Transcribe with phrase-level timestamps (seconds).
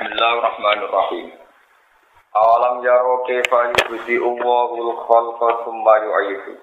[0.00, 1.28] Bismillahirrahmanirrahim.
[2.32, 6.56] Awalam yaro kaifa yubdi Allahul khalqa thumma yu'idu.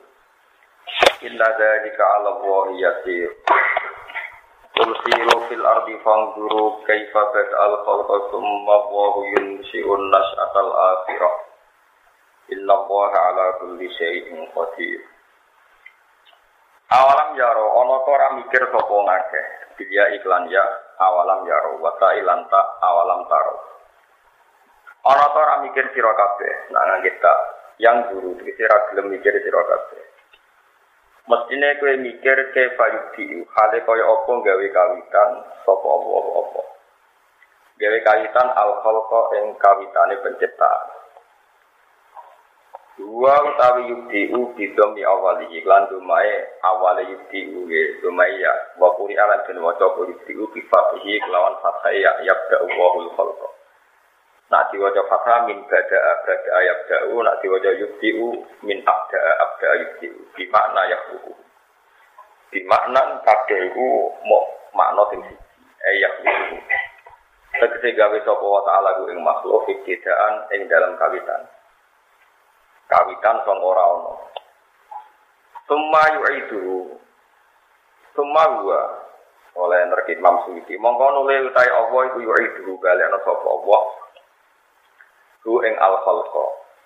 [1.21, 3.29] Inna dzalika 'ala Allahi yasir.
[4.73, 11.36] Qul siru fil ardi fanzuru kaifa bada'al khalqa thumma Allahu yunshi'un nas'atal akhirah.
[12.58, 14.98] Inna Allaha 'ala kulli syai'in qadir.
[16.88, 19.46] Awalam yaro ana ta mikir sapa ngakeh.
[20.16, 20.64] Iklan ya
[21.04, 23.56] awalam yaro wa ilan ta awalam taro.
[25.04, 26.16] Ana ta mikir sira
[26.72, 27.34] nang kita
[27.84, 30.04] yang guru iki ora gelem mikir sira kabeh.
[31.28, 35.30] Mestine kowe mikir ke fayudi hale kaya apa gawe kawitan
[35.67, 36.62] sapa Allah apa.
[37.84, 41.06] Gawe kawitan al khalqa ing kawitane penciptaan.
[42.98, 46.34] Dua utawi yukti u bidom ya awali iklan dumai
[46.66, 48.50] awali yukti u ye dumai ya
[48.82, 53.50] wakuri alan dan wajah yukti u bifatihi kelawan fathah ya yabda wahul khalqa.
[54.50, 59.70] Nak diwajah fathah min bada bada yabda u nak diwajah yukti u min abda abda
[59.78, 61.38] yukti u bimakna yakbuku.
[62.50, 64.42] Bimakna kabeh u mau
[64.73, 65.45] makna sing siji
[65.86, 66.58] eh yakbuku.
[67.61, 71.45] Tegese gawe sapa wa ta'ala ku ing makhluk ibtidaan ing dalam kawitan
[72.88, 74.13] kawitan sing ora ana.
[75.67, 76.95] Summa yu'idu.
[78.16, 78.81] Summa huwa
[79.57, 80.80] oleh nerkit Imam Suyuti.
[80.80, 83.83] Mongko nule utai Allah iku yu'idu balekno sapa Allah.
[85.43, 86.45] Ku ing al khalqa.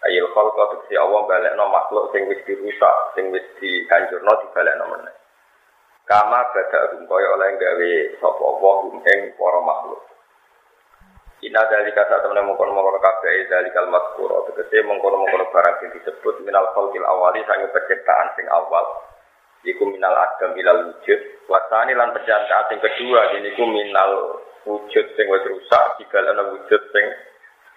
[0.09, 5.15] Ayil khalqa tegese Allah balekno makhluk sing wis dirusak, sing wis dihancurno dibalekno meneh.
[6.09, 6.61] Kama bada
[7.07, 10.10] kaya oleh gawe sapa Allah ing para makhluk.
[11.41, 15.89] Ina dari kata teman mengkono mengkono kafe dari kalimat kuro tegese mengkono mengkono barang yang
[15.97, 19.09] disebut minal khalqil awali sange penciptaan sing awal.
[19.65, 21.19] Iku minal adam ilal wujud.
[21.49, 24.37] Wasani lan penciptaan sing kedua ini ku minal
[24.69, 27.05] wujud sing wis rusak digalana wujud sing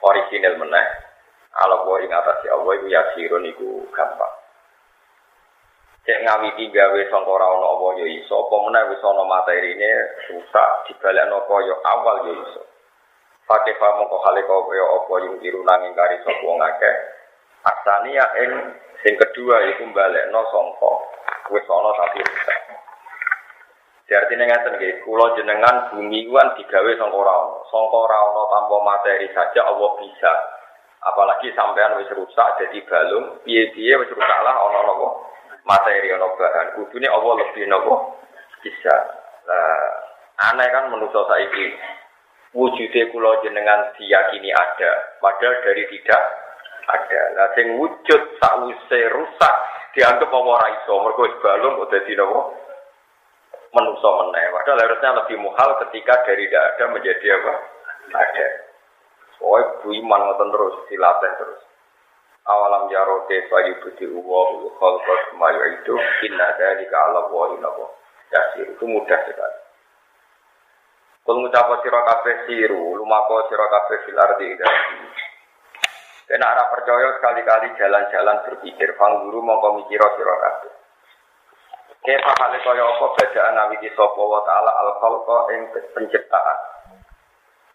[0.05, 0.87] original meneh.
[1.57, 4.35] Ala wa ing atas Allah iku yasirun iku gampang.
[6.05, 9.92] Cek ngawiti gawe sangka ora ana apa ya iso, apa meneh wis ana materine
[10.29, 12.73] rusak dibalekno kaya awal ya iso.
[13.45, 16.97] Pakai pamong kok hale kau kaya apa yung tiru nanging kari sapa akeh.
[17.65, 18.51] Asania ing
[19.05, 20.93] sing kedua iku balekno sangka
[21.53, 22.59] wis ana tapi rusak.
[24.05, 27.61] Jadi ini ngaten kula jenengan bumi kuan digawe sangka ora ana.
[27.69, 28.01] Sangka
[28.49, 30.33] tanpa materi saja Allah bisa.
[31.05, 35.09] Apalagi sampean wis rusak jadi balung, piye-piye wis rusak lah ana napa
[35.69, 36.81] materi ana bahan.
[36.81, 37.93] Kudune Allah lebih napa
[38.65, 38.97] bisa.
[39.45, 39.89] Lah
[40.49, 41.77] aneh kan menungso saiki
[42.55, 46.23] wujudnya kula jenengan diyakini ada, padahal dari tidak
[46.87, 47.23] ada.
[47.35, 49.55] Lah sing wujud sakwise rusak
[49.98, 52.41] dianggap apa ora iso, mergo balung udah dadi napa?
[53.75, 54.55] Manusa meneh.
[54.55, 57.55] Padahal harusnya lebih muhal ketika dari tidak ada menjadi apa?
[58.14, 58.48] Ada.
[59.35, 61.61] Soalnya bu iman ngoten terus dilatih terus.
[62.47, 65.97] Awalam yaro te fayu budi uwa khalqa semaya itu
[66.31, 67.70] inna dari ka ala wa inna
[68.63, 69.64] itu mudah sekali.
[71.24, 74.61] Kul ngucapa sira kabeh siru, lumako sira kabeh fil ardi.
[76.29, 80.73] Kena arah percaya sekali-kali jalan-jalan berpikir, fang guru mongko mikira sira kabeh.
[82.05, 85.61] Kepa hale kaya apa bedaan ngawiti sapa wa taala al khalqa ing
[85.96, 86.58] penciptaan.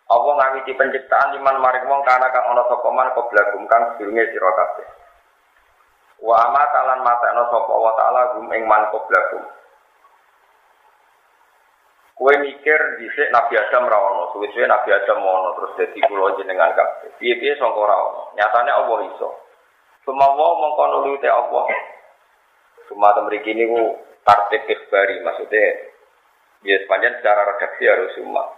[0.06, 4.50] Apa ngawiti penciptaan iman maring wong kana kang ana sapa man qoblagum kang sedurunge sira
[4.54, 4.88] kabeh.
[6.22, 9.42] Wa amatalan matekno sapa wa taala gum ing man qoblagum.
[12.20, 16.76] Kue mikir dhisik Nabi Adam ra ono, suwe-suwe Nabi Adam ono terus dadi kula jenengan
[16.76, 17.16] kabeh.
[17.16, 18.36] Piye-piye sangka ra ono.
[18.36, 19.30] Nyatane Allah iso.
[20.04, 21.64] Sumawa mongko nulute Allah.
[22.92, 25.96] Cuma mriki niku tartib ikhbari maksudnya
[26.68, 28.52] ya sepanjang secara redaksi harus semua.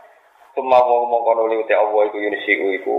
[0.58, 2.98] Sumawa mongko nulute Allah iku yunisiku iku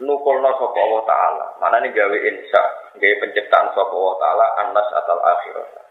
[0.00, 1.46] nukulna sapa Allah taala.
[1.60, 2.62] Mana nih gawe insya,
[2.96, 5.83] gawe penciptaan sapa Allah taala annas atal akhirat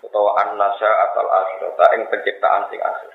[0.00, 3.12] utawa annasa atal akhirata ing penciptaan sing akhir.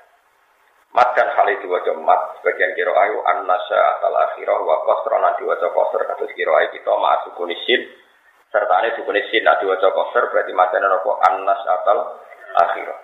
[0.94, 5.42] Mat dan hal itu wajah mat sebagian kira ayu annasa atal akhirah wa qasra nanti
[5.44, 7.82] wajah qasr kados kira ayu kita ma sukunisin
[8.48, 11.98] serta ini sukunisin nanti wajah qasr berarti macamnya apa annas atal
[12.64, 12.98] akhirah.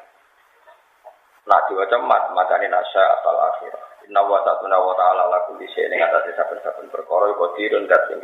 [1.42, 3.82] Nah diwajah mat macamnya nasa atal akhirah.
[4.06, 8.22] Inna wa ta'ala wa ta'ala laku di sini ing atas saben-saben perkara qadirun dat sing.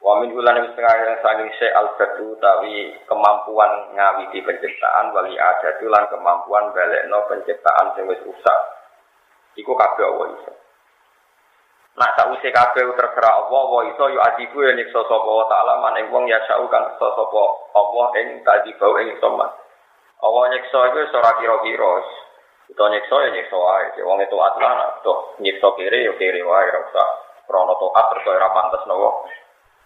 [0.00, 1.92] Wa min ulan setengah yang saking se al
[2.40, 8.60] tawi kemampuan ngawiti penciptaan wali ada lan kemampuan balekno penciptaan sing wis rusak.
[9.60, 10.52] Iku kabeh Allah iso.
[12.00, 16.08] Nak sause kabeh terserah Allah wa iso yo adibu yen nyiksa sapa wa taala maning
[16.08, 17.42] wong ya sau kang nyiksa sapa
[17.76, 19.52] Allah ing tadi bau ing somat.
[20.24, 21.92] Allah nyiksa iku ora kira-kira
[22.72, 26.80] Kita nyiksa ya nyiksa wae, wong itu atlan, toh nyiksa kiri ya kiri wae, ora
[26.88, 27.08] usah
[27.44, 28.48] krono toat terus ora
[28.88, 29.28] nopo.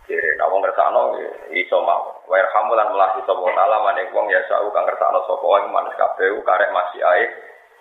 [0.05, 2.21] Kiri, wong ngersakno ya iso mau.
[2.29, 5.97] Wa yarhamu lan melasi sapa taala maning wong ya sau kang ngersakno sapa wae manus
[5.97, 7.25] kabeh karek masih ae.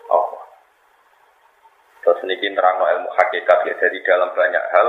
[0.07, 0.31] Oh.
[2.03, 4.87] Terus niki nerangno ilmu hakikat ya jadi dalam banyak hal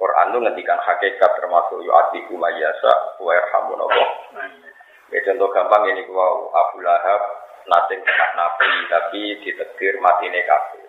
[0.00, 4.04] Quran itu ngendikan hakikat termasuk yu'atiku mayasa wa yarhamu nopo.
[5.12, 7.20] Ya contoh gampang ini wow Abu Lahab
[7.68, 10.88] nating kena nabi tapi ditetir matine kabeh.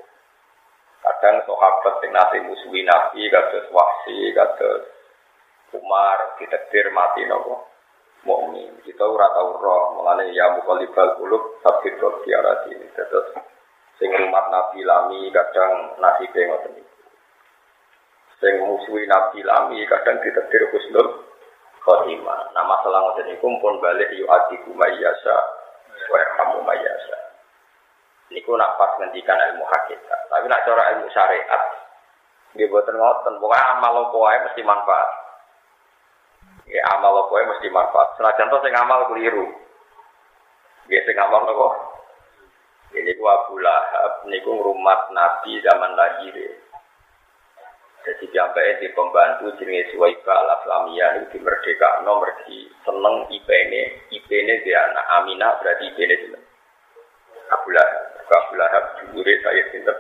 [1.04, 4.91] Kadang sahabat sing nate musuhi nabi kados Wahsi kados
[5.72, 7.72] Umar ditetir mati nopo
[8.28, 8.82] mukmin.
[8.84, 12.88] Kita ora tau roh mulane ya mukallibal qulub sabit tiara ini.
[12.92, 13.40] Terus
[13.98, 16.84] sing umat nabi lami kadang nasibe ngoten
[18.42, 21.30] Sing musuhi Nabi lami kadang ditetir husnul
[21.86, 22.50] khotimah.
[22.58, 25.36] Nah masalah ngoten niku pun balik yu adiku mayyasa
[26.10, 27.18] wa yarhamu mayyasa.
[28.34, 30.20] Niku nak pas ngendikan ilmu hakikat.
[30.26, 31.64] Tapi nak cara ilmu syariat
[32.58, 33.38] nggih boten ngoten.
[33.38, 35.31] Pokoke amal wae mesti manfaat.
[36.72, 38.16] Ya amal opo wae mesti manfaat.
[38.16, 39.44] Senajan to sing amal keliru.
[40.88, 41.68] Nggih sing amal nopo?
[42.92, 46.36] Ini Abu Lahab, niku ngrumat Nabi zaman lahir.
[48.02, 53.82] Jadi sampai di pembantu jenis Suwaiba al Islamiyah itu merdeka nomor di seneng IP ini
[54.10, 56.44] IP ini dia anak Aminah berarti IP ini seneng
[57.54, 57.70] Abu
[58.58, 59.98] Lahab Abu saya sinter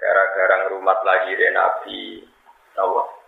[0.00, 2.24] gara-gara rumah lagi Nabi
[2.72, 3.25] Nawa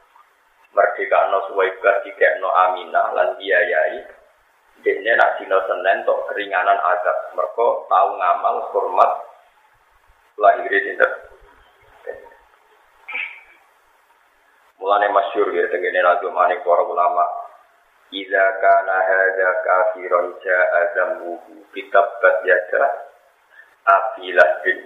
[0.77, 4.05] merdeka no Suwaiba tiga no Aminah lan biayai
[4.79, 9.13] Dene nak dino Senin tok keringanan azab mereka tahu ngamal hormat
[10.39, 11.29] lahir sinter
[14.79, 17.27] Mulane masyur ya tengene radio manik para ulama.
[18.15, 23.11] Iza kana hadza kafiron ja'a zambuhu kitabbat yada
[23.85, 24.79] afilah bin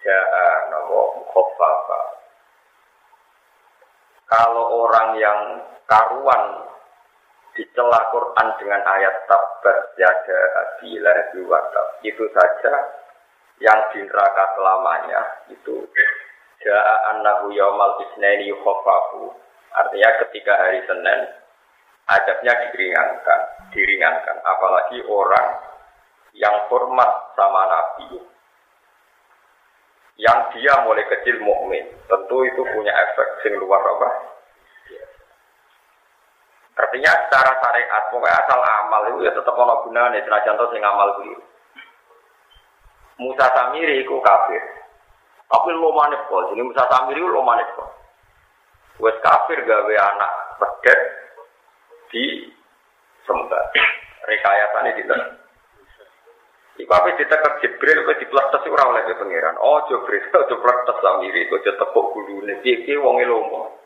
[0.00, 2.23] ja'a nawa mukhaffafa.
[4.24, 5.40] Kalau orang yang
[5.84, 6.64] karuan
[7.54, 12.74] dicela Quran dengan ayat tabat yada afilah biwatab itu saja
[13.62, 15.20] yang di neraka selamanya
[15.52, 15.86] itu
[16.64, 19.36] Ja'a annahu yaumal isnaini yukhafafu.
[19.76, 21.20] Artinya ketika hari Senin
[22.08, 23.40] adabnya diringankan,
[23.76, 24.36] diringankan.
[24.40, 25.60] Apalagi orang
[26.32, 28.16] yang hormat sama Nabi,
[30.14, 34.08] yang dia mulai kecil mukmin, tentu itu punya efek sing luar apa?
[36.74, 41.06] Artinya secara syariat, pokoknya asal amal itu ya tetap ono gunanya, senajan to sing amal
[41.18, 41.42] keliru.
[43.14, 44.58] Musa Samiri itu kafir,
[45.46, 47.90] tapi lo manis kok, jadi Musa Samiri lo manis kok.
[48.98, 51.00] Wes kafir gawe anak pedet
[52.10, 52.50] di
[53.26, 53.64] sembah.
[54.24, 55.02] Rekayasa ini
[56.74, 59.62] Iku apa ditekek Jibril kok dipletes ora oleh pangeran.
[59.62, 62.58] Oh Jibril kok dipletes Samiri kok tepuk gulune.
[62.62, 63.78] Piye wong lomo.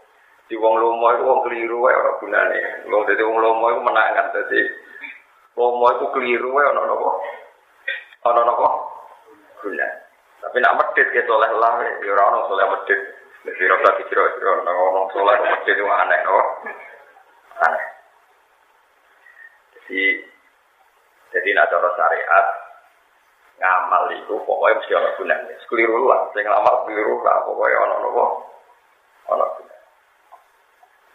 [0.48, 2.88] Di wong lomo iku wong keliru wae ora gunane.
[2.88, 4.60] Wong dadi wong lomo iku menangan dadi
[5.60, 7.10] lomo iku keliru wae ana napa?
[8.24, 8.68] Ana napa?
[9.60, 10.08] Gunane.
[10.38, 13.00] Tapi nak medit ke soleh lah, ya orang soleh medit.
[13.42, 16.38] Jadi rasa dikira-kira orang soleh medit itu aneh, no?
[17.66, 17.84] Aneh.
[19.74, 20.02] Jadi,
[21.34, 22.46] jadi nak cara syariat,
[23.58, 25.54] ngamal itu pokoknya mesti ada gunanya.
[25.66, 28.24] Sekeliru lah, saya ngamal keliru lah, pokoknya ada nopo,
[29.28, 29.78] ada gunanya.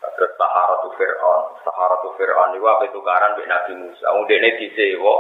[0.03, 4.05] Terus Saharatu Fir'aun, Saharatu Fir'aun itu apa itu karan Nabi Musa.
[4.11, 5.15] Kemudian ini disewa,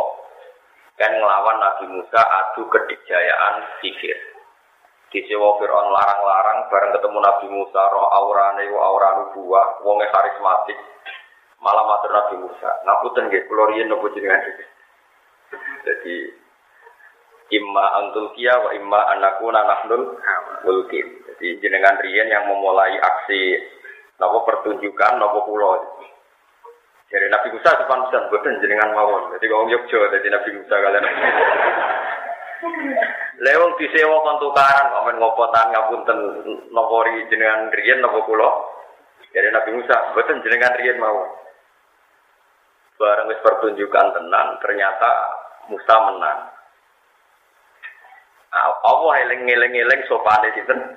[0.99, 4.19] kan ngelawan Nabi Musa adu kedikjayaan sihir.
[5.09, 10.77] Di sewa Fir'aun larang-larang bareng ketemu Nabi Musa roh aurane wa aura nubuah, wonge karismatik.
[11.63, 14.41] Malah matur Nabi Musa, ngapunten nggih kula riyen nopo jenengan.
[15.87, 16.42] Jadi
[17.53, 20.17] imma antul kia wa imma anakuna nahnul
[20.65, 21.05] mulkin.
[21.29, 23.61] Jadi jenengan riyen yang memulai aksi
[24.17, 25.77] nopo pertunjukan nopo pulau.
[27.13, 29.37] Jadi Nabi Musa depan pesan boten jenengan mawon.
[29.37, 31.05] Jadi kalau Yogyo jadi Nabi Musa kalian.
[33.43, 36.19] Lewong disewa kon tukaran kok men ngopotan ngapunten
[36.73, 38.49] nopori jenengan riyen nopo kula.
[39.29, 41.43] Jadi Nabi Musa boten jenengan riyen mawon.
[42.93, 45.11] Bareng wis pertunjukan tenang, ternyata
[45.67, 46.52] Musa menang.
[48.63, 50.95] Nah, Allah eling-eling-eling sopane sinten?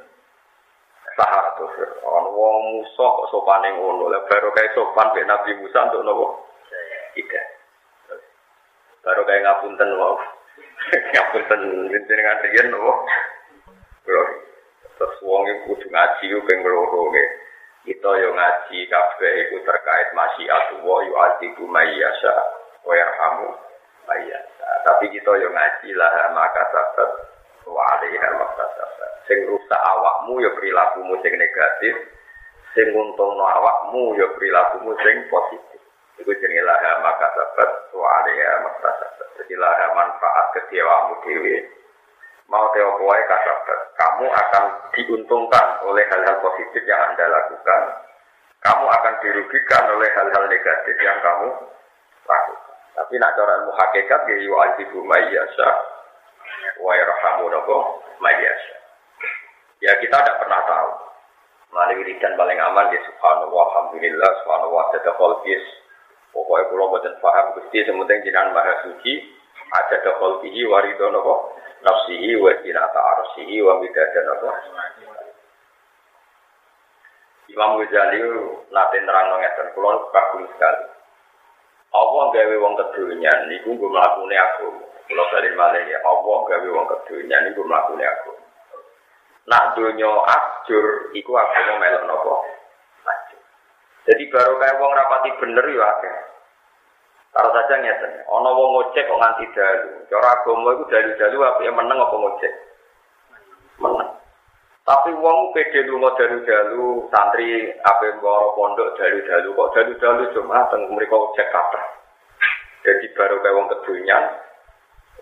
[1.18, 6.06] Sahabat Fir'aun, wong Musa sopan yang ngono, lah baru kayak sopan be Nabi Musa untuk
[6.06, 6.46] nopo?
[7.18, 7.46] Tidak.
[9.02, 10.14] Baru kayak ngapunten wow,
[11.18, 13.02] ngapunten jenengan riyen nopo?
[14.06, 17.10] Terus wong iku kudu ngaji yo ping loro
[17.82, 22.34] Kita yo ngaji kabeh iku terkait masyiatullah yu atiku mayyasa
[22.86, 23.58] wa yarhamu
[24.06, 24.68] mayyasa.
[24.86, 27.34] Tapi kita yo ngaji lah maka sabat
[27.66, 29.10] wa maktasabat.
[29.26, 31.94] Sing rusak awakmu yo perilakumu sing negatif,
[32.72, 35.82] sing nguntungno awakmu yo perilakumu sing positif.
[36.16, 38.24] Iku jenenge lah maka sabat wa
[38.64, 39.28] maktasabat.
[39.42, 41.56] Jadi lah manfaat kecewamu dhewe
[42.46, 43.80] mau teo kowe kasabat.
[43.98, 47.82] Kamu akan diuntungkan oleh hal-hal positif yang Anda lakukan.
[48.62, 51.50] Kamu akan dirugikan oleh hal-hal negatif yang kamu
[52.24, 52.74] lakukan.
[52.96, 55.95] Tapi nak cara ilmu hakikat ya yu'adzibu mayyasha
[56.80, 58.76] wa yarhamu nabo mayyasha.
[59.84, 60.90] Ya kita tidak pernah tahu.
[61.74, 65.64] Melalui wiridan paling aman di subhanallah, alhamdulillah, subhanallah, ada kolbis.
[66.32, 69.24] Pokoknya pulau buatan paham, gusti sementing jinan maha suci,
[69.72, 74.20] ada kolbihi warido nabo nafsihi wa jinata arsihi wa midada.
[77.46, 78.20] Imam Ghazali
[78.74, 80.92] nanti nerang ngeten, kulon kagum sekali.
[81.94, 84.68] Allah gawe wong kedunya niku nggo mlakune aku.
[85.06, 88.32] Kula bali malih ya Allah gawe wong kedunya niku mlakune aku.
[89.46, 92.42] Nak donya ajur iku mau melok?
[93.06, 93.40] Ajur.
[94.10, 96.14] Jadi baru kayak wong rapati bener ya akeh.
[97.36, 99.92] Kalau saja ngeten, ana wong ngocek kok nganti dalu.
[100.08, 102.52] Cara agama iku dalu-dalu apa yang meneng apa ngocek?
[103.76, 104.10] Meneng.
[104.86, 111.30] Tapi wong pede lunga dalu-dalu, santri ape mboro pondok dalu-dalu kok dalu-dalu cuma teng mriku
[111.36, 111.84] cek kathah.
[112.86, 114.24] Jadi baru kayak wong kedunyan,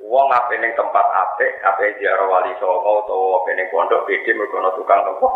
[0.04, 4.60] wong ape ning tempat apik, ape ziarah wali songo utawa ape ning pondok pede mergo
[4.76, 5.28] tukang tempo.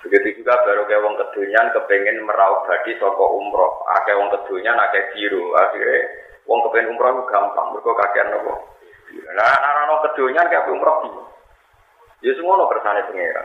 [0.00, 3.84] Begitu juga baru kayak wong kedunyan kepengen meraup badi saka umroh.
[4.00, 6.08] Akeh wong kedunyan akeh biru, akhirnya
[6.48, 8.80] wong kepengen umroh gampang mergo kakean nopo.
[9.10, 11.28] Nah, anak-anak kedunyan kayak umroh bingung.
[12.20, 13.44] Ya semua lo kersane pengira.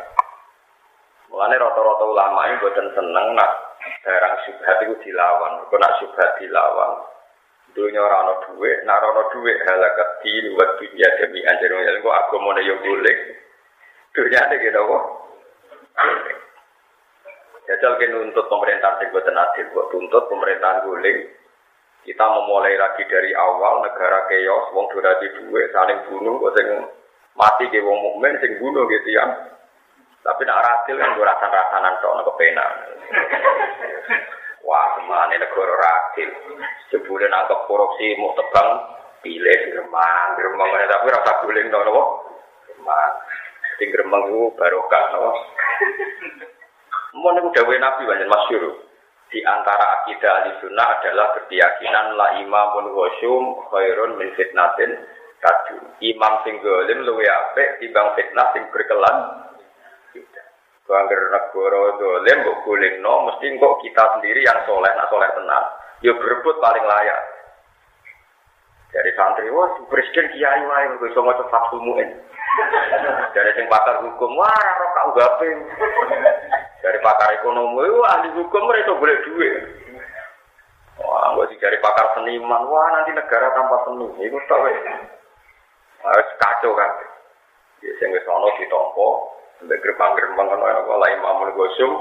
[1.32, 3.52] Mulane rata-rata ulama ini buatan seneng nak
[4.04, 5.64] barang subhat itu dilawan.
[5.68, 7.15] Kau nak subhat dilawan.
[7.76, 11.76] Dunia orang no duit, nak orang duit halakat di luar dunia demi anjir.
[11.76, 13.18] Ya mau nih boleh.
[14.16, 15.04] Dunia ada gitu kok.
[17.66, 21.18] Jajal kita nuntut pemerintahan sing boten adil, buat tuntut pemerintahan guling.
[22.06, 26.68] Kita memulai lagi dari awal negara keos, wong durati duit, saling bunuh, kok sing
[27.34, 29.26] mati ke wong mukmin sing bunuh gitu ya.
[30.22, 32.70] Tapi nak ratil kan gue rasan-rasanan tok nak kepenak.
[34.66, 36.30] Wah, semane negara ratil.
[36.90, 38.70] Sebulan nangkep korupsi mau tebang
[39.22, 42.04] pilih gremang, gremang tapi rasa guling dong nopo.
[42.66, 43.12] Gremang.
[43.78, 45.32] Sing gremang itu barokah nopo.
[47.16, 48.86] Mau udah nabi banyak masyur.
[49.30, 55.02] Di antara akidah ahli sunnah adalah berkeyakinan la imamun wasyum khairun min fitnatin
[55.42, 55.78] kaju.
[56.02, 59.18] Imam sing golim luwe apik timbang fitnah sing berkelan.
[60.86, 62.66] Bangger negara dolim mbok
[63.02, 65.66] no mesti kok kita sendiri yang soleh nak soleh tenang.
[66.06, 67.22] Yo berebut paling layak.
[68.94, 72.06] Dari santri, wah presiden kiai wae kok iso maca fathul muin.
[73.34, 75.50] Dari sing pakar hukum, wah ora kau gape.
[76.80, 79.56] Dari pakar ekonomi, wah ahli hukum mereka boleh duit.
[81.02, 86.92] Wah, gue dari pakar seniman, wah nanti negara tanpa seni, itu tau harus kacau kan.
[87.84, 91.92] Ya sing wis ana ditampa sampai gerbang-gerbang ana apa la imamul gosum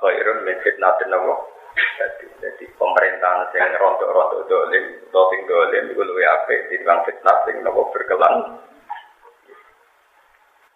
[0.00, 1.34] khairun min fitnatin apa.
[1.76, 7.92] Jadi, jadi pemerintahan sing rontok-rontok dolim, sing dolim iku luwih apik dibanding fitnah sing nopo
[7.92, 8.64] berkelan.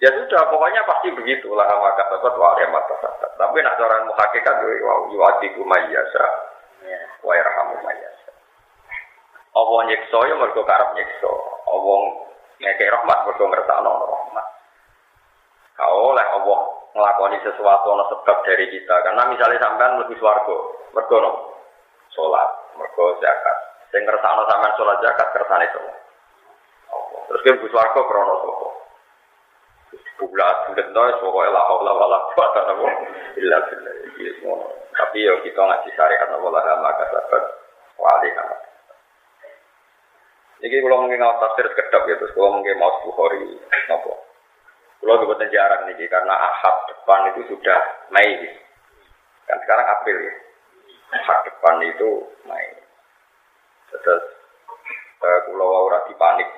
[0.00, 2.96] Ya sudah, pokoknya pasti begitulah maka tetap wa mata
[3.36, 6.24] Tapi nak cara muhakikat wa yu'adiku mayyasa
[7.20, 8.32] wa yarhamu mayyasa.
[9.56, 11.32] Allah nyiksa ya mergo karep nyiksa.
[11.68, 12.00] Allah
[12.60, 14.46] ngekek rahmat mergo ngersakno rahmat.
[15.80, 16.60] Kau oleh Allah
[16.92, 18.94] ngelakoni sesuatu ono sebab dari kita.
[19.00, 20.56] Karena misalnya sampean lebih swarga,
[20.92, 21.30] mergo no
[22.12, 23.56] salat, mergo zakat.
[23.88, 25.96] Sing ngersakno sampean salat zakat kersane semua.
[26.92, 27.20] Allah.
[27.32, 28.68] Terus ke swarga krono sapa?
[30.20, 32.86] Bulat bulat noy, pokoknya lah Allah wala kuasa nabo
[33.40, 34.60] illa billah.
[34.92, 37.44] Tapi yo kita ngaji syariat nabo lah maka sahabat
[37.96, 38.60] wali amat.
[40.60, 43.56] Jadi kalau mungkin ngawat tafsir kedap gitu, kalau mungkin mau Bukhari,
[43.88, 44.19] nopo.
[45.00, 47.80] Kalau buatan jarang nih, karena ahad depan itu sudah
[48.12, 48.36] Mei.
[49.48, 50.34] Kan sekarang April ya.
[51.16, 52.68] Ahad depan itu Mei.
[53.88, 54.24] Terus
[55.24, 56.48] eh, kalau aura panik,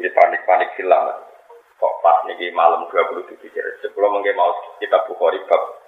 [0.00, 1.28] ini panik-panik silam.
[1.76, 3.72] Kok pas nih malam 27 jari.
[3.84, 5.84] Sebelum mungkin mau kita Bukhari bab.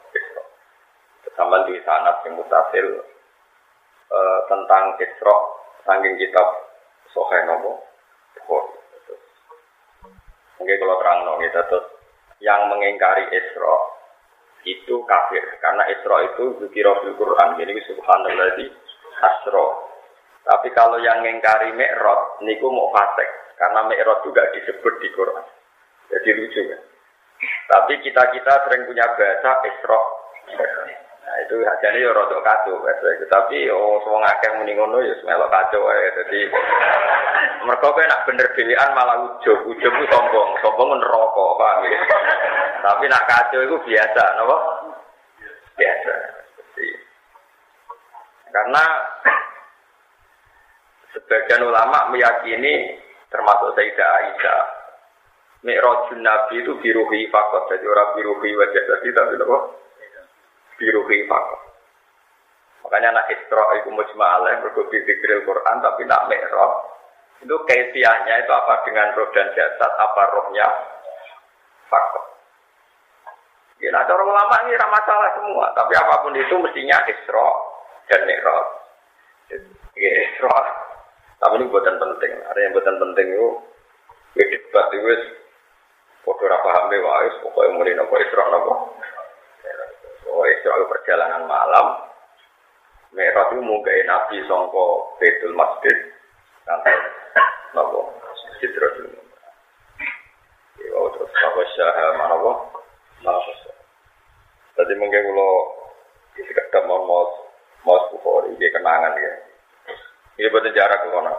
[1.32, 2.87] Sampai di sana yang mutasil
[4.12, 5.37] eh, tentang Isra
[5.88, 6.49] saking kitab
[7.16, 7.80] nopo
[8.37, 8.75] Bukhari.
[10.66, 11.87] Mungkin kalau terang nopo kita terus
[12.42, 13.76] yang mengingkari Isra
[14.66, 18.66] itu kafir karena Isra itu zikir fil Quran jadi subhanallah di
[19.23, 19.87] asro
[20.42, 25.46] Tapi kalau yang ngengkari mi'raj niku mau fasik karena mi'raj juga disebut di Quran.
[26.11, 26.82] Jadi lucu kan.
[27.70, 30.00] Tapi kita-kita sering punya bahasa Isra.
[31.36, 32.80] Nah itu hajane ya rada kacau.
[33.28, 36.08] Tapi oh semua ngakeh muni ngono ya melok kacau ae.
[36.16, 36.40] Dadi
[37.60, 39.68] mereka kowe nak bener pilihan malah ujub.
[39.68, 42.00] Ujub itu sombong, sombong neraka, paham ya?
[42.88, 44.56] Tapi nak kacau itu biasa, napa?
[45.76, 46.14] Biasa.
[46.56, 46.88] Jadi,
[48.48, 48.84] karena
[51.12, 52.96] sebagian ulama meyakini
[53.28, 54.62] termasuk Sayyidah Aisyah
[55.68, 59.58] Mi'rajun Nabi itu biruhi fakot, jadi orang biruhi wajah tadi tapi apa?
[60.76, 61.61] Biruhi fakot.
[62.87, 66.73] Makanya nak Isra itu mujma'alah, berkubi dikril Quran, tapi nak Mi'raj.
[67.42, 70.71] Itu kaifiahnya itu apa dengan roh dan jasad, apa rohnya
[71.90, 72.25] fakot.
[73.83, 77.49] Ya, nah, cara ulama ini ramah masalah semua, tapi apa pun itu mestinya Isra
[78.06, 78.68] dan Mi'raj.
[79.99, 80.59] Ya, Isra.
[81.37, 82.33] Tapi ini buatan penting.
[82.49, 83.49] Ada yang buatan penting itu,
[84.38, 85.09] ya debat itu
[86.26, 88.75] Pokoknya ora paham be wae, pokoke muni napa Isra napa.
[90.36, 92.12] Oh, Isra perjalanan malam.
[93.16, 96.12] Merah itu mungkin Nabi songko Betul Masjid.
[96.68, 96.92] Nanti
[97.72, 98.00] napa
[98.44, 99.16] Masjid Rasul.
[100.76, 101.30] Ya, terus
[101.72, 102.52] syah mana apa?
[103.24, 103.40] Mana
[104.76, 105.52] Tadi mungkin kalau
[106.36, 107.24] sekedar mau mau
[107.88, 109.32] mau Bukhari, dia kenangan ya.
[110.36, 111.32] Ini buat jarak mana?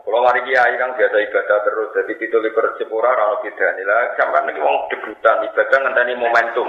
[0.00, 4.16] Kalau mari kiai kan biasa ibadah terus, jadi itu liber sepura rano kita nila.
[4.16, 6.68] Sampai nih wong debutan ibadah ngenteni momentum.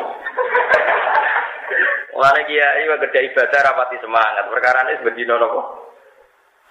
[2.22, 4.46] Mulane kiai wa kerja ibadah rapati semangat.
[4.46, 5.66] Perkara ini nono kok.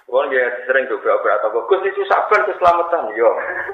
[0.07, 3.27] Wong dia sering juga atau Gus itu sabar keselamatan, yo.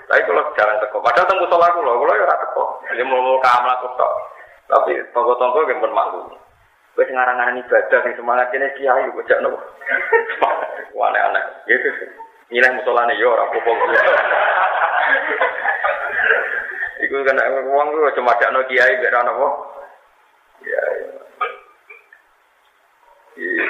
[0.10, 2.82] Tapi kalau jarang teko, padahal tunggu sholat kulo, kulo ya rata teko.
[2.98, 4.12] Ini mau kamar aku tok.
[4.74, 6.34] Tapi tonggo-tonggo yang bermaklum.
[6.98, 9.62] Wes ngarang-ngarang ibadah yang semangat ini kiai, gue jangan nopo.
[10.98, 12.10] Aneh-aneh, gitu sih.
[12.58, 13.86] Nilai musolane yo ora apa-apa.
[17.06, 17.38] Iku kan
[17.70, 19.50] wong ku cuma dakno kiai ana apa.
[20.66, 20.82] Ya.
[23.38, 23.68] Iya.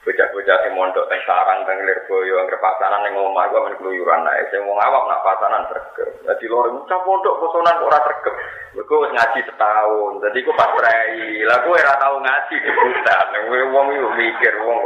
[0.00, 4.48] Bocah-bocah sing mondok teng sarang teng Lirboyo anggere pasanan ning omah gua men keluyuran ae.
[4.48, 6.24] Sing wong awam nak pasanan sregep.
[6.24, 8.34] Dadi loro mucah pondok posonan ora sregep.
[8.80, 10.24] Mergo wis ngaji setahun.
[10.24, 11.44] Dadi ku pas rei.
[11.44, 13.26] Lah kowe ora tau ngaji debutan.
[13.76, 14.78] Wong iku mikir wong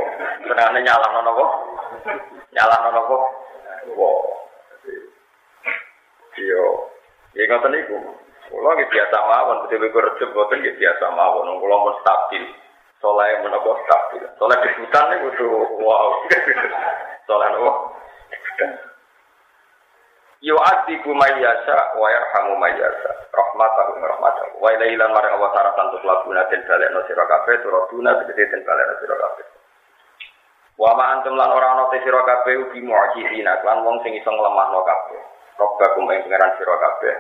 [0.51, 1.47] senengane nyalahno napa?
[2.51, 3.17] Nyalahno napa?
[3.95, 4.11] Wo.
[6.43, 6.91] Yo.
[7.39, 7.99] Ya ngoten niku.
[8.51, 11.55] Kula nggih biasa mawon, betul-betul rejep boten nggih biasa mawon.
[11.63, 12.45] Kula mun stabil.
[13.05, 14.25] Soleh menapa stabil.
[14.41, 15.49] Soleh di hutan itu kudu
[15.85, 16.25] wow.
[17.29, 17.73] soleh nopo?
[20.41, 23.11] Yo adiku mayyasa wa yarhamu mayyasa.
[23.29, 24.61] Rahmatahu rahmatahu.
[24.61, 28.65] Wa ilaihi lan marang Allah ta'ala tantu labuna den balekno sira kabeh turaduna tegese den
[28.65, 29.47] balekno sira kabeh.
[30.81, 34.29] Wa ma antum lan ora ana te sira kabeh ugi mu'jizina lan wong sing iso
[34.33, 35.21] nglemahno kabeh.
[35.61, 37.15] Robbakum ing pangeran sira kabeh.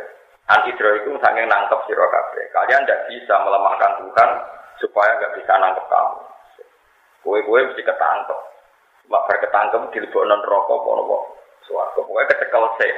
[0.44, 0.84] An itu
[1.16, 2.44] saking nangkep sira kabeh.
[2.52, 4.30] Kalian tidak bisa melemahkan Tuhan
[4.78, 6.18] supaya nggak bisa nangkep kamu.
[7.24, 8.38] Kue-kue mesti ketangkep.
[9.04, 11.16] Cuma berketangkep di non rokok, apa nopo
[11.64, 12.00] suarga.
[12.04, 12.92] Pokoknya kecekel sih.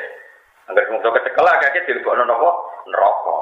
[0.67, 2.51] Agar kemudian kecekel agaknya di non nopo
[2.91, 3.39] neraka.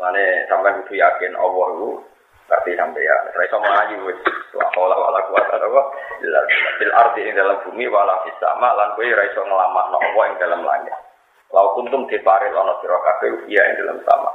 [0.00, 1.88] Mane sampai itu yakin Allah itu
[2.48, 3.16] berarti sampai ya.
[3.36, 4.18] Saya sama aja wes.
[4.56, 5.82] Wala wala kuat apa?
[6.80, 10.64] Bil arti ing dalam bumi wala sama lan kowe ora iso nglamah Allah ing dalam
[10.64, 10.96] langit.
[11.52, 14.32] Lau kuntum diparil ana sira kabeh iya ing dalam sama.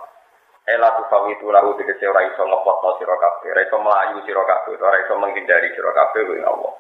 [0.66, 4.74] Ela tu fawitu lahu tegese ora iso ngepotno sira kabeh, ora iso melayu sira kabeh,
[4.82, 6.74] ora iso menghindari sira kabeh kuwi Allah.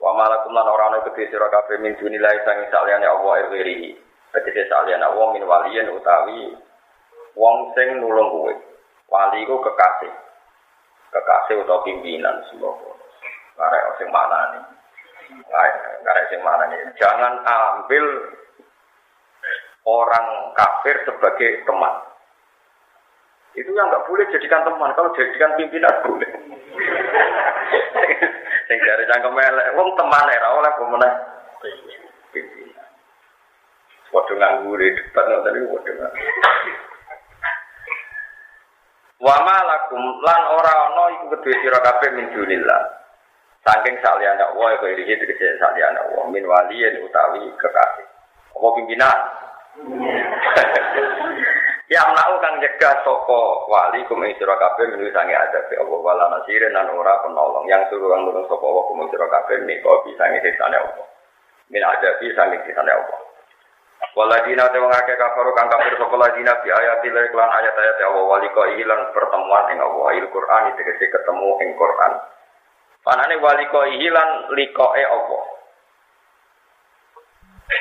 [0.00, 3.92] Wa malakum lan ora ana kedhe sira kabeh min dunilai sang saliyane Allah iri.
[4.32, 6.56] Tegese saliyane Allah min waliyen utawi
[7.36, 8.54] wong sing nulung kowe.
[9.12, 10.12] Wali ku kekasih.
[11.12, 12.96] Kekasih utawa pimpinan semboko.
[13.60, 14.64] Karek sing manani.
[16.08, 16.88] Karek sing manani.
[16.96, 18.06] Jangan ambil
[19.84, 22.09] orang kafir sebagai teman.
[23.58, 24.94] Itu yang nggak boleh jadikan teman.
[24.94, 26.30] Kalau jadikan pimpinan boleh.
[28.70, 31.14] Sing dari cangkem elek, wong teman era oleh pemenang.
[34.10, 35.94] Waduh nganggur debat ini waduh
[39.20, 42.82] Wa malakum lan ora ana iku kedue sira kabeh min dunillah.
[43.60, 48.06] Saking saliyane Allah iku iki tegese saliyane Allah min waliyin utawi kekasih.
[48.56, 49.18] Apa pimpinan?
[51.90, 56.24] Ya mau kang nyegah soko wali kum ing sira kabeh menuwi sange adabe Allah wala
[56.38, 60.22] nasirin lan ora penolong yang suruh kang nulung sapa wa kum sira kabeh nika bisa
[60.30, 61.06] ngisane Allah.
[61.66, 63.18] Min adabi sange sisane Allah.
[64.14, 68.62] Waladina te wong akeh kafir kang kafir sapa ladina bi ayati ayat-ayat Allah wali ko
[68.70, 72.12] ilan pertemuan ing Allah il Quran tegese ketemu ing Quran.
[73.02, 75.38] Panane waliko hilan likoe opo.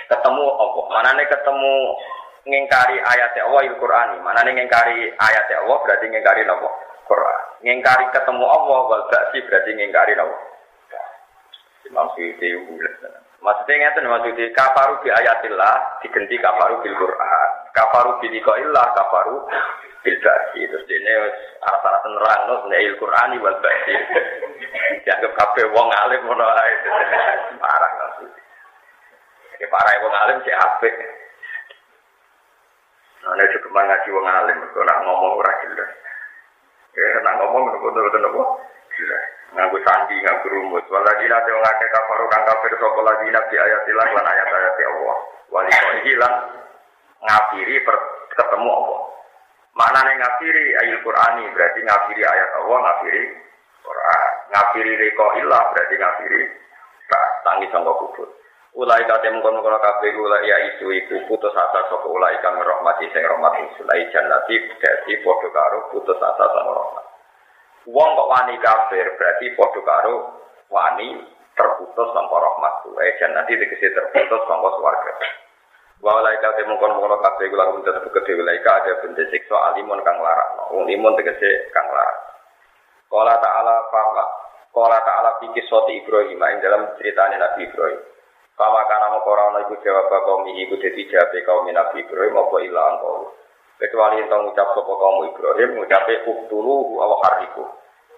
[0.10, 0.82] Ketemu opo.
[0.98, 1.74] Manane ketemu
[2.48, 4.18] ngingkari ayat Allah il Qur'ani.
[4.24, 6.70] Manane ngingkari ayat Allah berarti ngingkari nopo?
[7.10, 7.42] Quran.
[7.66, 10.38] Ngingkari ketemu Allah wal ba'si berarti ngingkari nopo?
[11.90, 12.54] Imam Suyuti
[13.40, 17.50] Maksudnya ngeten maksudnya kafaru bi ayatillah digenti kafaru bil Quran.
[17.72, 19.48] Kafaru bi liqaillah kafaru
[20.06, 20.60] bil ba'si.
[20.70, 21.14] Terus ini
[21.66, 23.96] arah-arah nerang no il Qur'ani wal ba'si.
[25.08, 26.46] Dianggap kabeh wong alim ngono.
[27.58, 28.44] Parah maksudnya.
[29.58, 30.96] Ini parah wong alim sih apik.
[33.20, 35.92] Nah, ini juga ngaji wong alim, kok nak ngomong ora jelas.
[36.96, 38.64] Ya, nak ngomong betul-betul nopo
[38.96, 39.24] jelas.
[39.60, 40.86] Ngaku sandi, ngaku rumus.
[40.88, 45.18] Waladina te wong akeh kafaru kang kafir sapa ladina bi ayatillah lan ayat-ayat Allah.
[45.52, 46.36] Wali kok hilang
[47.28, 47.76] ngafiri
[48.32, 49.02] ketemu Allah.
[49.76, 53.24] Mana nih ngafiri ayat Qur'ani berarti ngafiri ayat Allah, ngafiri
[53.84, 54.32] Quran.
[54.54, 56.42] Ngafiri reko ilah berarti ngafiri
[57.10, 58.30] tak tangi sangka kubur.
[58.78, 63.10] Ulai kate mengkon kono kabeh ulai ya itu iku putus asa saka ulai kang rahmati
[63.10, 67.06] sing rahmat ulai jannati dadi padha karo putus asa saka rahmat.
[67.90, 70.16] Wong kok wani kafir berarti padha karo
[70.70, 71.18] wani
[71.58, 75.14] terputus saka rahmat ulai jannati tegese terputus saka swarga.
[76.06, 80.06] Wa ulai kate mengkon kono kabeh kula kudu tetep gede ulai ada benda siksa alimun
[80.06, 80.70] kang larang.
[80.70, 82.22] Wong limun tegese kang larang.
[83.10, 84.02] Qala ta'ala fa
[84.70, 88.02] Qala ta'ala fi kisati Ibrahim ing dalam ceritanya Nabi Ibrahim.
[88.60, 92.82] Kama kana mukora ana iku jawab kaum iku dadi jawabe kaum Nabi Ibrahim apa ila
[92.92, 93.32] angkau.
[93.80, 97.64] Kecuali ento ngucap sapa kaum Ibrahim ngucape uktulu aw hariku.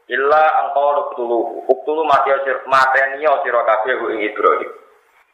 [0.09, 1.69] Illa angkau uktulu.
[1.69, 4.71] Uktulu mati sir mateni sira kabeh ing Ibrahim.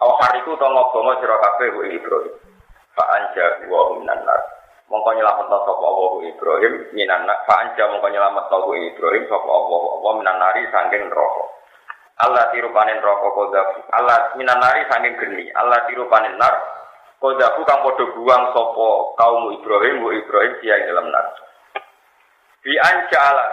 [0.04, 2.36] Aw hariku to ngobomo sira kabeh ing Ibrahim.
[2.91, 4.41] Fa anja wa minan nar.
[4.91, 7.48] Mongko nyelamet sapa Allah Ibrahim minan nar.
[7.48, 11.57] Fa anja mongko nyelamet sapa Ibrahim sapa Allah Allah minan nari saking neraka.
[12.17, 13.77] Allah tiru panen rokok kodabu.
[13.93, 15.53] Allah minanari saking geni.
[15.53, 16.53] Allah tiru panen nar.
[17.21, 21.25] Kodabu kang podo buang sopo kaum Ibrahim, bu Ibrahim dia dalam nar.
[22.65, 23.49] Bi anja Allah.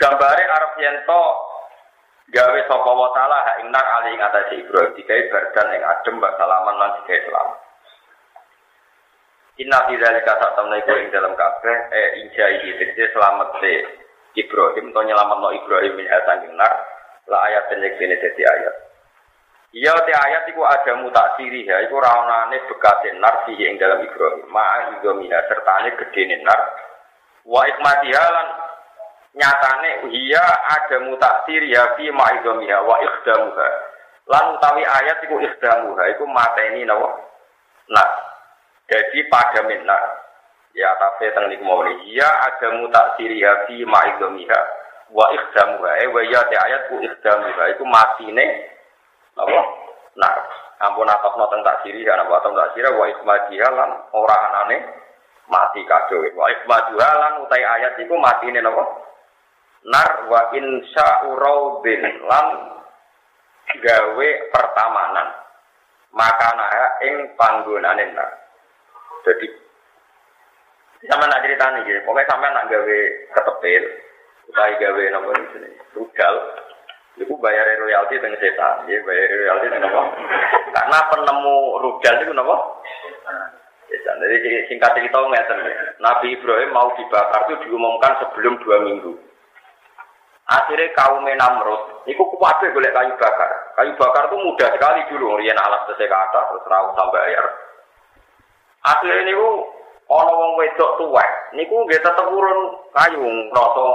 [0.00, 1.22] Gambare Arab yento
[2.32, 4.96] gawe sopo wa ta'ala ha ing nar ali ing atas Ibrahim.
[4.96, 7.58] Dikai berdan ing adem bak salaman lan dikai selamat.
[9.60, 13.72] Inna fi dzalika satamna iku ing dalam kabeh eh injai iki selamat se
[14.32, 16.91] Ibrahim to nyelametno Ibrahim min saking nar
[17.30, 18.76] la ayat ini jadi ayat.
[19.72, 24.44] Iya te ayat iku ada mutaksiri ya, iku raunane bekate nar fihi ing dalam Ibrahim.
[24.52, 26.60] Ma'a idomina sertane gedene nar.
[27.48, 28.48] Wa ikmatiha lan
[29.32, 30.44] nyatane iya
[30.76, 33.68] ada mutaksiri ya fi ma'a idomiha wa ikhdamuha.
[34.28, 37.16] Lan utawi ayat iku ikhdamuha iku mateni nawa
[37.88, 38.10] nar.
[38.92, 40.20] Jadi pada minar.
[40.76, 41.96] Ya tapi teng niku mawon.
[42.12, 44.81] Iya ada mutaksiri ya fi ma'a idomiha
[45.12, 48.44] wa ikhdamuha eh wa ya te ayat ku ikhdamuha iku matine
[49.36, 49.60] apa?
[50.16, 50.32] Nah
[50.82, 54.76] ampun atosno teng tak siri ana wa teng tak sira wa ikhmadiha lan ora anane
[55.52, 58.84] mati kado wa ikhmaduha lan utai ayat iku matine napa?
[59.82, 62.46] Nar wa insya uraudin lan
[63.82, 65.28] gawe pertamanan.
[66.12, 68.42] Maka nah ing panggonane nar
[69.22, 69.48] jadi
[71.02, 72.98] sama nak cerita nih, pokoknya sama nak gawe
[73.34, 73.82] ketepil,
[74.52, 75.70] Utai gawe nopo di sini.
[75.96, 76.36] Rudal.
[77.16, 78.84] Iku bayar royalti dengan setan.
[78.84, 80.12] Ya bayar royalti dengan nopo.
[80.76, 82.84] Karena penemu rudal itu nopo.
[83.88, 84.20] Setan.
[84.20, 85.56] Jadi singkat cerita ngeten.
[86.04, 89.16] Nabi Ibrahim mau dibakar itu diumumkan sebelum dua minggu.
[90.52, 93.72] Akhirnya kaum Namrud, itu kuwabe boleh kayu bakar.
[93.72, 97.46] Kayu bakar itu mudah sekali dulu, rian alat ke atas, terus rawat sampai air.
[98.84, 99.32] Akhirnya ini
[100.12, 102.60] ana wong wedok tuwek niku nggih tetep urun
[102.92, 103.86] kayu ngrasa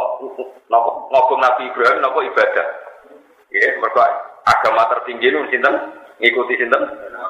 [0.70, 2.68] napa ngobong Nabi Ibrahim napa ibadah.
[3.50, 4.02] Nggih mergo
[4.46, 5.76] agama tertinggi niku sinten?
[6.18, 6.84] Ngikuti sinten?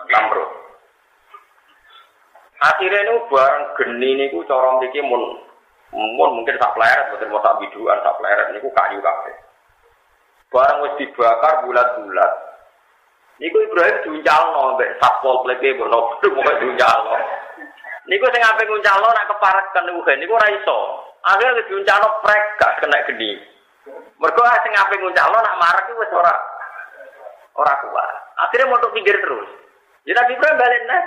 [0.07, 0.49] Namrud.
[2.57, 5.45] Akhirnya ini barang geni niku cara mriki mun
[5.93, 9.35] mun mungkin sak pleret mboten mau sak biduan sak pleret niku kayu kabeh.
[10.49, 12.31] Barang wis dibakar bulat-bulat.
[13.37, 17.15] Niku Ibrahim diuncalno mbek satpol pp bono pokoke diuncalno
[18.07, 20.79] Niku sing ape nguncalo nak kepareken niku niku ora iso.
[21.27, 23.35] Akhire wis nguncalo prek gak kena geni.
[24.15, 26.33] Mergo sing ape nguncalo nak marek wis ora
[27.59, 28.11] ora kuat.
[28.47, 29.49] Akhirnya mau pinggir terus.
[30.07, 31.01] Ya Nabi Ibrahim balik nah.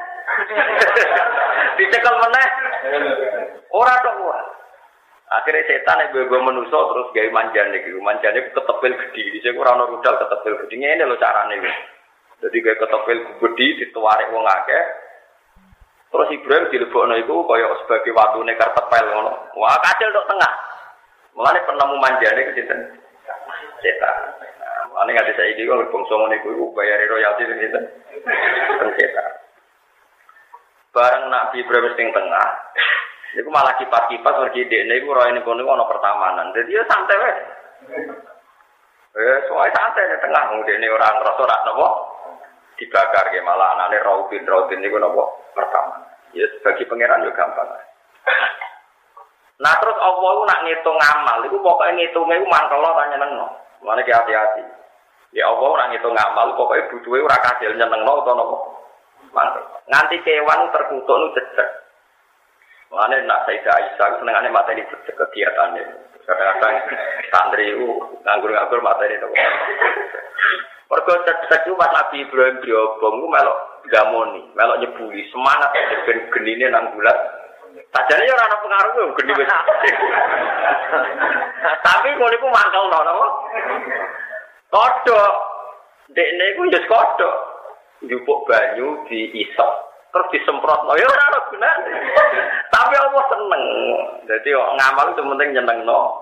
[1.81, 2.49] Dicekel meneh.
[3.73, 4.47] Ora tok kuat.
[5.31, 9.23] Akhirnya setan yang gue menuso terus gawe manjan nih, manjane ketepil gede.
[9.31, 10.75] Di sini kurang rudal ketepil gede.
[10.75, 11.55] Ini lo carane.
[12.43, 14.85] Jadi gue ketepil gede dituarik wong akeh,
[16.11, 19.31] Terus Ibrahim dilebokno iku kaya sebagai watune kartepel ngono.
[19.55, 20.53] Wah, kacil tok tengah.
[21.39, 22.81] Mulane penemu manjane ke sinten?
[23.79, 24.17] Setan.
[24.91, 27.81] Ane nggak bisa iki kok bangsa ngene iku bayar royalti gitu.
[28.83, 29.25] Sengketa.
[30.91, 32.49] Bareng Nabi Ibrahim sing tengah,
[33.31, 36.51] Iku malah kipas-kipas pergi dekne iku roh ini kono ana pertamanan.
[36.51, 37.35] Jadi ya santai wae.
[39.11, 41.89] Eh, soalnya santai di tengah ini orang ngerasa ora napa
[42.81, 46.01] dibakar ke malah anane rautin rautin niku napa pertama.
[46.33, 47.69] Ya bagi pangeran juga gampang.
[49.61, 53.49] Nah terus Allah itu nak ngitung amal, itu pokoknya ngitungnya itu mangkel tanya nengno.
[53.85, 54.65] Mana ki hati-hati.
[55.37, 58.57] Ya Allah nak ngitung amal, pokoknya butuhnya ora kasil nyeneng no atau nopo.
[59.37, 59.61] Mangkel.
[59.93, 61.69] Nganti kewan terkutuk nu cecek.
[62.89, 64.83] Mana nak Sayyidah Aisyah ini
[65.15, 65.83] kegiatan ini.
[66.27, 66.75] Kadang-kadang
[67.31, 67.87] santri itu
[68.27, 69.29] nganggur-nganggur mata ini.
[70.91, 73.59] Mereka cek-cek itu pas Nabi Ibrahim diobong itu melok
[73.95, 75.71] gamoni, melok nyebuli, semangat
[76.03, 77.15] ben genine nang bulat.
[77.95, 79.47] Sajane ya ora pengaruh yo geni wis.
[81.87, 83.27] Tapi ngono iku mangkel to napa?
[84.75, 85.33] Kodok.
[86.11, 87.35] Dekne iku wis kodok.
[88.03, 89.71] Njupuk banyu diisep
[90.11, 91.93] terus disemprot no ya ora ono gunane
[92.75, 93.65] tapi Allah seneng
[94.27, 96.19] jadi ngamal itu penting nyeneng no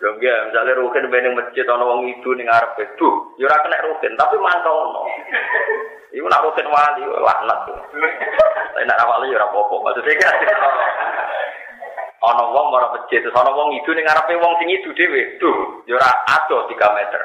[0.00, 3.84] Lho nggih, misalnya rukin bening masjid ana wong idu ning arep itu, ya ora kena
[3.84, 5.04] rukin, tapi mantau
[6.16, 7.60] Iku nak rukin wali laknat.
[7.68, 9.74] Tapi nak wali ya ora apa-apa.
[9.78, 10.34] Maksudnya kan
[12.32, 15.36] ana wong ora masjid, terus ana wong idu ning ngarepe wong sing idu dhewe.
[15.36, 17.20] Duh, ya ora ado 3 meter.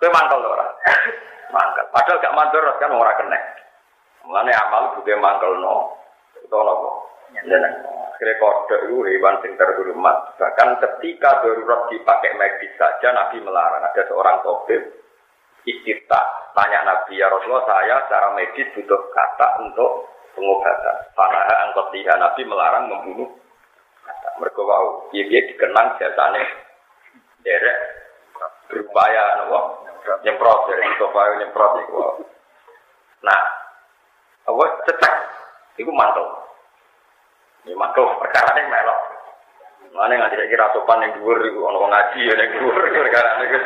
[0.00, 0.66] Kowe mantau ora?
[1.54, 1.86] Mangkal.
[1.92, 3.38] Padahal gak mandor kan ora kena.
[4.24, 5.92] Mulane amal juga mangkel no.
[6.40, 7.11] Itu apa?
[7.32, 7.74] Nyeneng.
[8.12, 10.16] Akhirnya kodok itu hewan sing terhormat.
[10.38, 13.82] Bahkan ketika darurat dipakai medis saja Nabi melarang.
[13.82, 14.82] Ada seorang tabib
[15.66, 16.20] istirta
[16.54, 20.06] tanya Nabi ya Rasulullah saya secara medis butuh kata untuk
[20.38, 20.96] pengobatan.
[21.18, 23.30] Fanaha angkot tiga Nabi melarang membunuh
[24.06, 24.28] kata.
[24.38, 26.42] Mereka wow, dia dikenang jasane
[27.42, 27.78] derek
[28.70, 29.82] berupaya nopo
[30.22, 31.98] nyemprot dari itu nyemprot itu.
[33.22, 33.40] Nah,
[34.46, 35.14] apa cetak
[35.78, 36.41] itu mantul
[37.66, 39.00] ini mantul perkara ini melok
[39.92, 43.58] mana nggak tidak kira sopan yang dhuwur iku ana ngaji ya yang dhuwur perkara niku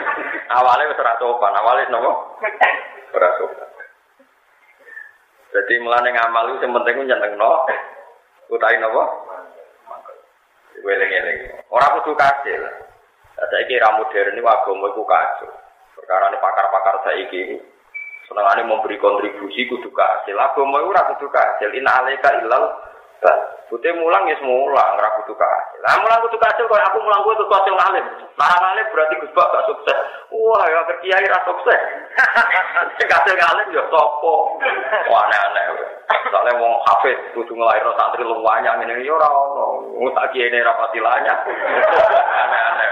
[0.50, 2.10] awale wis ora sopan awale napa
[3.14, 3.68] ora sopan
[5.54, 7.50] jadi mulane ngamal itu penting nyenengno
[8.50, 9.04] utahe napa
[10.84, 11.66] Weleng-eleng.
[11.72, 12.62] Orang kudu kasil.
[13.36, 15.50] Saya kira modern ini agama itu kacau.
[15.96, 17.56] Perkara ini pakar-pakar saya ini
[18.26, 20.36] Senengane memberi kontribusi kudu kasil.
[20.36, 21.72] Agama iku ora kudu kasil.
[21.72, 22.64] Inna alaika illal
[23.66, 25.82] Putih mulang ya mulang, ora kudu kasil.
[25.82, 28.06] Lah mulang kudu kasil kalau aku mulang kudu kasil ngalim.
[28.38, 29.98] Larang ngalim berarti Gus Bak gak sukses.
[30.30, 31.80] Wah, ya kiai ra sukses.
[33.02, 34.34] Sing ngalim ya sapa?
[35.10, 35.64] Wah, aneh-aneh.
[36.30, 39.64] Soale wong hafid kudu nglairno santri luwanya ngene ya ora ono.
[39.98, 41.34] Wong tak kiai rapati lanya.
[42.46, 42.90] Aneh-aneh.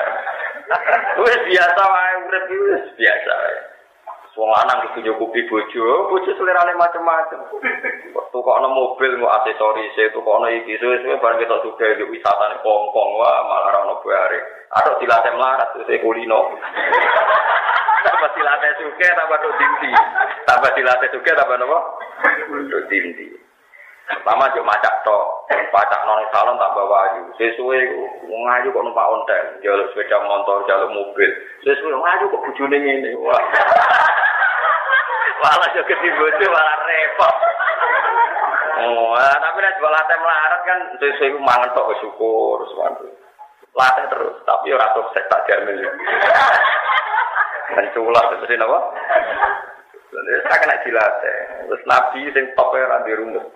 [1.23, 3.74] Wis biasa wae urip wis biasa wae.
[4.35, 7.55] Wong lanang kudu nyukupi bojo, bojo selerane macam-macam.
[8.19, 12.03] Waktu kok ana mobil mau aksesoris, itu kok ana iki suwe-suwe bareng kita juga di
[12.03, 14.67] wisata ning Hongkong wah malah ora ono bare.
[14.75, 16.51] Atau dilatih melarat terus kulino.
[18.05, 19.91] tambah dilatih suke tambah do dinti.
[20.51, 21.79] Tambah dilatih suke tambah nopo?
[22.51, 23.39] Do dinti.
[24.05, 27.23] Pertama juk macak tok, pacak nang salon tambah waju.
[27.39, 27.89] Sesuwe
[28.27, 31.31] wong ayu kok numpak ontel, jaluk sepeda motor, jaluk mobil.
[31.65, 33.15] Sesuwe wong ayu kok bojone ngene.
[33.23, 33.41] Wah.
[35.45, 37.37] Malah yo gede bojo malah repot.
[38.75, 43.07] Oh, nah, tapi nek jual latte melarat kan sesuk iku mangan tok syukur semantu.
[43.77, 45.85] Latte terus, tapi ora sukses tak jamin.
[47.77, 48.79] Menculat terus napa?
[50.11, 51.39] Terus tak kena dilatih.
[51.69, 53.47] Terus nabi sing top ora di rumus.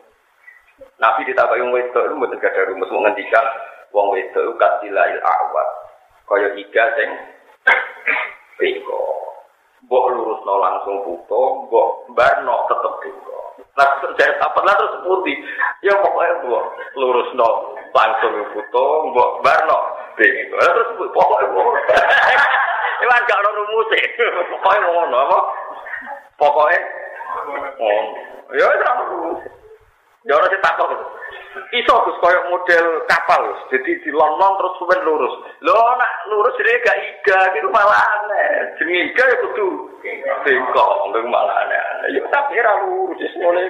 [1.02, 3.46] Nabi ditabai wong wedok itu mboten gadah rumus mau ngendikan
[3.90, 5.68] wong wedok katilail awat.
[6.28, 7.10] Kaya iga sing
[8.60, 9.27] beko.
[9.86, 11.88] Mbok lurusno langsung buto, mbok
[12.18, 13.38] barno tetep buto.
[13.78, 15.38] Nah, saya apa lah terus putih.
[15.86, 16.64] Ya pokoknya mbok
[16.98, 17.48] lurusno
[17.94, 19.78] langsung buto, mbok barno
[20.18, 20.58] bingung.
[20.58, 21.66] Terus pokoknya mbok.
[23.06, 24.02] Iwan gak rumus e.
[24.50, 25.38] Pokoknya ngono apa?
[26.34, 26.80] Pokoknya
[27.78, 28.10] ngono.
[28.58, 28.90] Ya ada
[30.26, 30.98] Ya orang takut.
[31.74, 35.34] Iso Gus koyo model kapal Jadi dilon-lon terus suwen lurus.
[35.62, 38.74] Lho nak lurus jadi gak iga itu malah aneh.
[38.78, 39.68] Jenenge iga ya kudu
[40.42, 41.80] bengkok, lho malah aneh.
[42.14, 43.68] Ya tapi ra lurus wis mulai.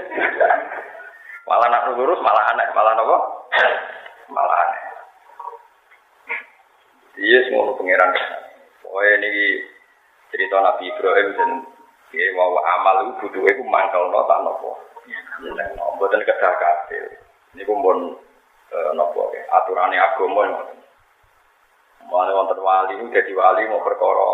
[1.49, 3.17] Malah nak lurus malah aneh, malah napa?
[4.33, 4.83] Malah aneh.
[7.19, 8.15] Iya semua pangeran.
[8.87, 9.59] Oh ini
[10.31, 11.51] cerita Nabi Ibrahim dan
[12.15, 14.79] ya, mau amal itu butuh itu mangkal no tak nopo.
[15.99, 17.05] Buatan kedah kasil.
[17.55, 18.19] Ini kumpul
[18.71, 20.69] eh, nopo aturannya agama.
[22.09, 24.33] Mulai wonten wali, jadi wali mau perkara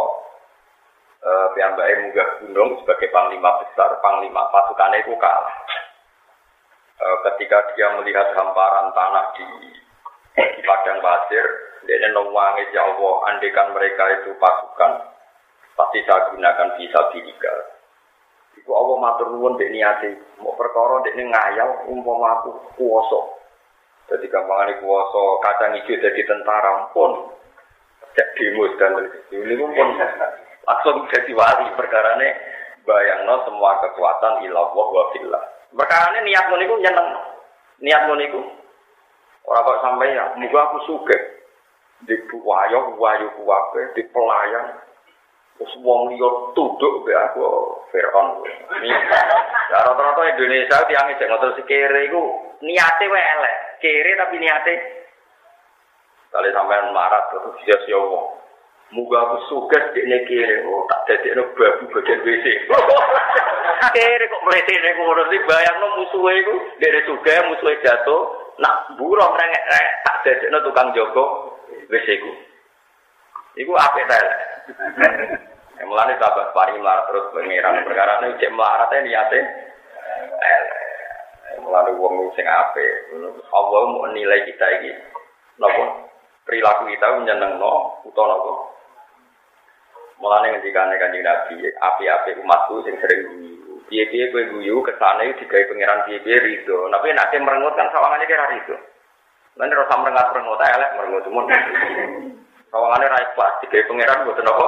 [1.24, 5.56] eh piyambake munggah gunung sebagai panglima besar, panglima pasukannya itu kalah.
[7.00, 9.46] Eh, ketika dia melihat hamparan tanah di,
[10.36, 11.44] di padang pasir,
[11.88, 15.10] dia nongwangi ya Allah, andekan mereka itu pasukan,
[15.74, 17.73] pasti saya gunakan bisa tiga.
[18.64, 20.08] Iku Allah matur nuwun dek niati,
[20.40, 22.50] mau perkara dek ngayal umpama aku
[22.80, 23.20] kuwasa.
[24.08, 27.28] Jadi gampangane kuwasa kacang hijau jadi tentara pun
[28.16, 29.04] cek demo dan
[29.36, 29.88] ini pun
[30.64, 31.76] langsung jadi wali.
[31.76, 32.28] Perkara ini
[32.88, 35.12] bayangno semua kekuatan ilah wa
[35.76, 37.08] perkara ini niat niku nyeneng.
[37.84, 38.40] Niat niku
[39.44, 41.18] orang kok sampai ya muga aku suge
[42.08, 44.72] di wayo wayo kuwabe di pelayan
[45.54, 46.30] Terus wong liya
[47.06, 47.46] be aku
[47.94, 48.42] Firaun.
[49.70, 52.22] Ya rata-rata Indonesia tiang sing ngoten sikere iku
[52.62, 53.56] niate wae elek.
[53.78, 54.74] Kere tapi niate
[56.34, 58.42] Kali sampean marat terus sia-sia wong.
[58.90, 62.46] Muga aku suges di kiri, oh tak ini babu bagian WC.
[63.94, 68.22] kiri kok melete ini ngono sih, bayang no musuhnya itu, dari juga musuhnya jatuh,
[68.58, 69.66] nak burung rengek
[70.04, 71.54] tak ini tukang joko
[71.90, 72.32] WC ku.
[73.54, 74.26] Iku apa tel?
[75.78, 79.42] Yang melani sahabat paling melarat terus pengiran perkara ini cek melarat ini niatnya.
[81.64, 82.86] Melalui wong sing ape,
[83.50, 84.90] Allah mau nilai kita ini,
[85.58, 86.12] nopo
[86.44, 88.52] perilaku kita menyenang no, utama nopo.
[90.22, 93.82] Mulane ngendikane Kanjeng Nabi, api-api umatku sing sering guyu.
[93.90, 96.86] Piye-piye kowe guyu kesane digawe pangeran piye-piye rido.
[96.88, 98.78] Tapi nek merengut kan sawangane kira rido.
[99.58, 101.50] Lan ora usah merengut-merengut elek merengut mun.
[102.74, 104.66] Sawangane ra ikhlas digawe pangeran mboten apa.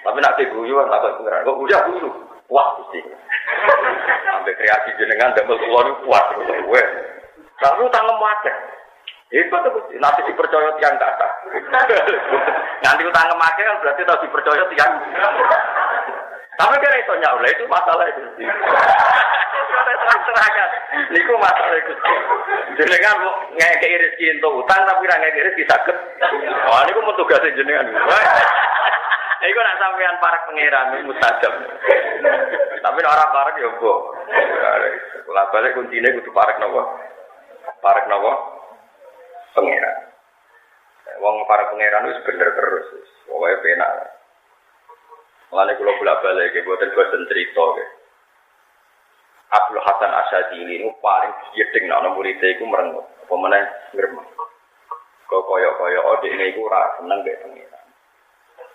[0.00, 1.44] Tapi nek guyu kan tak pangeran.
[1.44, 2.08] Kok guyu guyu.
[2.48, 3.04] Wah, mesti.
[4.26, 6.82] Sampai kreasi jenengan damel niku kuat terus kowe.
[7.60, 8.50] Lalu tangan mati.
[9.30, 11.28] Itu tuh nanti dipercaya tiang kata.
[12.82, 14.92] nanti utang kemakai kan berarti tahu dipercaya tiang.
[16.60, 18.20] Tapi kan itu nyawa itu masalah itu.
[20.28, 20.70] Serahkan.
[21.16, 21.92] Niku masalah itu.
[22.76, 25.96] Jenengan mau ngekei rezeki untuk utang tapi nggak ngekei rezeki sakit.
[26.20, 27.88] Ini mau tugasnya jenengan.
[29.40, 31.52] Iku nak sampean para pangeran mustajab.
[32.84, 33.92] Tapi orang parek ya, Bu.
[35.24, 36.82] Kalau balik kuncinya kudu parek nopo.
[37.80, 38.60] Parek nopo?
[39.54, 39.96] pangeran.
[41.20, 42.86] Wong para pangeran itu bener terus,
[43.26, 43.92] pokoknya penak.
[45.50, 47.84] Mulane kula bolak balik ke buatan buatan cerita ke.
[49.50, 53.58] Abdul Hasan Asyadi ini paling jeding nak muridnya itu merengut, apa mana
[53.90, 54.26] ngeremah.
[55.26, 57.86] Kau koyo koyo oh ini itu rasa seneng be pangeran.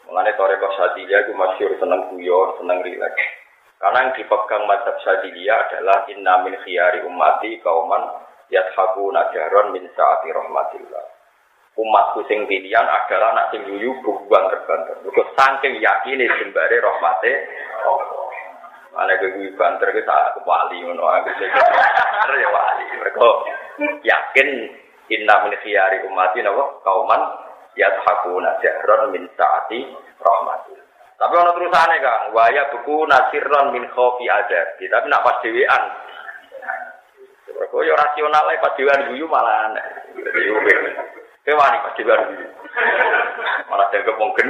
[0.08, 3.24] Mulane tore kok Sadilya itu masyur seneng guyon, seneng rileks.
[3.80, 10.30] Karena yang dipegang mazhab Sadilya adalah inna min khiyari ummati kauman yadhabu najaron min saati
[10.32, 11.06] rahmatillah.
[11.76, 14.96] Umatku sing pilihan adalah anak sing yuyu buang terbanter.
[15.04, 17.32] Mergo saking yakine sembare rahmate
[17.84, 18.32] Allah.
[18.96, 21.52] Ana gue banter ke tak wali ngono aku sing
[22.44, 22.86] ya wali.
[22.96, 23.30] Mergo
[24.08, 24.50] yakin
[25.12, 27.22] inna min khiyari ummati napa kauman
[27.76, 29.84] yadhabu najaron min saati
[30.16, 30.86] rahmatillah.
[31.16, 34.80] Tapi ono terusane Kang, waya buku nasirron min khofi adab.
[34.80, 35.84] Tapi nak pas dhewean
[37.56, 39.86] Kok yo rasional ae padewan guyu malah aneh.
[41.46, 42.50] Kewani padewan guyu.
[43.70, 44.48] Malah jaga mungkin.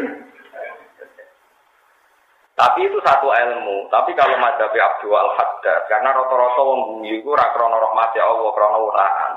[2.55, 3.91] Tapi itu satu ilmu.
[3.91, 8.49] Tapi kalau madhabi Abdul al Haddad, karena rata-rata wong guyu itu ora krana rahmati Allah,
[8.55, 9.34] krana uraan.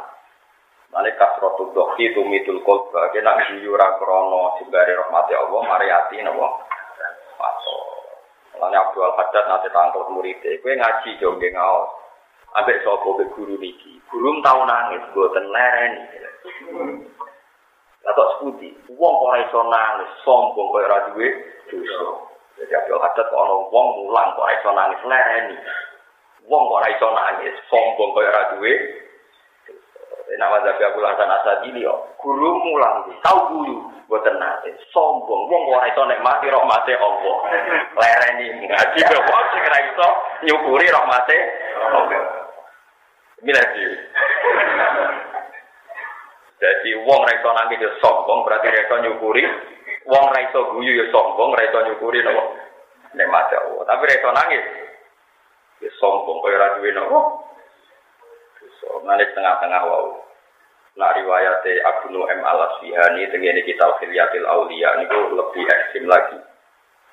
[0.94, 6.22] Mane kasratu dohi itu mitul kolba, kena guyu ora krana simbare rahmati Allah, mari ati
[6.22, 6.46] napa?
[7.42, 7.82] Masuk.
[8.54, 11.90] Mulane Abdul al Haddad nate tangkut murid-e, kowe ngaji jo nggih ngaos.
[12.54, 12.86] Ambek
[13.34, 13.98] guru niki.
[14.08, 16.00] Guru tau nangis mboten lereni.
[18.06, 21.28] Lah kok seputi, wong ora iso nangis, sombong koyo ora duwe
[21.66, 21.98] dosa.
[22.58, 25.56] Jadi Abdul Haddad kok ana wong mulang kok iso nangis lereni.
[26.46, 28.72] Wong kok iso nangis, sombong koyo ora duwe
[30.28, 35.88] Nek wajah aku Hasan Asadi yo, guru mulang tau guru boten nate sombong wong ora
[35.88, 37.36] iso nikmati rahmate Allah.
[37.96, 40.08] Lereni ngaji kok sing ora iso
[40.46, 41.36] nyukuri rahmate
[41.80, 42.22] Allah.
[43.40, 43.66] Milah
[46.58, 49.42] Jadi wong ra iso nangis ya sombong berarti ra iso nyukuri.
[50.10, 52.44] Wong ra iso guyu ya sombong, ra iso nyukuri napa?
[53.14, 53.82] Nikmat Allah.
[53.86, 54.64] Tapi ra iso nangis.
[55.86, 57.18] Ya sombong kaya ra duwe napa?
[58.82, 60.28] So, nangis tengah-tengah wau.
[60.98, 66.42] Nah riwayat Abu Nu'aim al-Asfihani dengan kitab Khilyatil Auliya ini lebih ekstrim lagi.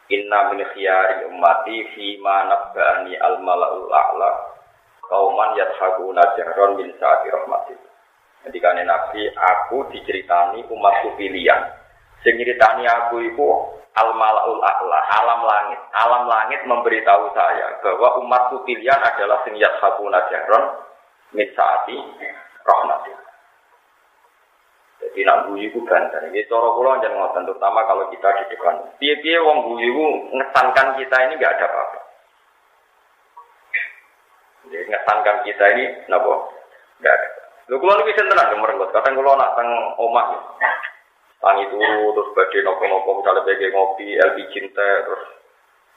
[0.10, 4.32] Inna min khiyari ummati fi ma nabba'ani al-mala'ul a'la
[5.06, 7.78] kauman yadhakuna jahron min saati rahmatil.
[8.46, 11.66] Ketika Nabi, aku diceritani umatku pilihan.
[12.22, 13.48] Sing aku itu
[13.96, 15.82] al malaul a'la, alam langit.
[15.94, 20.78] Alam langit memberitahu saya bahwa umatku pilihan adalah sing yashabuna jahron
[21.34, 21.98] min saati.
[25.06, 26.28] Jadi nak guyu itu banter.
[26.28, 28.76] Ini cara kula jangan ngoten, terutama kalau kita di depan.
[28.98, 32.00] Piye-piye wong guyu itu ngesankan kita ini nggak ada apa-apa.
[34.66, 36.34] Jadi ngesankan kita ini napa?
[37.00, 37.30] Nggak ada.
[37.66, 38.94] Lho kula niku sinten tenang merenggut.
[38.94, 40.26] Kadang kula nak teng omah
[40.62, 40.72] ya.
[41.42, 45.24] Tangi turu terus badhe nopo-nopo misalnya bagi ngopi, LPG teh terus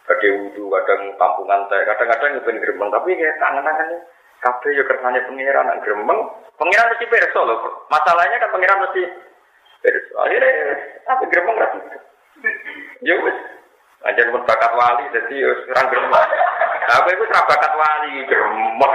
[0.04, 3.98] badhe wudu, kadang kampungan teh, kadang-kadang ngepen gremeng tapi kayak tangan-tangannya
[4.38, 6.20] kabeh ya kersane pangeran nak gremeng.
[6.58, 7.58] Pangeran mesti perso loh.
[7.90, 9.02] Masalahnya kan pangeran mesti
[9.82, 10.12] perso.
[10.20, 10.52] Akhirnya
[11.06, 11.68] apa gremeng ra
[13.02, 13.38] Ya wis.
[14.06, 16.26] Anjen pun bakat wali jadi ya ora gremeng.
[16.88, 18.92] Apa itu bakat wali gremeng.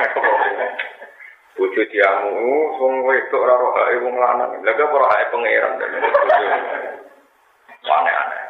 [1.53, 4.57] Bojo diamu, wong wedok ora roh hae wong lanang.
[4.65, 5.77] Lah kok ora hae pangeran.
[7.83, 8.41] Aneh-aneh.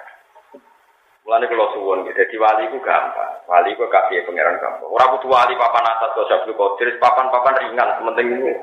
[1.28, 2.16] Mulane kula suwun gitu.
[2.16, 3.44] Dadi wali ku gampang.
[3.48, 4.88] Wali ku kasih pangeran gampang.
[4.88, 8.56] Ora kudu wali papan atas kok Abdul Qadir, papan-papan ringan sementing itu.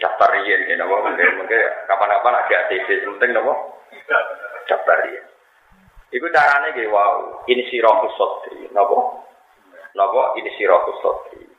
[0.00, 1.48] Daftar riyen ya napa mungkin
[1.88, 3.52] kapan-kapan ada ATC sementing napa?
[4.68, 5.24] Daftar riyen.
[6.12, 9.24] Iku carane nggih wow, ini sirahus sotri, napa?
[9.96, 11.51] Napa ini sirahus sotri.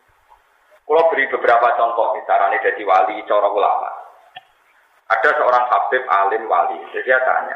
[0.84, 3.90] Kalau beri beberapa contoh, caranya jadi wali, cara ulama.
[5.08, 7.56] Ada seorang habib alim wali, jadi dia tanya,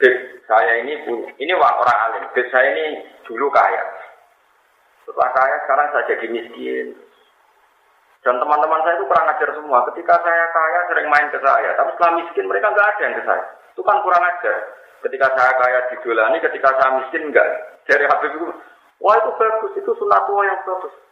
[0.00, 0.14] Bib,
[0.48, 1.04] saya ini
[1.36, 3.84] ini orang alim, Bib saya ini dulu kaya.
[5.04, 6.96] Setelah kaya, sekarang saya jadi miskin.
[8.24, 9.84] Dan teman-teman saya itu kurang ajar semua.
[9.92, 11.76] Ketika saya kaya, sering main ke saya.
[11.76, 13.44] Tapi setelah miskin, mereka nggak ada yang ke saya.
[13.76, 14.58] Itu kan kurang ajar.
[15.04, 17.48] Ketika saya kaya didolani, ketika saya miskin enggak.
[17.84, 18.48] Dari Habib itu,
[19.04, 21.03] wah itu bagus, itu sunat yang bagus.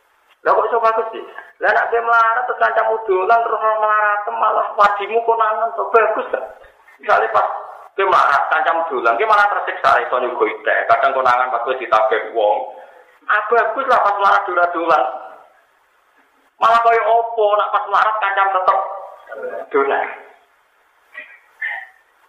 [0.43, 1.23] Lah kok iso bagus sih?
[1.63, 6.43] Lah nek kowe melarat terus kanca mudolan terus melarat malah wadimu konangan to bagus kan?
[6.99, 7.47] Misale pas
[7.95, 10.75] kowe melarat kanca mudolan kowe malah tersiksa iso nyugo ite.
[10.91, 12.59] Kadang konangan pas kowe ditabek wong.
[13.31, 15.03] Ah bagus lah pas melarat dolan-dolan.
[16.59, 18.79] Malah koyo opo nak pas melarat kanca tetep
[19.71, 20.07] dolan.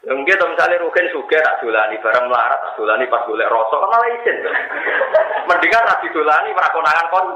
[0.03, 4.09] Mungkin tuh misalnya Rugen suge tak dolani bareng melarat tak dolani pas golek rosok malah
[4.19, 4.37] izin.
[5.47, 7.27] Mendingan tak didolani konangan kon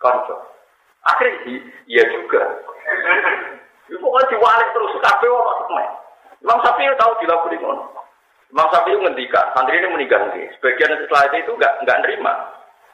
[0.00, 0.34] konco.
[1.06, 2.42] Akhirnya iya juga.
[3.86, 5.90] Itu pokoknya diwalik terus, kabeh ono semen.
[6.42, 7.84] Imam Syafi'i tahu dilakukan ngono.
[8.50, 10.26] Imam Syafi'i ngendikan, santri ini meninggal
[10.58, 12.32] Sebagian setelah itu enggak enggak nerima.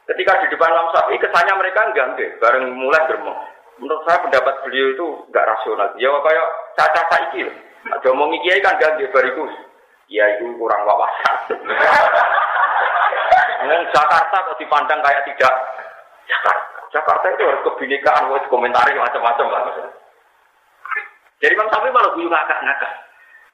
[0.05, 3.33] Ketika di depan Imam Syafi'i, kesannya mereka enggak deh, bareng mulai germo.
[3.81, 5.89] Menurut saya pendapat beliau itu enggak rasional.
[5.97, 6.47] Ya kayak
[6.77, 7.41] caca saiki.
[7.89, 9.51] Ada ngomong kiai kan ganti barikus.
[10.13, 11.57] Ya itu kurang wawasan.
[13.93, 15.53] Jakarta kok dipandang kayak tidak
[16.27, 16.72] Jakarta.
[16.93, 19.61] Jakarta itu harus kebinekaan, harus komentari macam-macam lah.
[21.41, 22.91] Jadi Imam Syafi'i malah guyu ngakak-ngakak.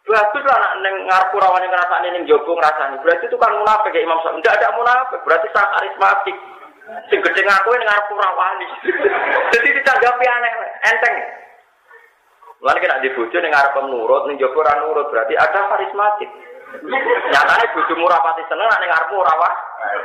[0.09, 2.97] Bagus lah anak neng ngarpu rawan yang ngerasa neng jogo ngerasani.
[3.01, 4.43] Berarti itu kan munafik ya Imam Syafi'i.
[4.43, 6.37] Tidak ada munafik, berarti sangat karismatik.
[7.07, 8.67] Sing gede ngaku yang ngarpu rawani.
[9.53, 10.51] Jadi ditanggapi aneh,
[10.89, 11.15] enteng.
[12.59, 16.29] Lalu kena di bojo neng ngarep nurut, neng jogo nurut berarti ada karismatik.
[17.31, 19.53] Nyatanya bojo murah pati seneng, neng ngarep rawah.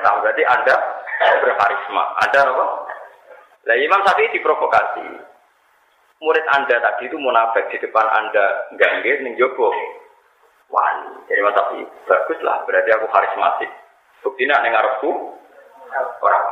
[0.04, 0.76] Nah, berarti anda
[1.40, 2.04] berkarisma.
[2.20, 2.64] Anda apa?
[3.64, 5.06] Lah Imam Syafi'i diprovokasi.
[6.20, 9.72] Murid Anda tadi itu munafik di depan Anda enggak ning jopo.
[10.72, 10.88] Wah,
[11.28, 13.70] jadi Imam Syafi'i bagus lah, berarti aku karismatik.
[14.24, 15.10] Bukti nak ning arepku
[16.24, 16.46] orang.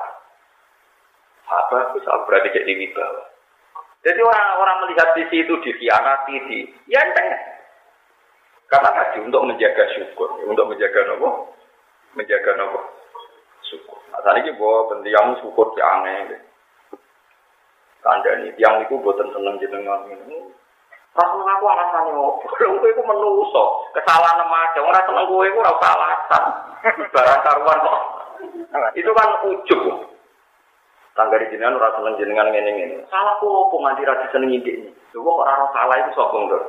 [1.52, 3.32] Apa aku salah berarti jadi wibawa.
[4.02, 6.58] Jadi orang-orang melihat di situ dikhianati di
[6.90, 7.28] ya enteng.
[8.66, 11.52] Karena tadi untuk menjaga syukur, untuk menjaga nopo,
[12.16, 12.80] menjaga nopo
[13.68, 14.00] syukur.
[14.10, 16.40] Nah, tadi bahwa pendiam syukur yang aneh.
[18.02, 20.42] Kandani tiang itu buatan seneng jenengan ini.
[21.14, 22.46] Rasa aku alasannya opo.
[22.58, 23.64] Lha itu menuso.
[23.94, 26.44] Kesalahan aja ora seneng kowe iku ora usah alasan.
[27.14, 28.00] Barang karuan kok.
[28.98, 29.82] Itu kan ujug.
[31.14, 33.06] Tanggari jenengan ora seneng jenengan ngene-ngene.
[33.06, 34.90] Salah ku opo nganti ra disenengi ini.
[35.14, 36.62] Lho kok salah itu sapa nduk.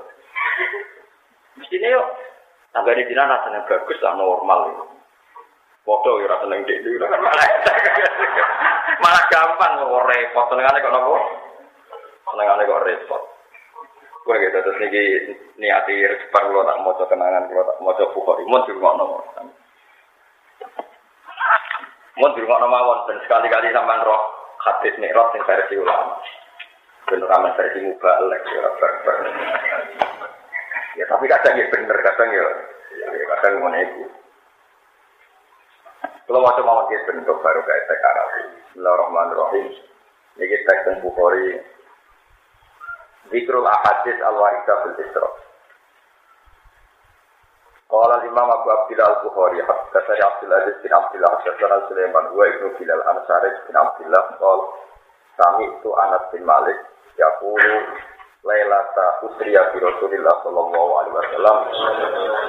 [1.57, 2.03] Mestine yo
[2.77, 4.86] tanggari jenengan rasanya bagus lah normal itu.
[5.81, 6.84] Foto ya rasa neng dek
[9.02, 10.46] malah gampang kok repot.
[10.52, 11.16] Senengane kok nopo?
[12.30, 13.22] Senengane kok repot.
[14.24, 15.04] Gue gitu terus niki
[15.60, 18.44] niati cepat kalau tak mau kenangan kalau tak mau bukhari.
[18.48, 19.24] Mau di rumah nomor
[22.18, 24.22] mau di rumah nomor dan sekali-kali sampai roh
[24.62, 26.22] hadis mikrot yang versi ulama.
[27.10, 28.91] Bener ramen versi mubalek ya ber
[30.94, 32.46] ya tapi kadang ya bener kadang ya
[33.38, 34.08] kadang mau ibu
[36.24, 38.30] kalau mau mau bentuk baru kayak sekarang.
[38.71, 39.67] Bismillahirrahmanirrahim.
[40.39, 41.59] Ini teks Bukhari.
[43.28, 45.30] Zikrul ahadis al waridah fil isra.
[47.91, 53.05] Qala Imam Abu Abdillah Al-Bukhari Haddatsani Abdul Aziz bin Abdullah Haddatsana Sulaiman wa Ibnu Bilal
[53.05, 54.59] Ansari bin Abdullah qol
[55.38, 56.82] Sami itu Anas bin Malik
[57.21, 57.78] yaqulu
[58.41, 61.57] Lailata usriya bi Rasulillah sallallahu alaihi wasallam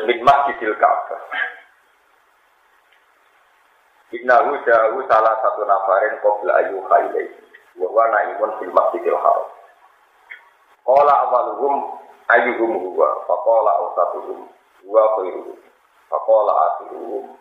[0.09, 1.20] min Masjidil Ka'bah
[4.25, 7.29] Innahu jauh salah satu nafarin qabla ayu khailai
[7.77, 9.53] wa naimun fil Masjidil Haram.
[10.81, 12.01] Qala awaluhum
[12.33, 14.49] ayyuhum huwa faqala awsatuhum
[14.81, 15.61] huwa khairuhum
[16.09, 17.37] faqala akhiruhum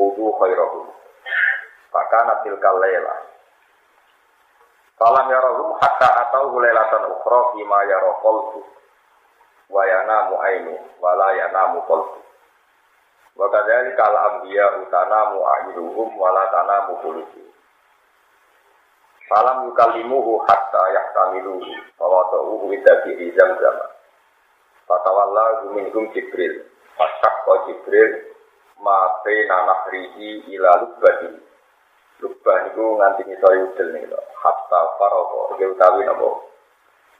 [0.00, 0.88] hudu khairuhum
[1.92, 3.14] fakana tilkal layla
[4.96, 8.64] Salam yarahum hatta atau lailatan ukhra fima yara qalbu
[9.68, 12.24] wa yanamu ainu wa la yanamu qalbu
[13.38, 17.48] wa kadzalika al anbiya utanamu ainuhum wa la tanamu qulubuhum
[19.28, 21.68] Falam yukallimuhu hatta yahtamiluhu
[22.00, 23.76] Fawatuhu widaki zam-zam
[24.88, 26.64] Fatawalla minhum Jibril.
[26.96, 28.32] Fasakko Jibril
[28.80, 31.44] Ma bena nahrihi ila lubbadi
[32.18, 36.48] Lubbah itu nganti ngisori udel nih loh Hatta faroko Dia utawi nopo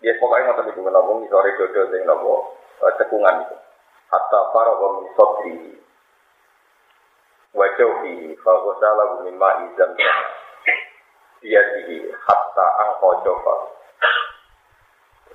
[0.01, 2.57] Dia pokoknya ngotot itu nopo ngisori dodo sing nopo
[2.97, 3.57] Cekungan itu
[4.09, 5.55] Hatta faroko min sodri
[7.57, 9.97] Wajauhi Fagosalahu mimma izam
[11.39, 13.55] dia di hatta angko coba.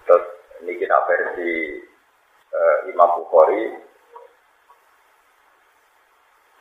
[0.03, 0.25] Terus
[0.61, 1.79] ini kita versi
[2.51, 3.71] uh, Imam Bukhari.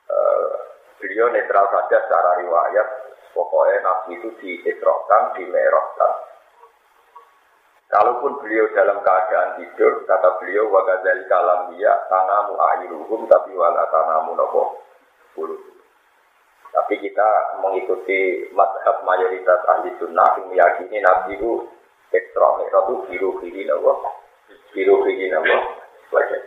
[0.06, 0.52] Uh,
[1.02, 2.88] beliau netral saja secara riwayat.
[3.32, 6.12] Pokoknya Nabi itu diisrokan, dimerahkan.
[7.88, 13.84] Kalaupun beliau dalam keadaan tidur, kata beliau, wa gazali kalam dia, tanamu ayiruhum, tapi wala
[13.88, 14.80] tanamu nopo.
[16.72, 17.28] Tapi kita
[17.60, 21.68] mengikuti madhab mayoritas ahli sunnah yang meyakini Nabi itu
[22.08, 23.92] ekstra mereka itu biru kiri nawa,
[24.72, 25.56] biru kiri nawa,
[26.12, 26.40] wajah.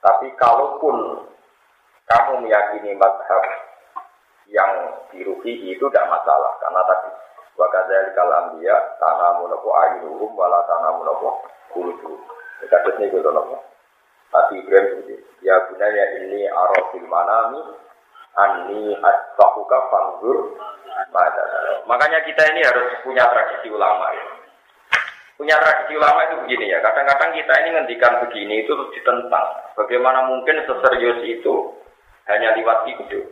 [0.00, 1.28] Tapi kalaupun
[2.08, 3.44] kamu meyakini madhab
[4.48, 4.72] yang
[5.12, 7.10] biru itu tidak masalah karena tadi
[7.60, 11.44] wakadzal kalam dia tanamu nopo ayuhum wala tanamu nopo
[11.76, 12.16] kuludu.
[12.64, 13.60] Kasusnya itu nopo.
[14.28, 17.62] Nabi Ibrahim itu ya gunanya ini arafil manami
[18.38, 20.54] Ani asbahuka fanggur
[21.10, 21.44] pada.
[21.90, 24.26] Makanya kita ini harus punya tradisi ulama ya.
[25.34, 26.78] Punya tradisi ulama itu begini ya.
[26.78, 29.74] Kadang-kadang kita ini ngendikan begini itu ditentang.
[29.74, 31.54] Bagaimana mungkin seserius itu
[32.30, 33.26] hanya lewat tidur.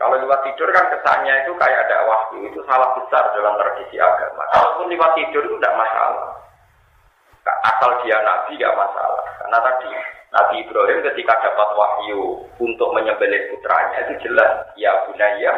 [0.00, 4.44] Kalau lewat tidur kan kesannya itu kayak ada wahyu itu salah besar dalam tradisi agama.
[4.56, 6.32] Kalaupun lewat tidur itu tidak masalah.
[7.46, 9.22] Asal dia nabi tidak masalah.
[9.38, 9.88] Karena tadi
[10.34, 15.54] Nabi Ibrahim ketika dapat wahyu untuk menyembelih putranya itu jelas ya bunaya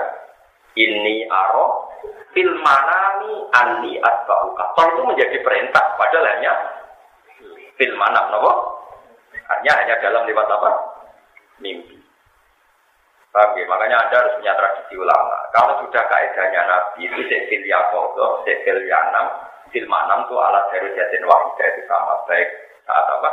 [0.76, 1.88] ini aro
[2.36, 4.64] fil manami anni asbauka.
[4.76, 6.52] Tol itu menjadi perintah padahal hanya
[7.80, 8.28] fil manam?
[9.48, 10.70] Hanya hanya dalam lewat apa?
[11.58, 11.96] Mimpi.
[13.32, 13.64] Paham ya?
[13.64, 15.36] Makanya Anda harus punya tradisi ulama.
[15.56, 19.26] Kalau sudah kaidahnya Nabi itu sekil yakodo, sekil yanam,
[19.70, 22.48] fil manam itu alat dari jatin wahidah itu sama baik
[22.88, 23.30] saat apa?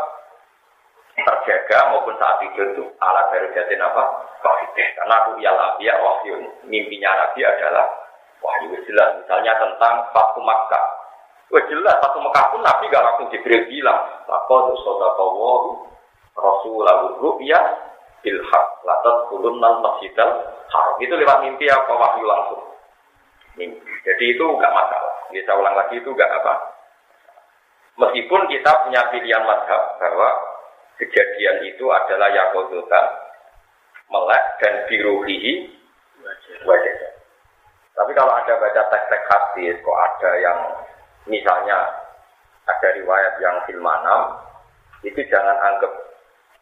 [1.15, 4.03] terjaga maupun saat tidur itu alat dari jatin apa?
[4.43, 4.67] Wahyu.
[4.75, 6.43] Karena aku ya ya wahyu.
[6.67, 7.87] Mimpinya Nabi adalah
[8.43, 9.23] wahyu jelas.
[9.23, 10.85] Misalnya tentang Fatu Makkah.
[11.49, 14.05] Wah jelas Fatu Makkah pun Nabi gak langsung Jibril bilang.
[14.27, 15.69] Lako sodakawahu
[16.35, 17.59] rasulahu ru'ya
[18.19, 20.29] bilhaq latat kulun masjidal
[20.67, 20.95] haram.
[20.99, 22.74] Itu lewat mimpi apa wahyu langsung.
[23.55, 23.93] Mimpi.
[24.03, 25.15] Jadi itu gak masalah.
[25.31, 26.53] Kita ulang lagi itu gak apa.
[27.95, 30.29] Meskipun kita punya pilihan madhab bahwa
[30.99, 33.01] kejadian itu adalah yakodota
[34.11, 35.71] melek dan biruhihi
[36.67, 36.95] wajah.
[37.95, 40.59] Tapi kalau ada baca teks-teks hadis, kok ada yang
[41.31, 41.79] misalnya
[42.67, 44.43] ada riwayat yang filmanam,
[44.99, 45.95] itu jangan anggap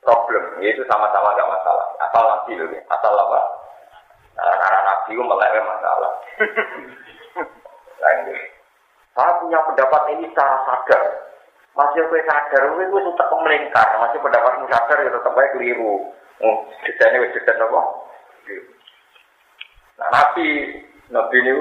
[0.05, 1.87] problem, itu sama-sama gak masalah.
[2.05, 3.39] Asal loh, asal apa?
[4.37, 6.11] Nah, karena nabi itu melek masalah.
[9.13, 11.03] Saya punya pendapat ini secara sadar,
[11.75, 16.07] masih gue sadar, gue gue tetap melingkar, masih pendapatmu sadar ya tetap baik keliru.
[16.41, 16.55] Oh,
[16.87, 17.81] desainnya wes desain apa?
[20.01, 20.47] Nah, nabi,
[21.13, 21.53] nabi ini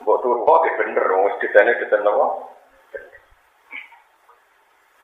[0.00, 2.26] buat turun kok bener, wes desainnya desain apa?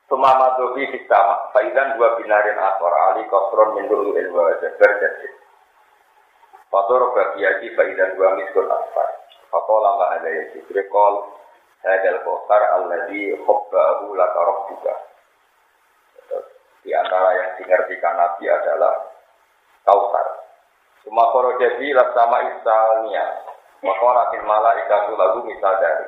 [0.09, 5.40] Sumama dobi sama, faidan dua binarin aswar ali kosron mendulu ilwa jabar jadi.
[6.71, 9.07] Fator bagiati faidan dua miskul asfar.
[9.51, 10.87] Fakola ma ada ya jibril
[11.83, 14.41] hadal kosar alladhi khobbahu laka
[14.71, 14.95] juga.
[16.81, 18.93] Di antara yang dimengertikan Nabi adalah
[19.85, 20.27] kausar.
[21.03, 23.25] Cuma koro jadi sama istalnya.
[23.81, 26.07] Makoratin malaikatu lagu misal dari.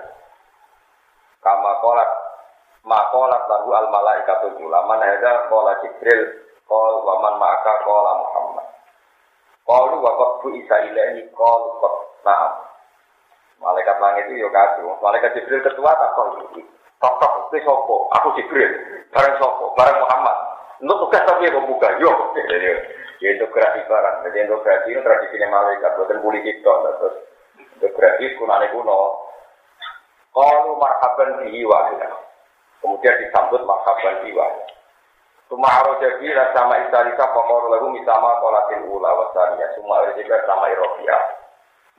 [1.41, 2.09] Kama kolat
[2.83, 8.67] Makolat lagu al malaikatul ulama hadza qala Jibril qol wa man ma'aka qala Muhammad.
[9.63, 11.95] Qalu wa qad bu isa ilahi qol qad
[12.27, 12.53] na'am.
[13.63, 14.99] Malaikat langit itu yo kado.
[14.99, 16.51] Malaikat Jibril ketua tak kok.
[16.99, 18.11] Tok tok itu sopo?
[18.19, 18.67] Aku Jibril.
[19.15, 19.71] Bareng sopo?
[19.79, 20.35] Bareng Muhammad.
[20.83, 21.95] Untuk tugas tapi yang buka.
[21.95, 22.11] Yo.
[22.35, 22.69] Jadi
[23.23, 24.27] integrasi barang.
[24.27, 25.95] Jadi integrasi itu tradisi malaikat.
[25.95, 26.75] Bukan politik tok.
[26.99, 27.15] Terus
[27.79, 29.31] integrasi kunane kuno.
[30.35, 31.63] Qalu marhaban bihi
[32.83, 34.35] Kemudian disambut marhaban bihi
[35.53, 39.69] Suma aroja bila sama istalisa pokor lagu misama kolatin ula wasanya.
[39.77, 41.13] Suma aroja sama irofia.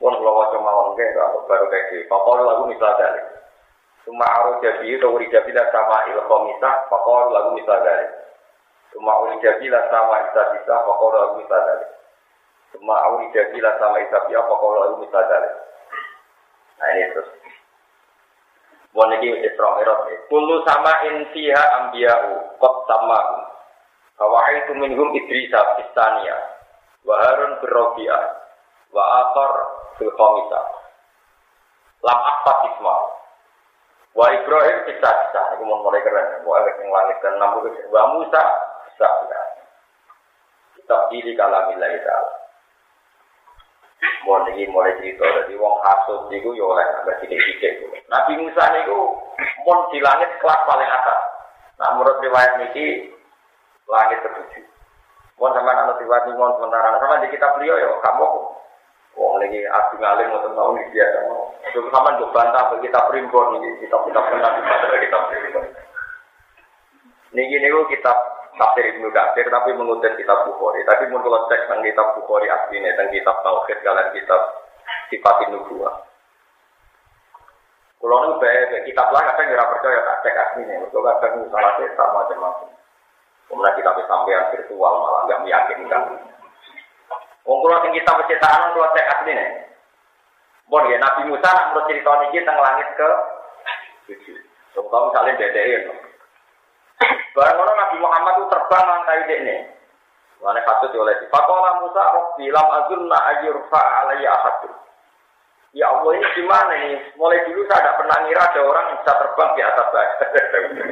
[0.03, 1.07] Pun kalau wajah mawang ke,
[1.47, 2.11] baru kayak gitu.
[2.11, 3.23] Pokor lagu misal dari.
[4.03, 6.91] Suma aroja bila urija bila sama ilkomisa.
[6.91, 8.11] Pokor lagu misal dari.
[8.91, 11.87] Suma urija bila sama istalisa pokor lagu misal dari.
[12.75, 15.51] Suma urija bila sama istalisa pokor lagu misal dari.
[16.83, 17.31] Nah ini terus.
[18.95, 20.31] Mau niki Isra Mi'raj.
[20.31, 23.21] Kullu sama in fiha anbiya'u qad sama.
[24.15, 26.39] Fawaitu minhum Idrisa Istania
[27.03, 28.25] wa Harun birrobi'ah
[28.95, 29.53] wa akhar
[29.99, 30.65] fil khamisah.
[32.07, 32.97] Lam akfat isma.
[34.15, 35.43] Wa Ibrahim bisa bisa.
[35.59, 36.47] Ini mau mulai keren.
[36.47, 37.59] Wa yang langit dan enam
[37.91, 38.43] Wa Musa
[38.87, 39.41] bisa bisa.
[40.79, 42.44] Kita pilih kalamillahi ta'ala.
[44.25, 47.85] Mau lagi mulai cerita, jadi wong hasut itu ya oleh nggak sidik-sidik.
[48.09, 48.99] Nabi Musa itu
[49.69, 51.21] mau di langit kelas paling atas.
[51.77, 53.13] Nah menurut riwayat ini
[53.85, 54.65] langit ketujuh.
[55.37, 58.29] Mau sama anak riwayat ini mau sementara sama di kitab beliau ya kamu
[59.15, 61.55] Wong lagi adu ngalim mau tahu nih dia mau.
[61.71, 65.65] Itu sama gue bantah bagi kita primbon ini kitab kitab kenal di kitab primbon.
[67.35, 68.19] Niki niku kitab
[68.55, 70.87] tafsir Ibnu Katsir tapi mengutip kitab Bukhari.
[70.87, 74.41] Tapi mun kalau cek tentang kitab Bukhari aslinya tentang kitab Tauhid kalian kitab
[75.11, 75.95] Sifat Nubuwah.
[78.05, 80.85] Kalau nu bae kitab lah kadang percaya tak cek aslinya.
[80.85, 82.69] Mergo kadang salah cetak macam-macam.
[83.49, 86.03] Kemudian kita sampean virtual malah nggak meyakinkan.
[87.49, 89.47] Wong kula sing kitab cetakan kula cek aslinya.
[90.69, 93.09] Bon ya Nabi Musa nak menurut cerita ini tentang langit ke
[94.09, 94.37] tujuh.
[94.77, 95.89] Contoh misalnya DDE,
[97.35, 99.57] Barang mana Nabi Muhammad itu terbang langkai ini.
[100.39, 104.71] Mana patut oleh si Fakola Musa Rabbi lam azunna ayyurfa alaiya ahadu.
[105.75, 107.03] Ya Allah ini gimana ini?
[107.19, 110.11] Mulai dulu saya tidak pernah ngira ada orang yang bisa terbang di atas saya.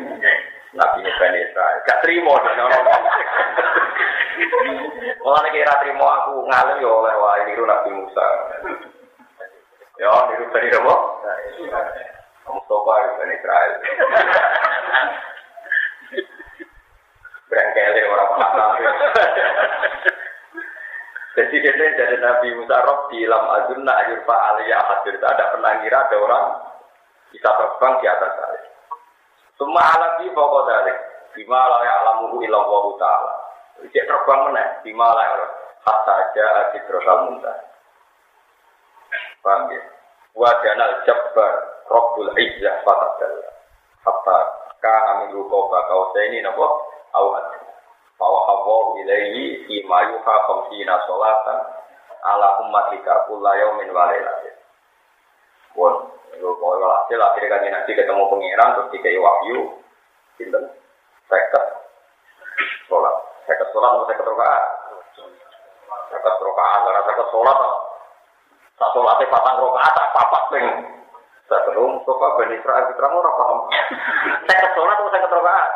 [0.82, 1.78] Nabi Bani Israel.
[1.86, 2.32] Gak terima.
[5.22, 8.26] Malah kira terima aku ngalim ya oleh wah ini Nabi Musa.
[10.03, 10.95] Ya, ini Bani Apa?
[12.51, 13.72] Mustafa Bani Israel.
[17.53, 18.65] Berangkele orang kata.
[21.37, 25.21] Jadi dia dari Nabi Musa Rob di lam azunna ayur pak aliyah hadir.
[25.21, 26.45] Ada pernah ada orang
[27.29, 28.61] bisa terbang di atas saya.
[29.61, 30.97] Semua alat di pokok dari.
[31.33, 33.33] Bima la ya'lamuhu illa Allah ta'ala.
[33.89, 34.65] Dia terbang mana?
[34.81, 35.25] Bima la
[35.85, 37.57] hatta aja sidratal muntah.
[39.45, 39.83] Paham ya?
[40.37, 43.49] Wajanal jabbar Rabbul Izzah fatadalla.
[44.05, 44.37] Hatta
[44.81, 45.85] kana min lukoba
[46.29, 46.91] ini napa?
[47.17, 47.45] Awat.
[48.17, 51.59] Bahwa hawa ilaihi ima yuha khamsina sholatan
[52.23, 54.55] ala ummatika kulla yaumin wa lailatin.
[55.73, 55.95] Pun,
[56.37, 59.73] itu kalau hasil akhirnya kan nanti ketemu pengiran terus dikai wahyu,
[60.37, 60.69] sinten,
[61.27, 61.65] seket,
[62.87, 63.17] sholat,
[63.49, 64.65] seket sholat atau seket rokaat,
[66.13, 67.57] seket rokaat, karena seket sholat,
[68.77, 70.67] tak sholatnya patang rokaat, tak papat peng,
[71.49, 73.59] saya terus, coba benih Israel kita orang paham,
[74.45, 75.71] seket sholat atau seket rokaat,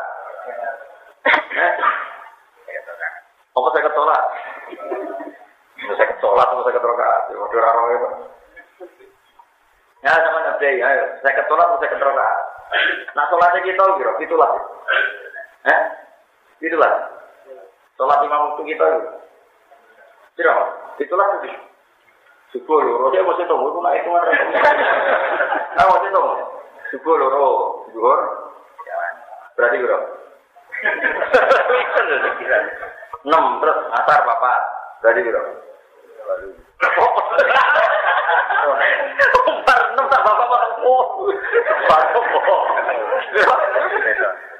[3.57, 4.22] apa saya ketolak?
[5.77, 7.20] Saya ketolak atau saya ketolak?
[7.35, 7.99] Waduh raro ya
[10.05, 12.37] Ya sama nabi, ayo saya ketolak atau saya ketolak?
[13.16, 14.51] Nah sholatnya kita gitu, itulah.
[15.66, 15.81] Eh,
[16.62, 16.93] itulah.
[17.97, 19.09] Sholat imam waktu kita gitu.
[20.37, 20.59] Tidak,
[21.01, 21.49] itulah itu.
[22.55, 24.31] Subuh loro, saya masih tahu, itu naik ke mana?
[25.74, 26.29] Ah masih tahu.
[26.93, 27.45] Subuh loro,
[27.91, 28.20] zuhur.
[29.57, 30.15] Berarti berapa?
[33.27, 34.61] Enam terus asar papat.
[35.05, 35.41] Dari biro
[39.47, 41.05] Umar enam bapak bapak oh.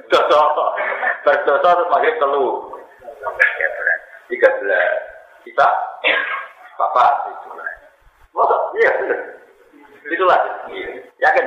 [0.07, 0.41] Dosa.
[1.27, 2.47] Berdosa terus maghrib telu.
[4.31, 4.91] Tiga belas.
[5.47, 5.67] Kita
[7.27, 7.51] itu
[8.37, 8.57] Masa?
[8.77, 8.93] Iya,
[10.13, 10.41] itulah.
[11.25, 11.47] Yakin?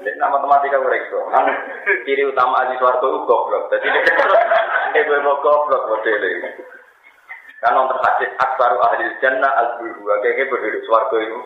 [0.00, 1.18] Ini matematika mereka.
[1.28, 1.44] Kan
[2.08, 3.68] ciri utama ahli suarga itu goblok.
[3.68, 6.56] Jadi ini gue mau goblok modelnya.
[7.60, 10.08] Kan orang terhadis akbaru ahli jannah al bulu.
[10.24, 11.38] Kayaknya berdiri suarga itu.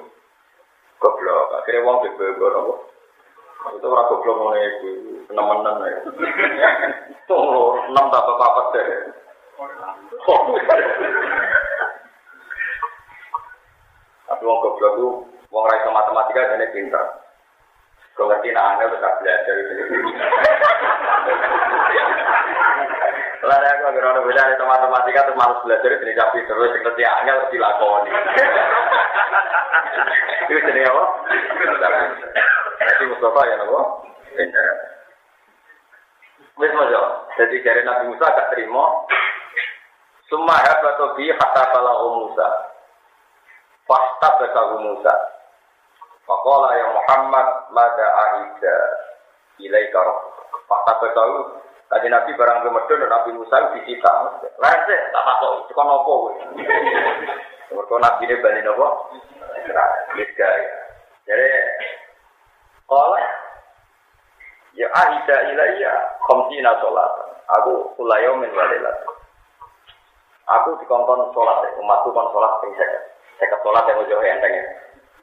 [1.02, 1.50] Goblok.
[1.58, 2.74] Akhirnya wong bego nopo.
[3.74, 4.92] Itu ora goblok ngene iki.
[5.34, 5.98] Nemenan ya.
[7.26, 8.86] Tuh, enam tak apa-apa deh.
[14.30, 15.08] Tapi wong goblok itu
[15.50, 17.23] wong ra matematika jane pintar.
[18.14, 19.54] Kau ngerti tetap belajar.
[23.44, 27.02] Kalau ada aku agar orang belajar itu matematika terus malas belajar jadi tapi terus ngerti
[27.04, 28.10] angel dilakoni.
[30.48, 31.04] Itu jadi apa?
[32.80, 33.80] Jadi Mustafa ya nopo.
[36.54, 37.02] Wis mojo.
[37.34, 38.84] Jadi dari Nabi Musa gak terima.
[40.30, 42.48] Summa habatu bi hatta balahu Musa.
[43.84, 45.33] Fasta balahu Musa.
[46.24, 48.76] Faqala ya Muhammad mada ahida
[49.60, 50.42] ilaika rabbuka.
[50.64, 54.12] Fasta balahu Tadi Nabi barang kemedun dan Nabi Musa disita.
[54.40, 55.68] Sih, tak takut.
[55.68, 56.14] Itu kan apa?
[57.70, 58.88] Mereka Nabi ini balik apa?
[60.16, 60.64] Israel.
[61.28, 61.48] Jadi,
[62.88, 63.20] kalau
[64.74, 65.92] Ya ahida ilayya
[66.26, 67.12] khamsina sholat.
[67.62, 69.06] Aku kulayomin walilat.
[70.50, 71.70] Aku dikongkon sholat, ya.
[71.78, 72.58] umatku kon sholat.
[73.38, 74.64] Seket sholat yang ujung enteng ya.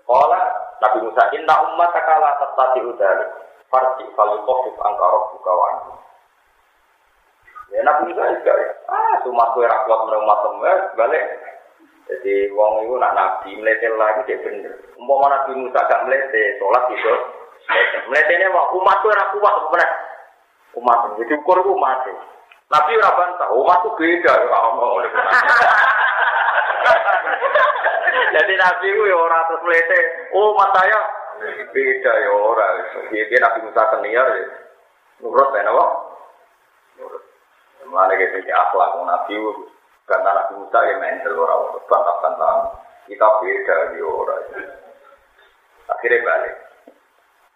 [0.07, 0.39] Kala
[0.81, 3.25] Nabi Musa, inna umat takala tadi udari.
[3.69, 5.75] Farsi falukofif angkarok bukawan.
[7.69, 8.69] Ya Nabi Musa juga ya.
[8.89, 11.25] Ah, umatku yang kuat menurut umat temen, balik.
[12.11, 14.73] Jadi wong itu nak nabi meletel lagi dia bener.
[14.99, 17.13] Umpama Nabi Musa gak melete, sholat gitu.
[18.11, 19.91] Mletene wong umat tuh ora kuat bener.
[20.75, 22.03] Umat jadi ukur umat.
[22.67, 25.07] Nabi ora bantah, umat tuh beda ya Allah
[28.31, 29.99] Jadi Nabi ku ya ora terus mlete,
[30.31, 30.99] oh umat saya
[31.75, 32.67] beda ya ora.
[33.11, 34.45] Piye Nabi Musa senior ya.
[35.21, 35.85] Nurut ben apa?
[36.97, 37.23] Nurut.
[37.85, 39.35] Mulane gitu akhlak Nabi
[40.07, 41.55] karena Nabi Musa ya mental ora
[41.85, 42.55] bantah-bantah.
[43.09, 44.35] Kita beda ya ora.
[45.91, 46.55] Akhirnya balik.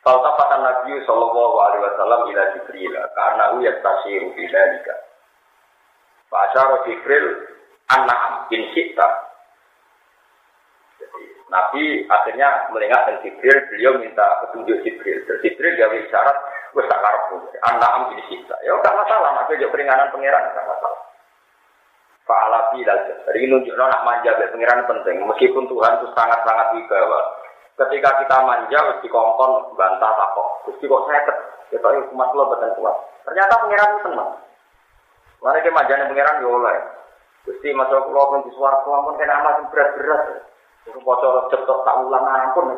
[0.06, 4.96] Faltafatan Nabi Sallallahu Alaihi Wasallam ila Jibril karena u yastasiru fi dzalika.
[6.30, 7.42] Fa asyara Jibril
[7.90, 9.08] an'am in syi'ta.
[9.08, 9.25] Jadi
[11.46, 15.22] Nabi akhirnya melengah dan Jibril, beliau minta petunjuk Jibril.
[15.30, 16.38] Dan Jibril gawe syarat,
[16.74, 17.38] wes tak karepmu.
[17.70, 18.58] An'am in syi'ta.
[18.66, 21.02] Ya enggak masalah, Nabi juga keringanan pangeran enggak masalah.
[22.26, 23.14] Fa'alabi lagi.
[23.22, 25.22] Jadi nunjukno nak manja be pangeran penting.
[25.22, 31.38] Meskipun Tuhan itu sangat-sangat wibawa ketika kita manja harus dikongkon bantah takok terus kok seket
[31.76, 32.96] kita ini umat lo betul kuat
[33.28, 34.32] ternyata pangeran itu senang
[35.44, 36.78] mari kita manja nih pangeran ya oleh
[37.46, 39.94] Gusti masuk pulau pun di suaraku ampun kena amat berat
[40.86, 42.78] berat itu bocor cetok tak ulang ampun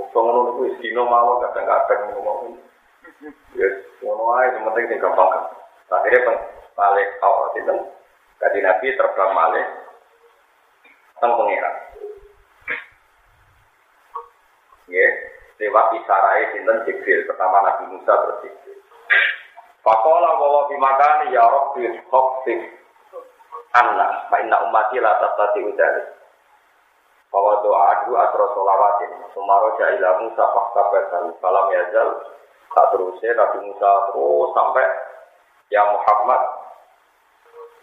[0.00, 2.56] Bukti ngono itu istino mau kadang-kadang ngomong
[3.52, 4.32] Yes, ngono
[4.72, 5.52] penting tinggal gampang.
[5.92, 6.38] Akhirnya peng,
[6.72, 7.76] balik awal itu,
[8.40, 9.66] kaji Nabi terbang balik,
[11.20, 11.74] teng pengiran.
[14.88, 15.06] Ya,
[15.60, 18.78] lewat isarai sinten Jibril pertama Nabi Musa terus Jibril.
[19.84, 22.60] Fakola bahwa bimakani ya Rabbi khofif
[23.76, 26.19] anna fa inna ummati la tatati udari.
[27.30, 32.08] Bahwa doa adu atro solawatin sumaro jailah Musa fakta bersal salam yazal
[32.70, 34.86] tak terusnya Nabi Musa terus sampai
[35.70, 36.42] ya Muhammad.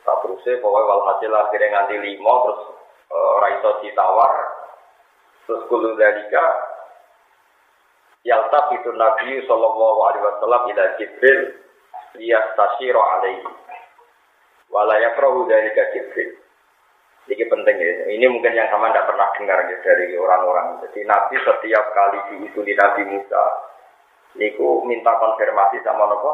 [0.03, 2.61] Tak terusnya bahwa walhasil akhirnya nganti lima terus
[3.11, 4.33] uh, raiso ditawar.
[5.47, 6.43] Terus kulu dalika
[8.27, 11.55] Yalta itu Nabi Sallallahu Alaihi Wasallam ila Jibril
[12.19, 13.47] liyastashiro alaihi.
[14.67, 16.35] Walaya perahu dari Jibril
[17.27, 17.91] ini penting ya.
[18.11, 20.79] Ini mungkin yang sama tidak pernah dengar ya, dari orang-orang.
[20.87, 23.43] Jadi Nabi setiap kali diusuli Nabi Musa
[24.37, 26.31] Niku minta konfirmasi sama Nabi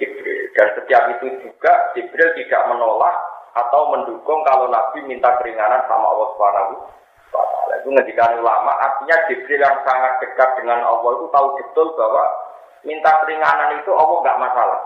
[0.00, 0.48] Jibril.
[0.56, 3.16] Dan setiap itu juga Jibril tidak menolak
[3.52, 6.74] atau mendukung kalau Nabi minta keringanan sama Allah Subhanahu
[7.80, 12.24] itu ngedikan ulama, artinya Jibril yang sangat dekat dengan Allah itu tahu betul bahwa
[12.84, 14.80] minta keringanan itu Allah nggak masalah.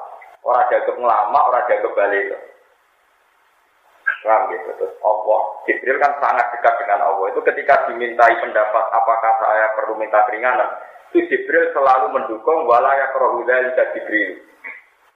[0.44, 2.26] Orang jaga ngelama, orang jaga balik.
[4.24, 4.72] Paham gitu.
[4.80, 7.28] Terus Allah, Jibril kan sangat dekat dengan Allah.
[7.28, 10.80] Itu ketika dimintai pendapat apakah saya perlu minta keringanan,
[11.12, 14.40] itu Jibril selalu mendukung walaya kerohudai Jibril.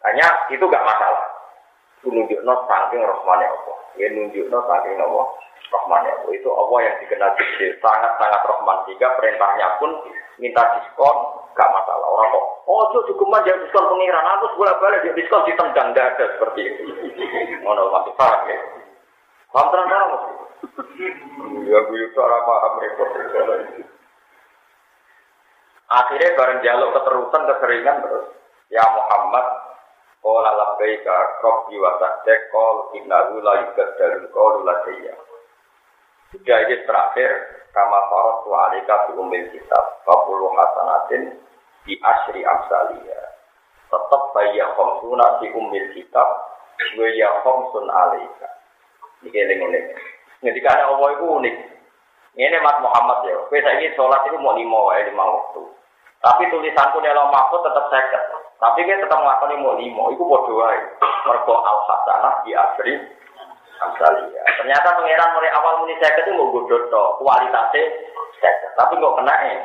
[0.04, 1.24] Hanya itu nggak masalah.
[2.04, 3.76] Itu nunjukno saking rahmane Allah.
[3.96, 5.26] Ya nunjukno saking Allah
[5.68, 9.90] Rahman ya itu Allah yang dikenal Jibril sangat-sangat Rahman sehingga perintahnya pun
[10.40, 11.16] minta diskon
[11.52, 15.92] gak masalah orang kok oh cukup aja diskon pengiran aku boleh balik dia diskon ditendang
[15.92, 16.82] gak ada seperti itu
[17.60, 18.58] mana masih paham ya
[19.48, 20.08] terang terang
[21.68, 23.08] ya gue itu orang paham repot
[25.88, 28.26] akhirnya bareng jaluk keterusan keseringan terus.
[28.68, 29.68] Ya Muhammad
[30.18, 35.14] Qala labbaika rabbi wa sa'dek qala innahu la yukaddalu qawlu ladayya
[36.28, 37.30] Sudah ini terakhir
[37.72, 41.38] kama farad wa alika fi umil kitab Fakulu hasanatin
[41.86, 43.22] di asri amsalia
[43.88, 46.28] Tetap bayya khamsuna fi umil kitab
[46.98, 48.57] Wa ya khamsun alika
[49.22, 49.86] Ini keling-eling
[50.38, 51.56] Ketika ada Allah itu unik.
[52.38, 55.62] Ini Mas Muhammad ya Kita ini sholat itu mau lima wae lima waktu.
[56.22, 58.22] Tapi tulisanku dalam mahfud tetap seket.
[58.58, 60.78] Tapi kita tetap melakukan mau lima Itu bodoh wae.
[61.02, 62.94] Mergo al-hasanah di asri
[63.78, 67.82] Amsalia Ternyata pangeran mulai awal muni seket itu mau godot Kualitasnya
[68.38, 68.54] seket.
[68.78, 69.58] Tapi kok kena ya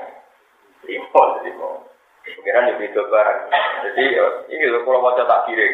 [0.90, 1.24] lima.
[1.46, 1.94] Lima
[2.24, 3.40] pikiran lebih barang
[3.84, 4.04] jadi
[4.48, 5.68] ini kalau mau tak kiri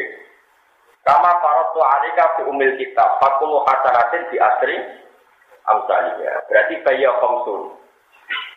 [1.09, 4.77] kama farotu alika fi umil kitab fakulu hasanatin di asri
[5.65, 7.73] amsalnya berarti bayar komsun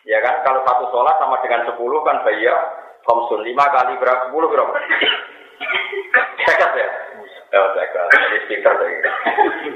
[0.05, 0.45] ya kan?
[0.45, 2.77] Kalau satu sholat sama dengan sepuluh kan bayar
[3.07, 4.29] komsun lima kali berapa?
[4.29, 4.73] Sepuluh berapa?
[6.43, 6.89] Cekat ya?
[7.53, 8.97] Oh, jaga, jadi pinter lagi.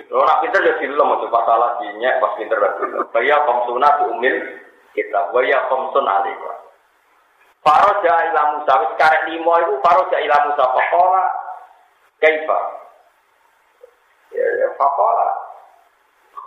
[0.09, 2.89] Lo nak pinter ya film, coba salah dinyak pas pinter lagi.
[3.13, 4.33] Bayar komsunat umil
[4.97, 6.53] kita, bayar komsun alika.
[7.61, 10.63] Faroja ila Musa, wis karek limo itu faroja ila Musa.
[10.73, 11.23] Fakola
[12.21, 12.59] kaifa.
[14.33, 15.27] Ya, ya fakola.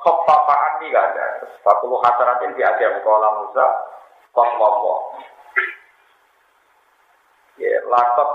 [0.00, 1.44] Khaffafa anni kada.
[1.60, 3.66] Fakulu hasaratin di ajar kola Musa.
[4.32, 4.94] Khaffafa.
[7.60, 8.30] Ya, lakot.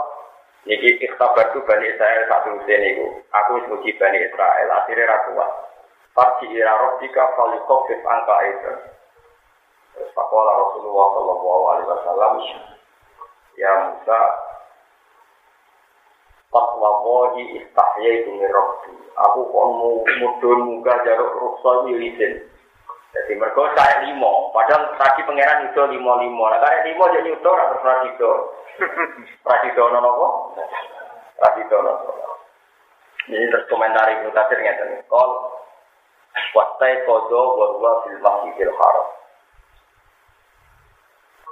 [0.66, 3.22] Niki ikhtabar tu Bani Israel satu usia niku.
[3.30, 5.52] Aku muji Bani Israel, akhirnya rakuat.
[6.18, 8.74] Farji ira robbika falikofif angka itu.
[10.18, 12.34] Fakola Rasulullah Sallallahu Alaihi Wasallam
[13.56, 14.20] Ya Musa
[16.56, 18.96] Takwawahi istahya itu mirrohdi
[19.28, 19.70] Aku kon
[20.24, 22.48] mudun muka jaruk ruksa wilisin
[23.12, 27.80] Jadi mereka saya limo Padahal tadi pangeran itu limo-limo Nah karena limo jadi itu atau
[27.84, 28.32] prasido
[29.44, 30.12] Prasido nono
[31.36, 32.36] Prasido nono
[33.26, 35.02] Ini terus komentar Ibnu Katsir ngeten.
[35.10, 35.30] Kol
[36.54, 39.08] wastai kodo wa huwa fil masjidil haram.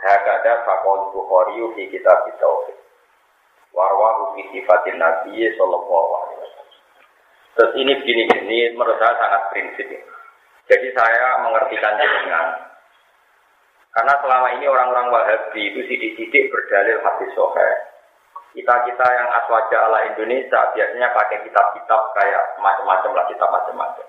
[0.06, 2.83] Hakada fakol Bukhari fi kitab Tauhid.
[3.74, 6.78] Warwahu fi sifatin Nabi sallallahu alaihi wasallam.
[7.54, 9.90] Terus ini begini-begini menurut saya sangat prinsip.
[10.70, 12.74] Jadi saya mengertikan dengan
[13.94, 17.74] karena selama ini orang-orang Wahabi itu sidik-sidik berdalil hadis soheh.
[18.58, 24.06] Kita-kita yang aswaja ala Indonesia biasanya pakai kitab-kitab kayak macam-macam lah, kitab macam-macam.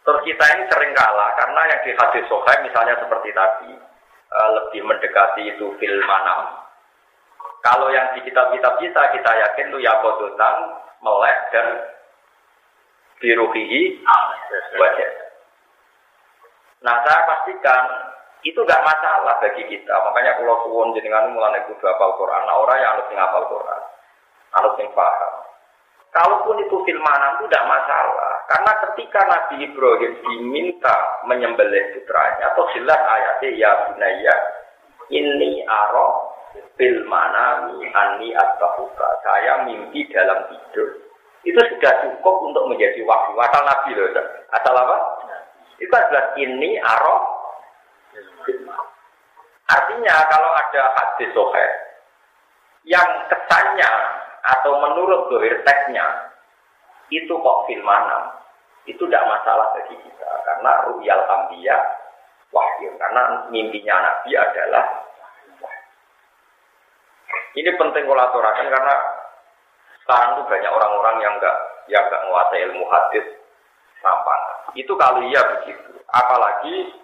[0.00, 3.72] Terus kita ini sering kalah karena yang di hadis soheh misalnya seperti tadi,
[4.32, 6.65] uh, lebih mendekati itu fil manam.
[7.64, 10.56] Kalau yang di kitab-kitab kita, kita yakin itu yakodotan,
[11.02, 11.66] melek, dan
[13.18, 14.04] biruhihi
[14.76, 15.12] wajah.
[16.84, 17.82] Nah, saya pastikan
[18.46, 19.94] itu gak masalah bagi kita.
[20.06, 23.82] Makanya kalau suwon jenengan mulai kudu hafal Quran, nah orang yang harus ngapal Quran,
[24.54, 25.32] harus yang paham.
[26.14, 30.96] Kalaupun itu filmanan itu tidak masalah, karena ketika Nabi Ibrahim diminta
[31.28, 34.34] menyembelih putranya, atau jelas ayatnya ya bunaya,
[35.12, 36.25] ini aro
[36.76, 39.08] bil manami ani atbahuka.
[39.24, 40.88] Saya mimpi dalam tidur.
[41.46, 43.38] Itu sudah cukup untuk menjadi wahyu.
[43.38, 44.08] Asal Nabi loh.
[44.50, 44.96] Asal apa?
[45.78, 47.36] Itu adalah ini aro
[49.66, 51.66] Artinya kalau ada hadis sohe
[52.86, 53.92] yang kesannya
[54.46, 56.06] atau menurut dohir teksnya
[57.10, 58.30] itu kok filmanam
[58.86, 61.74] itu tidak masalah bagi kita karena ruyal ambia
[62.54, 64.86] wahyu karena mimpinya nabi adalah
[67.56, 68.94] ini penting kolaborasi karena
[70.04, 71.56] sekarang tuh banyak orang-orang yang enggak
[71.90, 73.24] yang enggak menguasai ilmu hadis
[73.98, 74.42] sampang
[74.78, 76.94] itu kalau iya begitu apalagi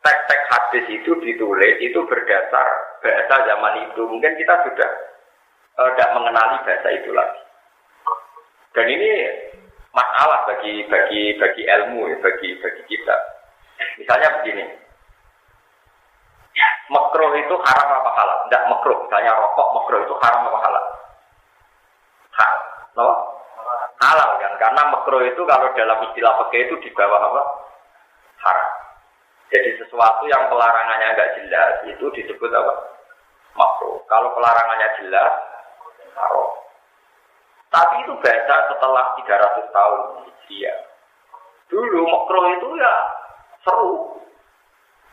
[0.00, 2.68] teks-teks hadis itu ditulis itu berdasar
[3.04, 4.90] bahasa zaman itu mungkin kita sudah
[5.80, 7.40] tidak uh, mengenali bahasa itu lagi.
[8.76, 9.10] Dan ini
[9.90, 13.16] masalah bagi bagi bagi ilmu ya, bagi bagi kita.
[13.96, 14.64] Misalnya begini,
[16.90, 18.38] makro itu haram apa halal?
[18.46, 18.94] Tidak makro.
[19.06, 20.84] Misalnya rokok makro itu haram apa halal?
[22.34, 22.62] Halal.
[22.98, 23.06] No?
[24.02, 24.52] Halal kan?
[24.58, 27.42] Karena makro itu kalau dalam istilah pakai itu di bawah apa?
[28.42, 28.70] Haram.
[29.50, 32.74] Jadi sesuatu yang pelarangannya agak jelas itu disebut apa?
[33.54, 34.02] Makro.
[34.10, 35.32] Kalau pelarangannya jelas,
[36.18, 36.48] haram.
[37.70, 40.00] Tapi itu bahasa setelah 300 tahun
[40.50, 40.74] dia.
[41.70, 42.94] Dulu makro itu ya
[43.62, 44.19] seru.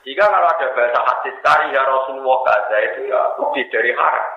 [0.06, 4.28] Jika kalau ada bahasa hadis kari ya Rasulullah kaza itu ya lebih dari haram.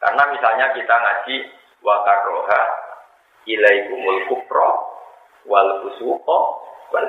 [0.00, 1.36] Karena misalnya kita ngaji
[1.84, 2.62] wakaroha
[3.48, 4.70] ilaikumul kufro
[5.46, 6.38] wal fusuqo
[6.92, 7.06] wal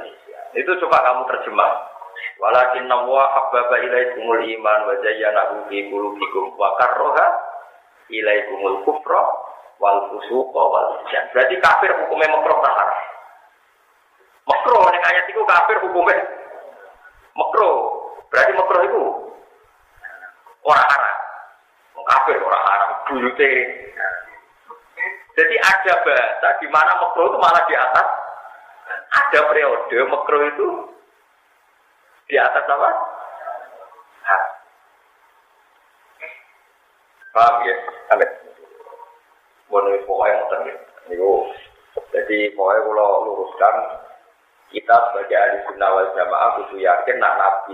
[0.56, 1.74] Itu coba kamu terjemah.
[2.38, 7.28] Walakin nawwa habbaba ilaikumul iman wa zayyanahu fi qulubikum wa karraha
[8.10, 9.22] ilaikumul kufra
[9.78, 11.30] wal fusuqa wal isyan.
[11.34, 12.90] Berarti kafir hukumnya makruh haram.
[14.48, 16.18] Makruh ning ayat iku kafir hukumnya
[17.38, 17.72] makro.
[18.34, 19.02] Berarti makro itu
[20.66, 21.16] orang haram.
[22.08, 23.52] Kafir orang haram buyute.
[25.38, 28.08] Jadi ada bahasa di mana makro itu malah di atas.
[29.08, 30.68] Ada periode makro itu
[32.28, 32.90] di atas apa?
[37.38, 37.76] Paham ya?
[38.18, 38.30] Amin.
[39.70, 40.76] Boleh pokoknya ngoten ya.
[41.12, 41.54] Niku
[42.10, 43.76] jadi pokoknya kalau luruskan
[44.72, 47.74] kita sebagai ahli sunnah wal jamaah kudu yakin nak nabi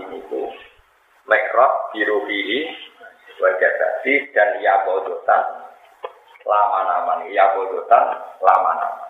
[1.26, 2.58] mikrot biruhihi
[3.40, 5.42] wajah tadi dan ya bodotan
[6.44, 8.04] lama nama ya bodotan
[8.38, 9.04] lama nama.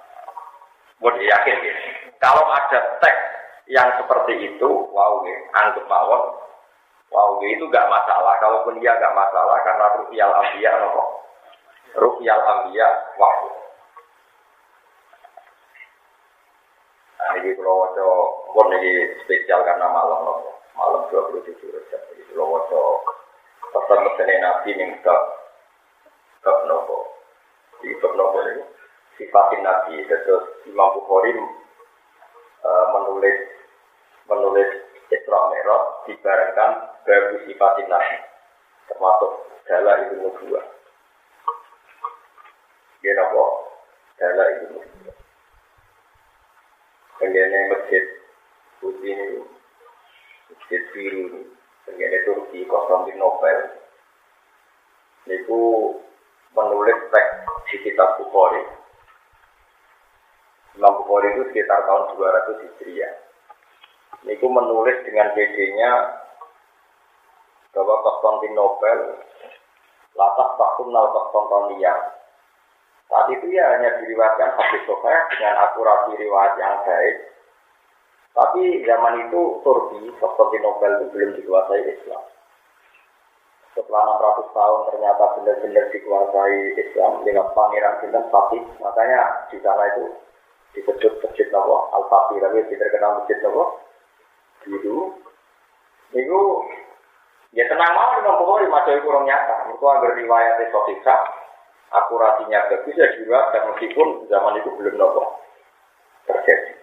[1.03, 1.75] Buat yakin ya.
[2.23, 3.21] Kalau ada teks
[3.69, 6.23] yang seperti itu, wow, ya, anggap mawon,
[7.13, 8.39] wow, ya, itu gak masalah.
[8.41, 11.05] Kalaupun dia gak masalah karena rupiah ambiya, nopo,
[11.99, 12.89] rupiah ambiya,
[13.21, 13.64] wow.
[17.45, 18.09] Ini kalau wajo,
[18.57, 22.01] pun ini spesial karena malam, nopo, malam 27 Rejab.
[22.09, 22.83] Jadi kalau wajo,
[23.69, 25.17] pesan-pesan Nabi nih ke,
[26.41, 27.21] ke nopo,
[27.85, 28.65] di nopo ini,
[29.21, 30.09] sifatin Nabi.
[30.09, 31.37] Terus Imam Bukhari
[32.65, 33.39] uh, menulis
[34.25, 34.71] menulis
[35.13, 36.71] Isra Mi'raj dibarengkan
[37.05, 38.17] baru sifat nabi
[38.89, 39.33] termasuk
[39.69, 40.61] dalam itu dua.
[43.05, 43.45] Dia apa?
[44.17, 45.14] Dalam itu dua.
[47.15, 48.05] Kemudian masjid
[48.83, 49.41] putih ini,
[50.51, 51.43] masjid biru ini,
[51.87, 53.59] kemudian Turki Konstantinopel,
[55.31, 55.63] itu
[56.53, 57.33] menulis teks
[57.71, 58.67] di kitab Bukhari.
[60.75, 63.15] Imam Bukhari itu sekitar tahun 200 Hijriah.
[64.27, 65.93] Niku menulis dengan PD-nya
[67.75, 69.23] bahwa Konstantinopel
[70.15, 71.95] latas tahun nal Konstantinia.
[73.15, 77.31] Saat itu ya hanya diriwayatkan hadis Sahih dengan akurasi riwayat yang baik.
[78.35, 82.27] Tapi zaman itu Turki, Konstantinopel itu belum dikuasai Islam.
[83.79, 88.67] Setelah 600 tahun ternyata benar-benar dikuasai Islam dengan pangeran Sinten Fatih.
[88.83, 90.11] Makanya di sana itu
[90.75, 93.79] disebut Masjid Nawawi Al-Fatih, tapi terkenal Masjid Nawawi
[94.75, 94.97] itu
[96.19, 96.41] itu
[97.55, 101.44] ya tenang mau dengan pokoknya macam itu orang nyata itu agar riwayatnya sosial
[101.95, 105.39] akurasinya bagus ya juga dan meskipun zaman itu belum nopo
[106.27, 106.75] terjadi.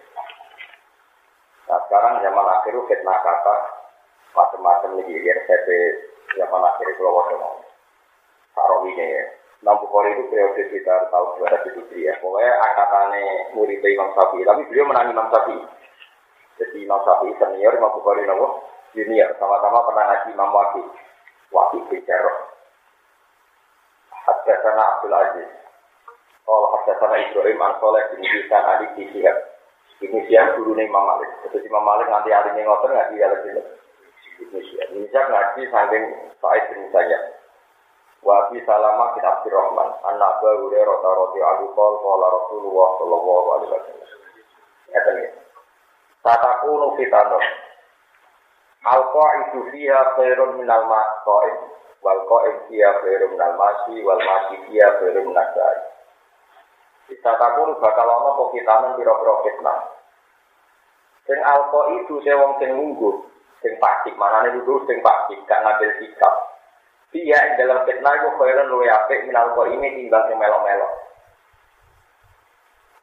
[1.68, 3.56] Nah sekarang zaman akhir fitnah kata
[4.32, 5.14] macam-macam lagi.
[5.14, 5.68] RCP
[6.40, 7.60] zaman akhir itu lawan mau
[8.56, 9.24] tarawihnya ya.
[9.62, 12.18] Imam Bukhari itu periode sekitar tahun 200 ya.
[12.18, 15.62] Pokoknya angkatannya murid Imam Syafi'i, tapi beliau menang Imam Syafi'i.
[16.58, 20.82] Jadi Imam Syafi'i senior, Imam Bukhari nopo junior, sama-sama pernah ngaji Imam Waki,
[21.54, 22.51] Waki Bicara.
[24.42, 25.50] Hadasana Abdul Aziz.
[26.50, 29.38] Oh, Hadasana Ibrahim Ansoleh bin Hisan Ali Kisihab.
[30.02, 31.30] Ini siang guru Imam Malik.
[31.46, 33.54] Jadi Imam Malik nanti hari ini ngotot ngaji ya lagi.
[33.54, 34.88] Ini siang.
[34.98, 36.04] Ini siang ngaji saking
[36.42, 37.18] Sa'id bin saya.
[38.26, 39.94] Wabi Salama bin Abdurrahman.
[40.02, 40.98] Anak Abu Hurairah
[41.54, 44.10] Abu Qol Qala Rasulullah Sallallahu Alaihi Wasallam.
[44.90, 45.30] Ya,
[46.22, 47.44] Tatakunu fitanun.
[48.82, 51.56] Alqa itu fiha khairun minal maqaim.
[52.02, 53.94] Wal qaim fiha khairun minal masi.
[54.02, 55.80] Wal masi fiha khairun minal sa'i.
[57.22, 59.78] Tatakunu bakal ana apa fitanun pira-pira fitnah.
[61.28, 63.22] Sing alqa itu sing wong sing mungguh.
[63.62, 64.18] Sing pasik.
[64.18, 65.38] Manane duduk sing pasik.
[65.46, 66.34] Gak ngambil sikap.
[67.14, 70.92] Dia dalam fitnah itu khairun luwe apik minal qaimi timbang sing melok-melok.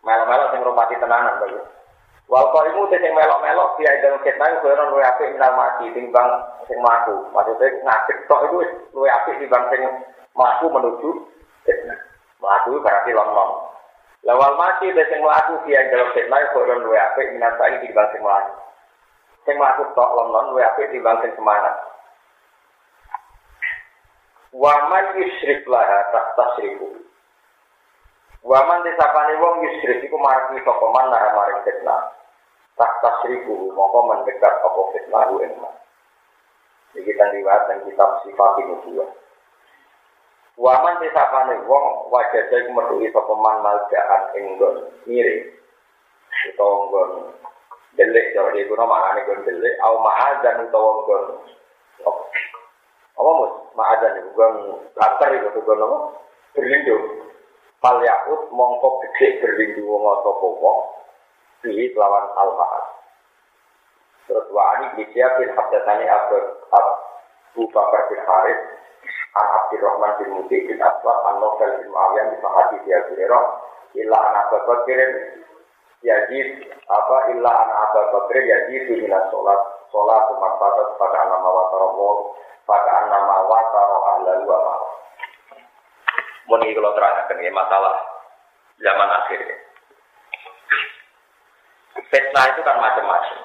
[0.03, 1.78] Melok-melok sing rumati tenanan bagus.
[2.29, 6.29] Wal qaimu te melok-melok dia dalam fitnah iku ora luwe apik minal mati timbang
[6.69, 7.25] sing mlaku.
[7.33, 8.57] Maksudnya ngadeg tok itu
[8.93, 9.81] luwe apik timbang sing
[10.37, 11.09] mlaku menuju
[11.65, 11.97] fitnah.
[12.37, 13.73] Mlaku berarti lomong.
[14.29, 18.07] Lawal mati te sing mlaku dia dalam fitnah iku ora luwe apik minal sa'i timbang
[18.13, 18.53] sing mlaku.
[19.49, 21.73] Sing mlaku tok lomong luwe apik timbang sing semangat.
[24.53, 27.08] Wa man yusyrik laha tak tasriku.
[28.43, 32.15] Wa man disapane wong yusyrik iku marki sapa man lara maring fitnah.
[32.79, 35.73] tak tasrifu mongko mendekat apa fitnah hu emak.
[36.95, 39.05] Ini kita lihat dan kitab sifat dua.
[40.59, 44.75] Waman disapane wong wajah saya metuhi sapa man maljaan enggon
[45.07, 45.55] mirip.
[46.55, 47.11] Utawa nggon
[47.99, 51.23] delik cara dia guna maknane nggon delik au ma'adzan utawa nggon
[53.19, 54.55] apa mus ma'adzan itu nggon
[54.95, 55.97] lantar itu nggon apa
[56.55, 57.28] berlindung.
[57.79, 60.79] Fal yakut mongko gede berlindung wong sapa wong
[61.59, 62.85] Bihi lawan al-ma'ad.
[64.31, 68.61] Terus wa'ani bisya bin habdatani Abu Bakar bin Harith
[69.35, 73.43] An Abdurrahman bin Muti bin Aswad An Nofel bin Muawiyah bin Fahadi di Abu Hurairah
[73.99, 74.99] Illa an Abu Bakar
[75.99, 79.59] Yazid apa illa an Abu Bakr Yazid minas sholat
[79.91, 84.79] sholat umat pada pada nama watarobol pada nama wataro ahlalu wa
[86.49, 87.95] Mun iki kalau terangkan ya masalah
[88.81, 89.39] zaman akhir.
[92.09, 93.37] Fitnah itu kan macam-macam.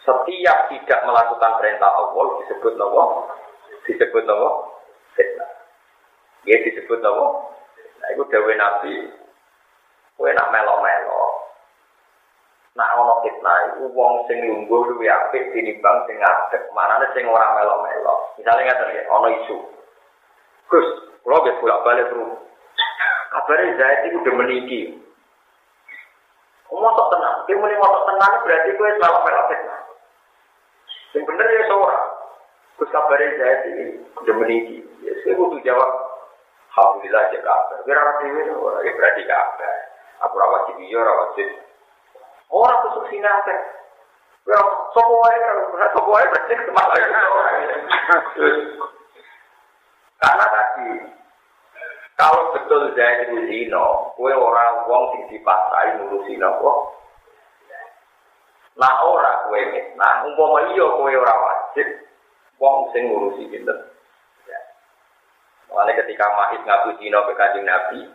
[0.00, 3.28] Setiap tidak melakukan perintah Allah disebut nopo,
[3.84, 4.48] disebut nopo
[5.12, 5.50] fitnah.
[6.48, 7.52] Ya disebut nopo.
[8.00, 8.94] Nah itu dawe Nabi.
[10.16, 11.22] Kue nak melo-melo.
[12.72, 16.64] Nak ono fitnah itu wong sing lungguh luwih apik tinimbang sing ngadeg.
[16.72, 18.32] Manane sing ora melo-melo.
[18.40, 19.56] Misalnya ngaten ya, ono isu.
[20.72, 22.34] Gus, kalau biar bolak-balik terus.
[23.32, 24.80] Kabarnya Zaid itu udah meninggi.
[26.72, 29.80] Mosok tenang, dia mulai mosok tenang berarti gue selalu melok fitnah.
[31.14, 32.08] Yang bener ya seorang.
[32.76, 33.84] Gus kabarnya Zaid ini
[34.18, 34.78] udah meninggi.
[35.06, 35.90] Ya, saya butuh jawab.
[36.72, 37.78] Alhamdulillah ya kabar.
[37.84, 39.74] Biar orang dewi orang ya berarti kabar.
[40.28, 41.44] Aku rawat di dia, rawat di.
[42.52, 43.54] Orang tusuk sini apa?
[44.42, 44.58] Ya,
[44.90, 45.38] sopo wae,
[45.94, 46.98] sopo wae berarti ke mana
[50.22, 50.88] Karena tadi
[52.14, 56.94] kalau betul Zaid itu zino, kue orang wong sing dipasrai ngurusi nopo.
[58.78, 59.58] Nah ora kue
[59.98, 61.88] nah umpama iya kue ora wajib,
[62.62, 63.74] wong sing ngurusi pinter.
[64.46, 64.60] Ya.
[65.66, 68.06] Makanya ketika Mahid ngaku zino ke kanjeng Nabi,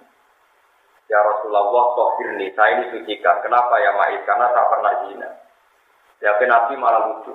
[1.07, 3.39] Ya Rasulullah, tohir nih, saya ini sucikan.
[3.39, 4.27] Kenapa ya Mahid?
[4.27, 5.29] Karena saya pernah zina.
[6.19, 7.31] Ya Nabi malah lucu.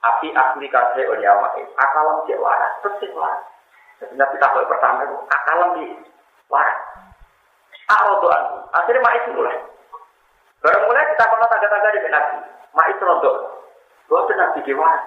[0.00, 1.68] Api asli kasih on ya Mahid.
[1.76, 3.44] Akalam cek waras, persis waras.
[4.16, 5.86] Nabi takut pertama itu akalam di
[6.48, 6.78] waras.
[7.92, 8.64] Aro doan.
[8.72, 9.60] Akhirnya mak itu mulai.
[10.64, 12.36] Baru mulai kita kono tangga-tangga di Nabi.
[12.72, 13.36] Mak itu rontok.
[14.08, 15.04] Gua tuh di waras.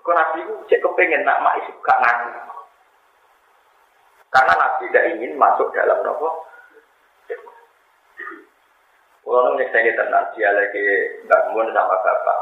[0.00, 2.28] Kau Nabi itu cek kepengen nak mak itu gak ngaku.
[4.32, 6.48] Karena Nabi tidak ingin masuk dalam nopo.
[9.26, 10.86] Kalau nunggu saya tenang, dia lagi
[11.50, 12.38] mun sama bapak.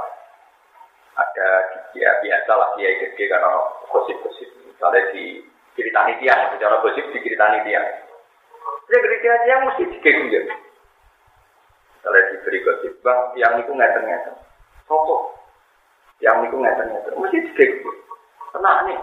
[1.34, 1.50] Ada
[1.90, 3.50] dia biasa lah dia gede karena
[3.90, 5.42] gosip-gosip Misalnya di
[5.74, 7.82] ceritani tiang, secara gosip di ceritani tiang.
[8.86, 10.42] Dia ceritani tiang mesti dikegum ya.
[11.98, 14.34] Misalnya diberi gosip, bang, tiang itu ngeten-ngeten.
[14.86, 15.34] Sopo?
[16.22, 17.18] Tiang itu ngeten-ngeten.
[17.18, 17.96] Mesti dikegum.
[18.54, 18.98] Tenang nih.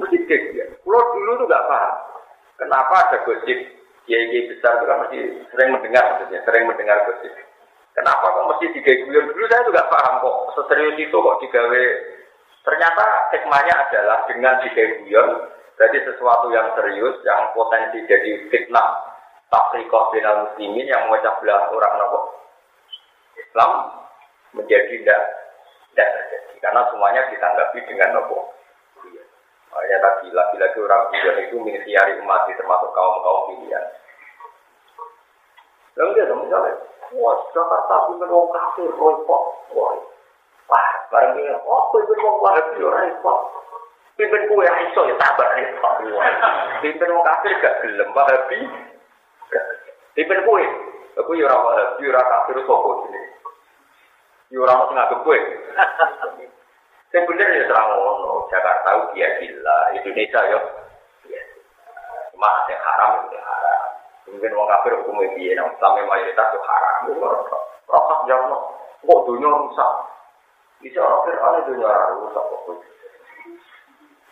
[0.00, 0.64] Mesti dikegum ya.
[0.72, 1.94] Kalau dulu tuh gak paham.
[2.56, 3.58] Kenapa ada gosip
[4.08, 5.18] kiai-kiai besar itu kan mesti
[5.52, 7.32] sering mendengar maksudnya, sering mendengar gosip.
[7.98, 11.84] Kenapa kok mesti digayung dulu saya juga paham kok seserius itu kok digawe.
[12.62, 19.02] Ternyata hikmahnya adalah dengan digeguyon, berarti sesuatu yang serius, yang potensi jadi fitnah,
[19.50, 22.38] tafrikoh binal muslimin yang memecah belah orang nopo
[23.34, 23.70] Islam
[24.54, 25.20] menjadi tidak
[25.90, 26.54] tidak terjadi.
[26.62, 28.54] Karena semuanya ditanggapi dengan nopo
[29.68, 33.84] Makanya tadi lagi-lagi orang pilihan itu mengisiari umat termasuk kaum kaum pilihan.
[36.00, 39.42] Lalu dia misalnya, wah Jakarta punya orang kafir, repot,
[39.72, 39.92] wah
[40.68, 43.40] Wah, barang ini, oh, pimpin wong ora repot.
[44.20, 46.04] Pimpin kue iso ya sabar repot.
[46.84, 48.68] Pimpin wong kafir gak gelem wahabi.
[50.12, 50.64] Pimpin kue,
[51.16, 53.22] aku ya ora kafir sapa sini.
[54.52, 55.38] Ya kue.
[57.08, 60.60] Sing bener ya ngono, Jakarta gila, Indonesia.
[62.36, 63.77] Cuma yang haram haram.
[64.28, 66.96] Mungkin wong kafir hukumnya piye, nang sampe mayoritas itu haram.
[67.88, 68.60] Rokok jauh,
[69.00, 69.92] kok dunia rusak.
[70.78, 72.44] Bisa orang Fir'aun nyara rusak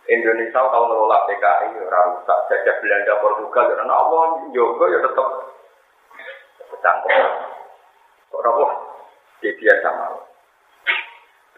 [0.06, 4.22] Indonesia kalau ngelola PKI ora rusak, jajah Belanda, Portugal, karena Allah
[4.54, 5.28] juga ya tetap
[6.70, 7.26] kecangkok.
[8.30, 8.66] Kok apa?
[9.42, 10.22] Dia biasa mau.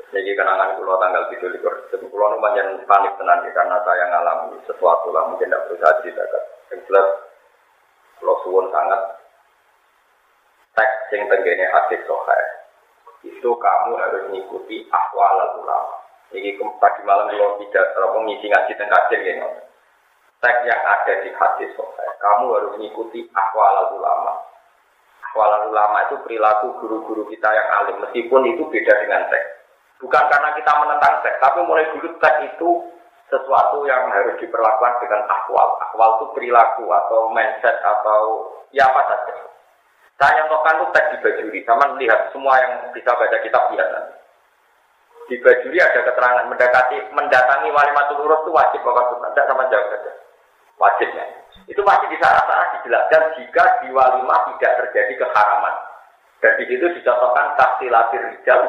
[0.08, 1.74] Jadi kenangan pulau tanggal tujuh likur,
[2.08, 6.44] pulau nu panik tenan karena saya ngalami sesuatu lah mungkin tidak berusaha ceritakan.
[6.72, 7.06] Yang jelas
[8.18, 9.00] pulau suwon sangat
[10.78, 12.58] teks yang tenggene hadis sohail
[13.26, 15.96] itu kamu harus mengikuti akwal ulama.
[16.30, 19.48] Ini tadi malam kalau tidak terlalu ngisi ngaji dan kajian gitu.
[20.38, 24.38] Teks yang ada di hadis sohail, kamu harus mengikuti akwal ulama.
[25.26, 29.48] Akwal ulama itu perilaku guru-guru kita yang alim, meskipun itu beda dengan teks.
[29.98, 32.70] Bukan karena kita menentang teks, tapi mulai dulu teks itu
[33.28, 35.76] sesuatu yang harus diperlakukan dengan akwal.
[35.88, 39.34] Akwal itu perilaku atau mindset atau ya apa saja.
[40.18, 44.16] Saya contohkan itu teks di Bajuri, sama melihat semua yang bisa baca kitab lihat nanti.
[45.28, 50.12] Di ada keterangan mendekati mendatangi wali matul urus itu wajib bapak tidak sama jawab saja.
[50.80, 51.24] Wajibnya.
[51.68, 55.74] Itu masih di sana-sana dijelaskan jika di walimah tidak terjadi keharaman.
[56.40, 57.60] Dan di situ dicontohkan
[57.92, 58.60] latir rijal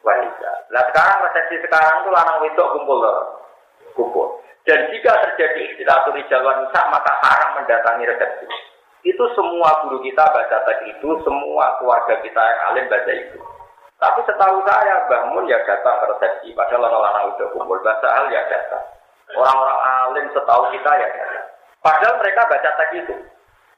[0.00, 0.52] wanita.
[0.72, 2.98] Nah sekarang resepsi sekarang itu lanang wedok kumpul
[3.98, 4.38] kumpul.
[4.62, 8.46] Dan jika terjadi istilah rijal wanita maka haram mendatangi resepsi.
[9.02, 13.38] Itu semua guru kita baca teks itu, semua keluarga kita yang alim baca itu.
[13.98, 18.30] Tapi setahu saya, Mbah Mun ya datang ke resepsi, padahal orang-orang udah kumpul, baca hal
[18.30, 18.84] ya datang.
[19.34, 21.46] Orang-orang alim setahu kita ya datang.
[21.82, 23.14] Padahal mereka baca teks itu.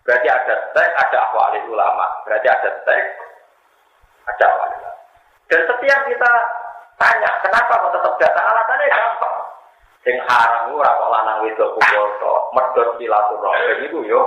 [0.04, 2.08] Berarti ada teks, ada ahwalil ulama.
[2.26, 3.08] Berarti ada teks,
[4.26, 4.98] ada ahwalil ulama.
[5.46, 6.32] Dan setiap kita
[6.98, 8.44] tanya, kenapa kok tetap datang?
[8.50, 9.39] Alasannya gampang.
[10.00, 14.22] Sing haram ora kok lanang wedok kumpul tok, medhot silaturahim iku yo.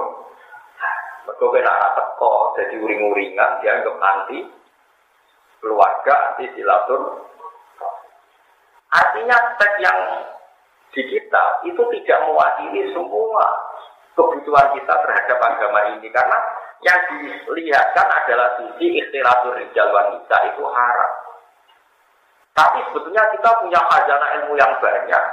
[1.26, 4.46] Mergo kena teko dadi uring-uringan dianggap anti
[5.58, 7.26] keluarga anti silatur.
[8.94, 10.00] Artinya teks yang
[10.94, 13.74] di kita itu tidak mewakili semua
[14.14, 16.38] kebutuhan kita terhadap agama ini karena
[16.86, 21.12] yang dilihatkan adalah sisi ikhtilatur rijal wanita itu haram.
[22.54, 25.24] Tapi sebetulnya kita punya khazanah ilmu yang banyak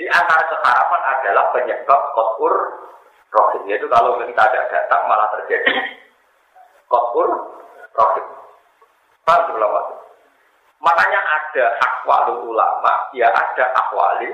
[0.00, 2.54] di antara keharapan adalah penyebab kotur
[3.28, 3.68] rohim.
[3.68, 5.76] Yaitu kalau kita ada datang malah terjadi
[6.88, 7.28] kotur
[7.92, 8.26] rohim.
[9.28, 10.00] Paham ulama?
[10.80, 14.32] Makanya ada akwalul ulama, ya ada akwalil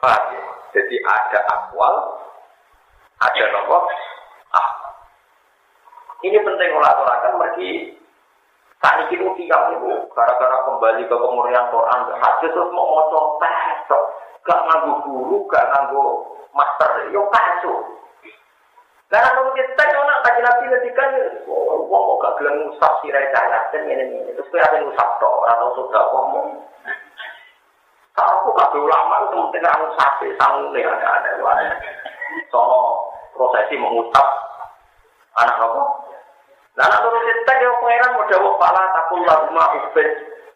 [0.00, 0.44] Paham ya?
[0.76, 1.94] Jadi ada akwal,
[3.20, 3.84] ada nomor
[4.56, 4.68] ah.
[6.24, 7.96] Ini penting ulat-ulatan pergi
[8.84, 14.04] Saat ini tiang itu gara-gara kembali ke pemurian Quran, hadis terus mau moco pesok,
[14.44, 16.22] gak nganggu guru, gak nganggu
[16.52, 17.72] master, yo kacu.
[19.06, 21.10] Karena kalau kita nak kaji nabi ngedikan,
[21.48, 25.46] wong kok gak gelem ngusap sirai cahaya, dan ini ini, terus kira apa ngusap toh,
[25.48, 26.48] atau sudah ngomong.
[28.16, 31.68] Aku kabeh ulama itu penting anu sapi sanggune ada-ada wae.
[32.48, 34.24] Sono prosesi mengusap
[35.36, 36.05] anak nopo
[36.76, 40.08] Nah, nak turun kita ya pangeran mau jawab pala takul lagu mah ubed.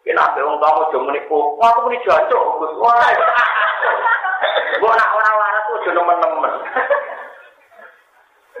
[0.05, 1.37] Kena ambil orang kamu jauh menipu.
[1.57, 2.61] Wah, aku meni jancok.
[2.77, 2.93] Wah,
[4.81, 6.53] gua nak orang waras tuh jono temen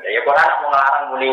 [0.01, 1.31] Ya, gua anak mau ngelarang muni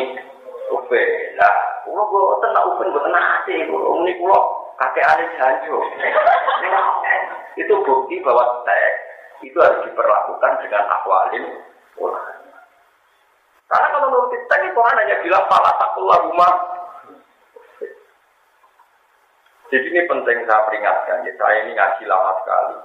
[0.68, 1.08] ubed.
[1.40, 1.56] Lah,
[1.88, 3.64] gua gua tenang ubed, gua tenang hati.
[3.64, 4.36] Gua muni gua
[4.84, 5.84] kakek alis jancok.
[7.56, 8.96] Itu bukti bahwa teks
[9.48, 11.44] itu harus diperlakukan dengan akwalin
[11.96, 12.37] ulama.
[13.68, 16.52] Karena kalau menurut kita ini Quran hanya bilang pala takul rumah.
[19.68, 22.76] Jadi ini penting saya peringatkan, ya, saya ini ngaji lama sekali.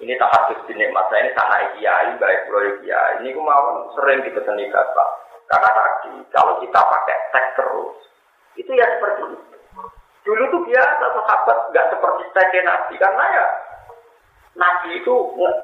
[0.00, 3.20] Ini tak hadis dinikmat saya ini tanah kiai, baik proyek kiai.
[3.20, 5.08] Ini mau sering dipeseni bapak.
[5.52, 7.96] Karena tadi kalau kita pakai teks terus,
[8.56, 9.56] itu ya seperti itu.
[10.24, 13.46] Dulu tuh biasa sahabat nggak seperti teks nabi karena ya
[14.56, 15.14] nabi itu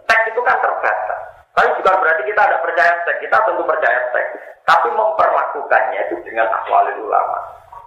[0.05, 1.38] teks itu kan terbatas.
[1.59, 4.63] Tapi bukan berarti kita ada percaya teks, kita tentu percaya teks.
[4.63, 7.39] Tapi memperlakukannya itu dengan akwal ulama.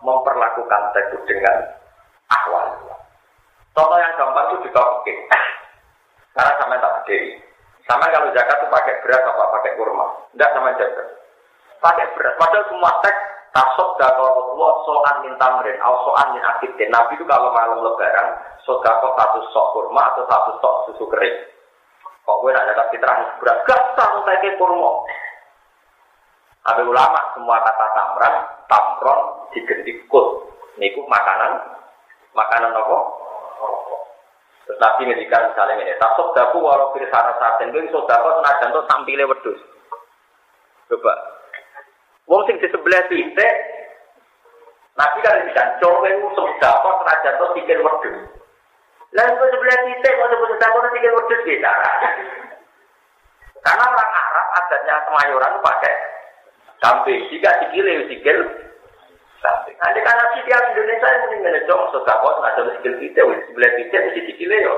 [0.03, 1.72] Memperlakukan teks itu dengan
[2.27, 2.99] akwal ulama.
[3.72, 5.14] Contoh yang gampang itu juga oke.
[6.35, 7.39] Karena sama tak gede.
[7.88, 10.19] Sama kalau zakat itu pakai beras apa pakai kurma.
[10.35, 11.07] Tidak sama zakat.
[11.80, 12.35] Pakai beras.
[12.35, 13.19] Padahal semua teks
[13.56, 16.91] tasok dakor Allah soan min tamrin atau soan min akidin.
[16.91, 18.35] Nabi itu kalau malam lebaran,
[18.68, 21.51] sodako satu sok kurma atau satu sok susu kering.
[22.22, 24.91] Kok gue ada zakat fitrah berat gak sang ke kurma.
[26.61, 28.35] Ada ulama semua kata tamran,
[28.69, 29.19] tamron
[29.49, 30.45] diganti kut.
[30.77, 31.57] Niku makanan,
[32.38, 32.98] makanan apa?
[34.69, 39.26] Terus Nabi misalnya ini, tak daku walau kiri sana saten, gue sodaku senajan tuh sampile
[39.26, 39.60] wedus.
[40.88, 41.14] Coba,
[42.30, 43.53] wong sing di sebelah titik,
[44.95, 48.40] Nabi kan ngendikan, coba itu sodaku senajan tuh pikir wedus.
[49.12, 51.72] Lalu sebelah titik, kalau sebut sedekah nanti kita wedus beda.
[53.62, 55.96] Karena orang Arab adatnya semayoran pakai
[56.80, 57.22] kambing.
[57.28, 58.40] Jika sikil, sikil
[59.44, 59.76] kambing.
[59.84, 64.22] Nanti kan nabi tiap Indonesia yang mending ngelecong sedekah ada sikil titik, sebelah titik mesti
[64.32, 64.76] sikil yo.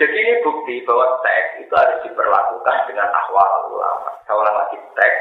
[0.00, 4.16] Jadi ini bukti bahwa teks itu harus diperlakukan dengan ahwal ulama.
[4.24, 5.18] Kalau lagi teks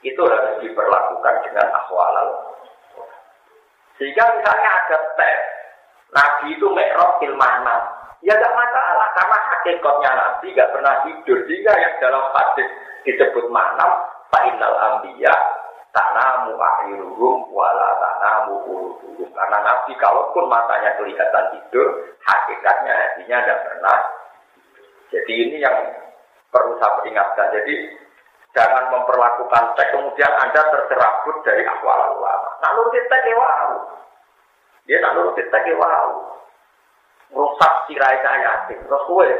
[0.00, 2.43] itu harus diperlakukan dengan ahwal ulama.
[4.04, 5.40] Sehingga misalnya ada tes,
[6.12, 7.88] Nabi itu mekrok ilmahna.
[8.20, 11.40] Ya tidak masalah, karena hakikatnya Nabi tidak pernah tidur.
[11.48, 12.68] Sehingga yang dalam hadis
[13.08, 15.32] disebut manam, fa'inal ambiya,
[15.96, 19.24] tanamu akhiruhum, wala tanamu uruhum.
[19.32, 23.98] Karena Nabi kalaupun matanya kelihatan tidur, hakikatnya hatinya tidak pernah.
[25.16, 25.80] Jadi ini yang
[26.52, 27.56] perlu saya peringatkan.
[27.56, 28.03] Jadi
[28.54, 32.50] Jangan memperlakukan teks kemudian Anda tercerabut dari akwal ulama.
[32.62, 33.70] Nak nuruti teks ya wow.
[34.86, 36.08] Dia nak nuruti teks ya wow.
[37.34, 38.78] Rusak sirai yakin.
[38.86, 39.30] Terus gue,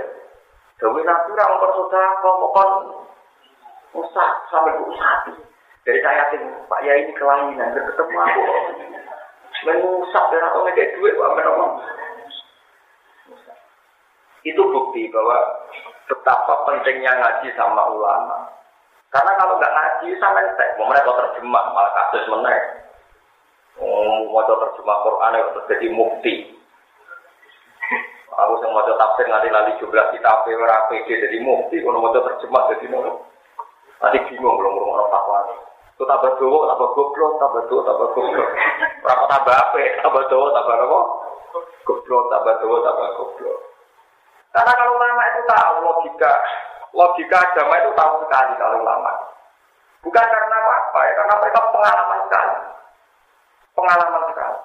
[0.83, 2.71] Dewi nabi orang bersaudara kau kon
[3.95, 5.35] rusak sampai sapi.
[5.87, 8.43] Dari saya yakin Pak Yai ini kelainan, ketemu aku.
[9.69, 11.75] Mengusak dan atau ngekek duit, Pak Menomong.
[14.45, 15.39] Itu bukti bahwa
[16.09, 18.64] betapa pentingnya ngaji sama ulama.
[19.15, 22.65] Karena kalau nggak ngaji sama entek, mau mereka terjemah malah kasus menaik.
[23.79, 26.35] Oh, mau terjemah Quran itu jadi mukti.
[28.35, 32.67] Aku yang mau tafsir nanti lali jumlah kita ora PD jadi mukti, kalau mau terjemah
[32.75, 33.23] jadi nopo.
[34.03, 35.59] Nanti bingung belum ngomong orang fatwa nih.
[35.95, 38.51] Itu tambah doa, tambah goblok, tambah doa, tambah goblok.
[39.07, 39.79] Berapa tambah apa?
[40.03, 41.01] Tambah doa, tambah apa?
[41.87, 43.59] Goblok, tambah doa, tambah goblok.
[44.51, 46.35] Karena kalau ulama itu tahu logika,
[46.95, 49.13] logika agama itu tahu sekali kalau ulama.
[50.07, 52.57] Bukan karena apa-apa ya, karena mereka pengalaman sekali.
[53.75, 54.59] Pengalaman sekali.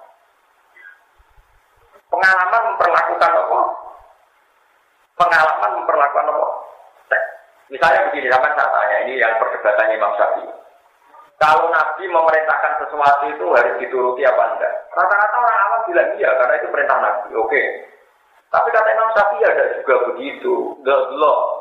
[2.09, 3.59] Pengalaman memperlakukan apa?
[5.15, 6.47] Pengalaman memperlakukan apa?
[7.69, 10.49] Misalnya begini, zaman saya tanya, ini yang perdebatannya Imam Syafi'i.
[11.39, 14.73] Kalau Nabi memerintahkan sesuatu itu harus dituruti apa enggak?
[14.91, 17.29] Rata-rata orang awam bilang iya, karena itu perintah Nabi.
[17.37, 17.61] Oke.
[18.49, 20.81] Tapi kata Imam Syafi'i ada juga begitu.
[20.81, 21.58] Enggak lo.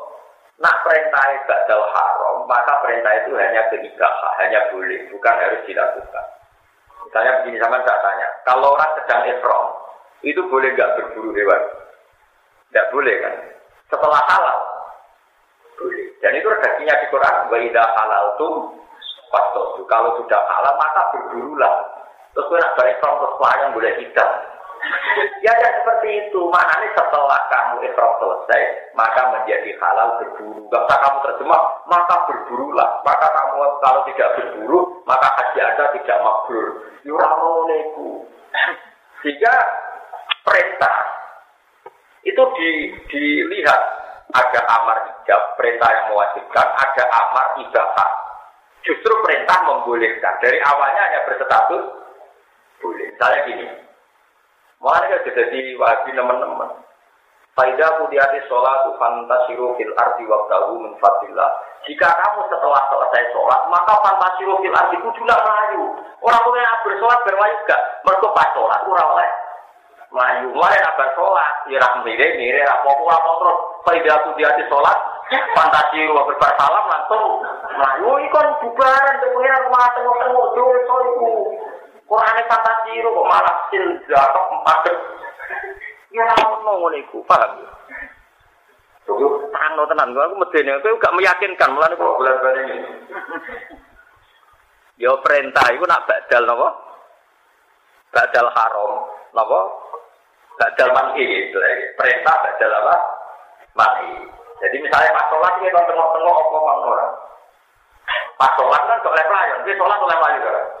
[0.59, 4.07] Nak perintah badal haram, maka perintah itu hanya ketiga
[4.43, 6.25] hanya boleh, bukan harus dilakukan.
[7.07, 9.65] Misalnya begini sama saya tanya, kalau orang sedang ihram,
[10.19, 11.63] itu boleh nggak berburu hewan?
[12.69, 13.35] Tidak boleh kan?
[13.87, 14.59] Setelah halal,
[15.79, 16.11] boleh.
[16.19, 18.53] Dan itu redaksinya di Quran, wa idza halaltum
[19.31, 19.81] fastosu.
[19.87, 21.75] Kalau sudah halal maka berburulah.
[22.35, 24.29] Terus gue nak balik terus yang boleh tidak.
[25.39, 26.41] Ya ya seperti itu.
[26.51, 28.61] Maknanya setelah kamu ikhram selesai,
[28.95, 30.67] maka menjadi halal berburu.
[30.67, 32.89] Gak usah kamu terjemah, maka berburulah.
[33.03, 36.67] Maka kamu kalau tidak berburu, maka haji anda tidak mabrur.
[37.07, 38.27] Yuramoneku.
[39.23, 39.55] Sehingga
[40.43, 40.95] perintah
[42.23, 42.69] itu di,
[43.11, 43.81] dilihat
[44.29, 48.11] ada amar ijab, perintah yang mewajibkan, ada amar ibahah.
[48.85, 50.39] Justru perintah membolehkan.
[50.39, 51.83] Dari awalnya hanya berstatus
[52.79, 53.07] boleh.
[53.11, 53.67] Misalnya gini,
[54.79, 56.71] Makanya kita jadi wajib teman-teman.
[57.59, 61.51] Faidah kudiati sholat fantasiru fil ardi waktahu min fadillah.
[61.83, 65.83] Jika kamu setelah selesai sholat, maka fantasiru fil ardi kudulah melayu.
[66.23, 67.81] Orang punya bersolat bermayu gak?
[68.07, 69.29] Mereka pas sholat, orang oleh
[70.15, 70.47] melayu.
[70.55, 73.59] Mulai nak bersolat, ya mire mire rapopo rapopo terus.
[73.83, 74.97] Faidah kudiati sholat,
[75.59, 77.43] fantasi wa bersalam langsung
[77.75, 78.07] melayu.
[78.23, 81.31] Ini kan bubaran, pengiran rumah tengok-tengok, dosa itu.
[82.09, 84.81] Quran fantasi kok malah sil jatuh empat
[86.09, 87.69] Ya ono ngono iku, paham ya?
[89.53, 92.77] Tangno tenan, aku medene, aku gak meyakinkan, mulane kok bulan-bulan ini.
[94.97, 96.69] Ya perintah iku nak badal napa?
[98.09, 98.91] Badal haram,
[99.37, 99.59] napa?
[100.57, 101.53] Badal mati.
[101.93, 102.95] Perintah badal apa?
[103.77, 104.09] Mati.
[104.65, 106.57] Jadi misalnya pas sholat ini tengok-tengok apa
[106.89, 107.13] orang.
[108.33, 110.57] Pas sholat kan kok oleh pelayan, dia sholat oleh pelayan kan?
[110.57, 110.78] Nah,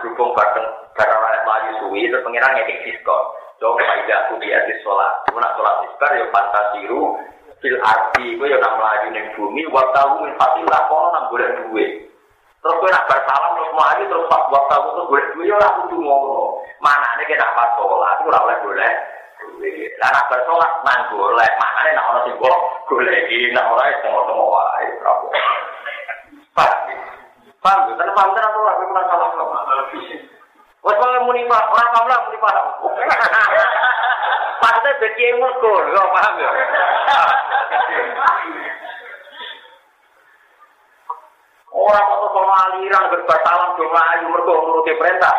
[0.00, 3.22] berhubung bareng bareng oleh melayu suwi, terus pengiran ngekik diskon.
[3.56, 4.52] Coba tidak aku di
[4.84, 5.12] sholat.
[5.28, 7.16] Cuma nak sholat iskar, ya fantasiru
[7.64, 12.04] fil arti, gue ya nak melayu neng bumi, waktu min fatilah, kono nang boleh duit.
[12.60, 16.00] Terus gue nak bersalam terus melayu terus pas waktu terus boleh duit, ya aku tuh
[16.00, 16.60] ngomong.
[16.84, 18.92] Mana nih kita pas sholat, gue boleh boleh.
[19.96, 24.52] Lah nak bersolat nang mana nih nak orang sih boleh, ini nak itu mau mau
[24.52, 24.84] wae?
[26.56, 26.72] Pak,
[27.64, 27.96] Paham?
[27.96, 29.48] Karena paham tenan ora kowe ora salah kok.
[30.86, 32.54] Wes wae muni Pak, ora paham lah muni Pak.
[34.62, 36.50] Maksudnya mergo, yo paham ya.
[41.76, 45.36] Orang kok sama aliran berbasalam do melayu mergo nuruti perintah.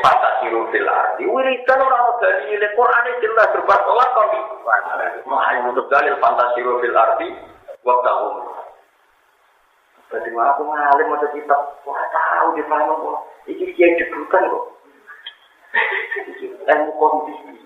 [0.00, 1.26] Fantasi rufil arti.
[1.26, 4.26] Wiridan orang dari Quran jelas berbuat sholat kok.
[5.26, 7.28] Melayu untuk dalil fantasi rufil arti.
[7.84, 8.12] Waktu
[10.14, 13.18] jadi aku ngalim mau kitab, wah tahu di mana kok.
[13.50, 14.64] Iki kiai debutan kok.
[16.64, 17.58] Ilmu kondisi.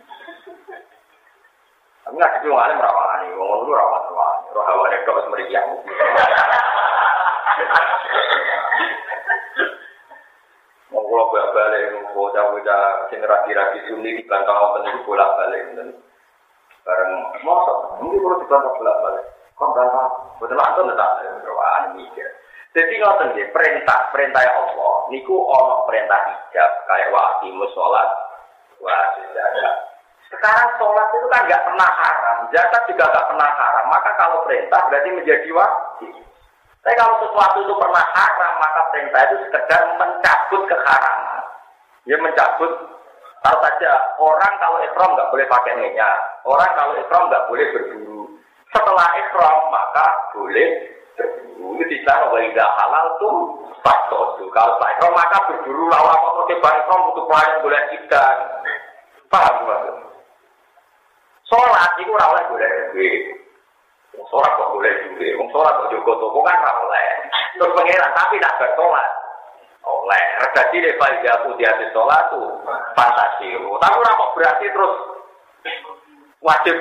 [2.08, 5.64] Tapi nggak sih ngalim rawani, ngomong dulu rawat rawani, roh hawa itu harus meriah.
[10.88, 15.68] Mau kalau bolak balik, mau bocah-bocah generasi rapi sunni di bantang apa itu bolak balik,
[16.80, 17.12] bareng
[17.44, 19.26] mosok, mungkin kalau dibantah bolak balik.
[19.58, 19.74] Kok
[20.38, 22.28] betul langsung tak, rawani mikir.
[22.78, 28.08] Jadi ngoten nggih, perintah perintah Allah niku ana perintah hijab kayak waktu sholat
[28.78, 29.68] wajib jaga.
[30.30, 33.84] Sekarang sholat itu kan nggak pernah haram, zakat juga nggak pernah haram.
[33.90, 36.14] Maka kalau perintah berarti menjadi wajib.
[36.86, 41.42] Tapi kalau sesuatu itu pernah haram, maka perintah itu sekedar mencabut keharaman.
[42.06, 42.70] Ya mencabut
[43.38, 48.27] Tahu saja orang kalau ikhram nggak boleh pakai minyak, orang kalau ikhram nggak boleh berburu.
[48.78, 50.06] Setelah ikhram maka
[50.38, 50.70] boleh
[51.18, 53.36] berburu tidak wajib halal tuh
[53.82, 58.36] faktor kalau pak maka berburu lawan apa tuh tiba ikrom butuh pelayan boleh ikan
[59.26, 59.82] paham mas
[61.48, 63.24] Sholat itu ora boleh duit.
[64.12, 65.32] Sholat kok boleh duit.
[65.48, 67.08] Sholat kok juga toko kan ora oleh.
[67.56, 69.10] Terus pangeran tapi tak bersolat.
[69.80, 70.24] Oleh.
[70.44, 72.52] Regasi deh Pak Jatuh di hati sholat tuh
[72.92, 73.48] fantasi.
[73.56, 74.94] Tapi ora kok berarti terus
[76.44, 76.76] wajib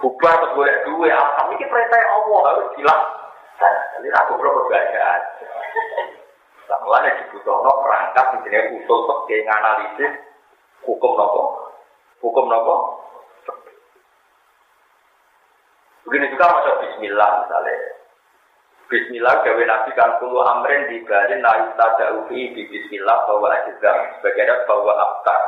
[0.00, 1.12] bubar terus boleh duit.
[1.12, 3.02] Alhamdulillah ini perintah Allah harus jelas.
[3.96, 5.08] Jadi aku belum berbeda.
[6.86, 10.12] Mulanya dibutuhkan perangkat di sini usul sebagai analisis
[10.86, 11.42] hukum nopo,
[12.22, 13.02] hukum nopo.
[16.06, 17.74] Begini juga macam Bismillah misalnya.
[18.86, 24.62] Bismillah gawe nabi kan puluh amrin di galin la yustada'ufi di Bismillah bahwa ajizam sebagian
[24.70, 25.42] bahwa abtar.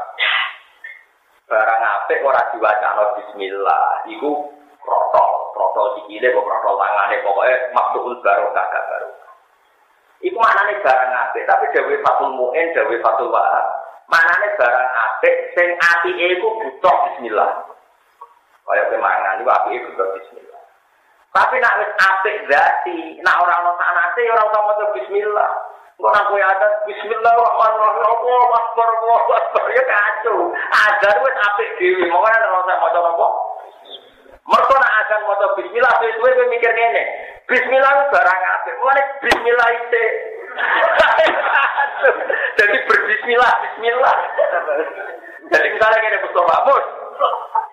[1.48, 4.52] Barang apik ora diwacana Bismillah, iku
[4.84, 9.32] protol, protol sikile kok protol tangane pokoknya maksudul barokah gak barokah.
[10.18, 13.66] Iku maknane barang apik, tapi dawe Fatul Mu'in, dawe Fatul Wahab.
[14.12, 17.50] Maknane barang apik sing apike iku butuh bismillah.
[18.68, 20.62] Kaya kemangan iku apike butuh bismillah.
[21.32, 25.50] Tapi nak wis apik zati, nak ora ono sanate ora usah maca bismillah.
[25.98, 28.06] Kok nak kowe ada bismillahirrahmanirrahim.
[28.06, 29.62] Allahu akbar, Allahu akbar.
[29.74, 30.54] Ya kacau.
[30.54, 33.28] Ada wis apik dhewe, mongko ora usah maca napa?
[34.46, 37.02] Mereka nak akan mau bismillah, sesuai gue mikir ngene.
[37.50, 38.70] Bismillah itu barang apa?
[38.78, 40.04] Mulai bismillah itu.
[42.62, 44.16] Jadi berbismillah, bismillah.
[45.50, 46.86] Jadi misalnya gini, betul Mus.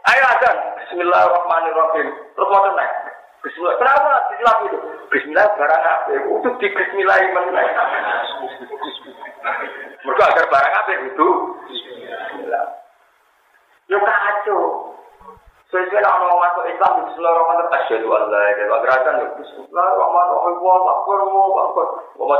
[0.09, 0.57] Ayo azan.
[0.81, 2.07] Bismillahirrahmanirrahim.
[2.09, 3.14] Terus mau naik.
[3.45, 3.77] Bismillah.
[3.77, 4.81] Kenapa Bismillah itu?
[5.13, 6.09] Bismillah barang apa?
[6.57, 7.17] Di Bismillah.
[10.01, 11.53] Mereka agar barang apa itu?
[11.69, 12.65] Bismillah.
[13.85, 14.89] Yo kacau.
[15.69, 17.85] Sesuai mau masuk Islam, Bismillahirrahmanirrahim.
[17.85, 18.09] Asyhadu.
[18.81, 19.37] Gerakan Bismillahirrahmanirrahim.
[19.37, 20.57] Bismillahirrahmanirrahim.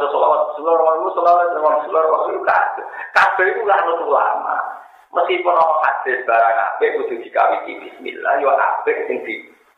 [0.09, 2.41] Selawat Bismillahirrahmanirrahim.
[3.13, 4.57] Kabeh itu lah ulama.
[5.15, 8.49] Meskipun orang hadis barang kudu dikawiti bismillah, yo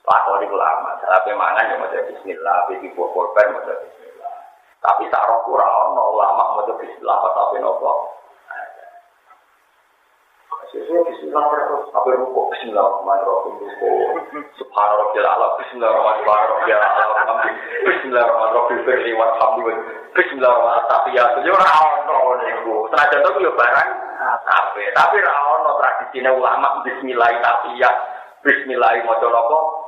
[0.08, 0.96] lakoni ulama.
[1.04, 4.34] Salah mangan yo maca bismillah, iki korban maca bismillah.
[4.80, 8.18] Tapi tak roh ora ono ulama maca bismillah apa tapi nopo.
[10.68, 11.88] Sesuai bismillah terus,
[12.20, 13.56] rukuk bismillahirrahmanirrahim
[14.60, 15.08] Subhanallah
[15.64, 17.56] bismillahirrahmanirrahim
[17.88, 18.84] Bismillahirrahmanirrahim
[20.12, 21.40] Bismillahirrahmanirrahim Tahiyat
[27.80, 27.92] ya
[28.44, 29.87] Bismillah Bismillah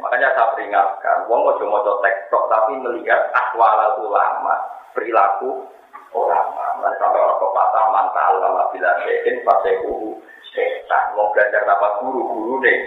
[0.00, 4.56] Makanya saya peringatkan Wong mojo mojo tektok Tapi melihat ahwal ulama
[4.96, 5.68] Perilaku
[6.10, 10.16] ulama Nah, sampai orang pepatah mantal lama bila sehin pasti guru
[10.48, 11.12] setan.
[11.12, 12.78] Mau belajar apa guru guru nih.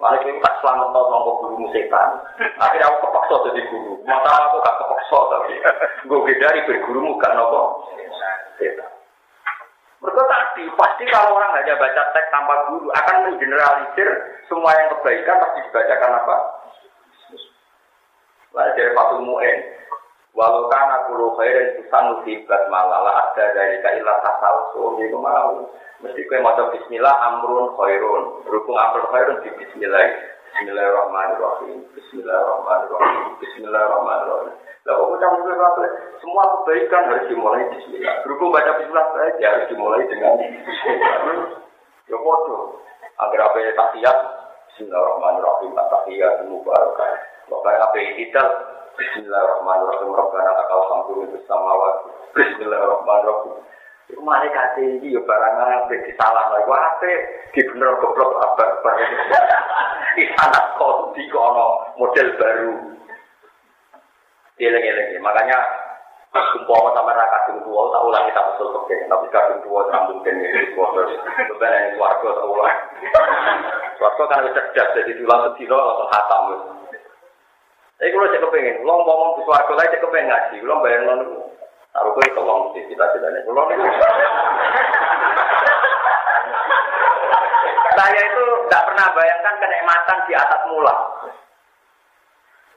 [0.00, 2.16] Malah itu tak selamat tau nongko guru setan.
[2.56, 4.00] Akhirnya aku kepaksa jadi guru.
[4.08, 5.54] Mata aku gak kepaksa tapi
[6.08, 7.84] gue beda dari berguru gak nopo
[8.56, 8.88] setan.
[10.00, 14.08] Mereka tadi pasti kalau orang hanya baca teks tanpa guru akan menggeneralisir
[14.48, 16.36] semua yang kebaikan pasti dibacakan apa?
[18.56, 19.58] Lalu dari Fatul Mu'en,
[20.38, 25.66] Walau karena kulo khairin susanu fibat malala ada dari kailah tasal so itu mau.
[25.98, 28.46] Mesti kue mau Bismillah amrun khairun.
[28.46, 30.06] Berhubung amrun khairun di Bismillah.
[30.54, 31.90] Bismillahirrahmanirrahim.
[31.90, 33.34] Bismillahirrahmanirrahim.
[33.42, 34.54] Bismillahirrahmanirrahim.
[34.86, 35.32] Lalu ucap
[36.22, 38.14] semua kebaikan harus dimulai Bismillah.
[38.22, 41.18] Berhubung baca Bismillah saja harus dimulai dengan Bismillah.
[42.06, 42.78] Ya bodoh.
[43.18, 44.18] Agar apa ya tahiyat
[44.78, 45.74] Bismillahirrahmanirrahim.
[45.74, 47.10] Tahiyat mubarakah.
[47.50, 48.48] Apa tidak
[48.94, 50.06] Bismillahirrahmanirrahim.
[50.14, 52.14] Rabbana lakal hamdu fis samawati.
[52.38, 53.58] Bismillahirrahmanirrahim.
[54.06, 57.12] Iku mari kate iki yo barang ape disalah iku ape
[57.58, 58.94] di bener goblok abad bar.
[60.22, 62.74] Isana kok di kono model baru.
[64.62, 65.58] Eleng-eleng makanya
[66.28, 68.92] Sumpah sama ra kadung tua, tak ulang kita betul oke.
[68.92, 71.12] Tapi kadung tua sambung dan ini terus
[71.48, 72.76] beban ini warga tak ulang.
[73.96, 76.42] Warga kan bisa cerdas jadi tulang sedino atau hatam.
[77.98, 81.28] Tapi kalau saya kepengen, lo ngomong di suarga lain saya kepengen ngaji, lo bayang nih.
[81.90, 83.76] Taruh gue itu uang di cita citanya, lo nih.
[87.98, 90.94] Saya itu tidak pernah bayangkan kenikmatan di atas mula.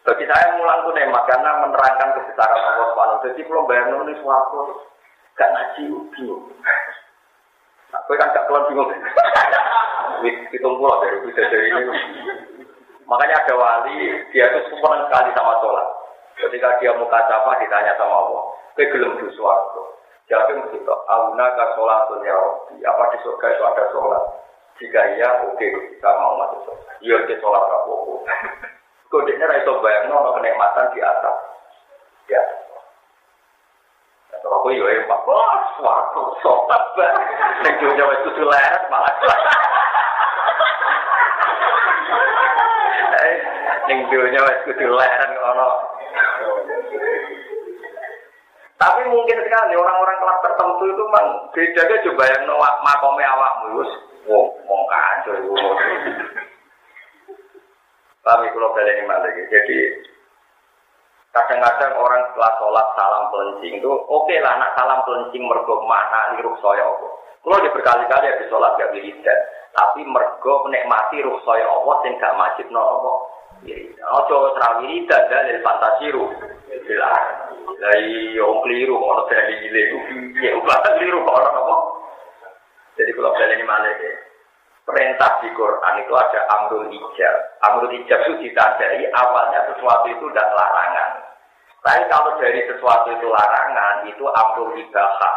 [0.02, 3.22] Bagi saya mulang itu nikmat karena menerangkan kebesaran Allah Subhanahu.
[3.22, 4.60] Jadi kalau bayang lo nih suatu,
[5.38, 5.84] gak ngaji
[6.18, 6.44] bingung.
[7.94, 8.90] Nah, kan gak keluar bingung.
[10.26, 11.94] Hitung pulau dari bisa dari ini.
[13.06, 15.88] Makanya ada wali, dia itu senang sekali sama sholat.
[16.40, 19.84] Ketika dia mau kacapa, ditanya sama Allah, ke gelem di suarga.
[20.32, 22.38] Jadi mesti auna ka sholat ya
[22.88, 24.24] Apa di surga itu ada sholat?
[24.80, 26.92] Jika iya, oke, kita mau masuk surga.
[27.04, 28.16] Iya, di sholat apa-apa.
[29.12, 31.36] Kodenya itu bayang, no, kenikmatan di atas.
[32.32, 32.62] Di atas.
[34.62, 37.26] Aku yo emak, wah, suatu sobat banget.
[37.66, 39.10] Nek dunia wis kudu leret malah.
[43.90, 45.82] Ning dunia wis kudu leret ngono.
[48.78, 53.86] Tapi mungkin sekali orang-orang kelas tertentu itu memang beda aja coba yang nolak makome awakmu
[54.26, 55.38] wong wong kacau.
[58.22, 59.80] Tapi kalau kalian ini jadi
[61.32, 66.44] Kadang-kadang orang setelah sholat salam pelencing itu oke okay lah nak salam pelencing mergo nih
[66.44, 67.12] ruh soya Allah.
[67.40, 69.40] Kalau dia berkali-kali habis sholat gak wiridan,
[69.72, 73.16] tapi mergo menikmati ruh soya Allah sing gak wajib no Allah.
[74.20, 76.32] Ojo terawiri dan dalil fantasi ruh.
[76.68, 77.24] Jelas.
[77.80, 79.84] Dari yang keliru kalau dari gile
[80.44, 81.76] ya ubah keliru kalau apa.
[83.00, 83.96] Jadi kalau kalian ini malah
[84.86, 87.36] perintah di Quran itu ada amrul ijab.
[87.66, 91.10] Amrul ijab itu ditandai awalnya sesuatu itu tidak larangan.
[91.82, 95.36] Tapi kalau dari sesuatu itu larangan, itu amrul ibahah.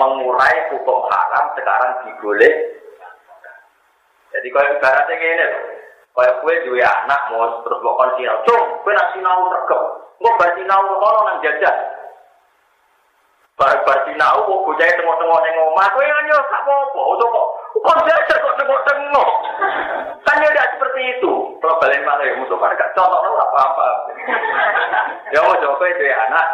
[0.00, 2.54] Mengurai hukum haram sekarang diboleh.
[4.32, 5.64] Jadi kalau ibaratnya gini loh.
[6.14, 9.82] Kalau gue dua anak mau terus bawa sinau, cung, gue nak sinau tergep.
[10.22, 11.74] Gue bersinau kalau nang jajan.
[13.58, 17.48] Bar-bar sinau, gue jadi tengok-tengok neng omah, gue nanya, tak apa-apa, untuk kok
[17.84, 17.98] Kok
[19.14, 19.30] tengok-tengok?
[20.26, 21.32] Kan ya tidak seperti itu.
[21.62, 23.88] Kalau balik malah ya musuh kan gak contoh apa-apa.
[25.30, 26.46] ya mau coba itu ya anak.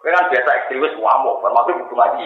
[0.00, 2.24] Gue kan biasa ekstremis wamuk, termasuk butuh ngaji.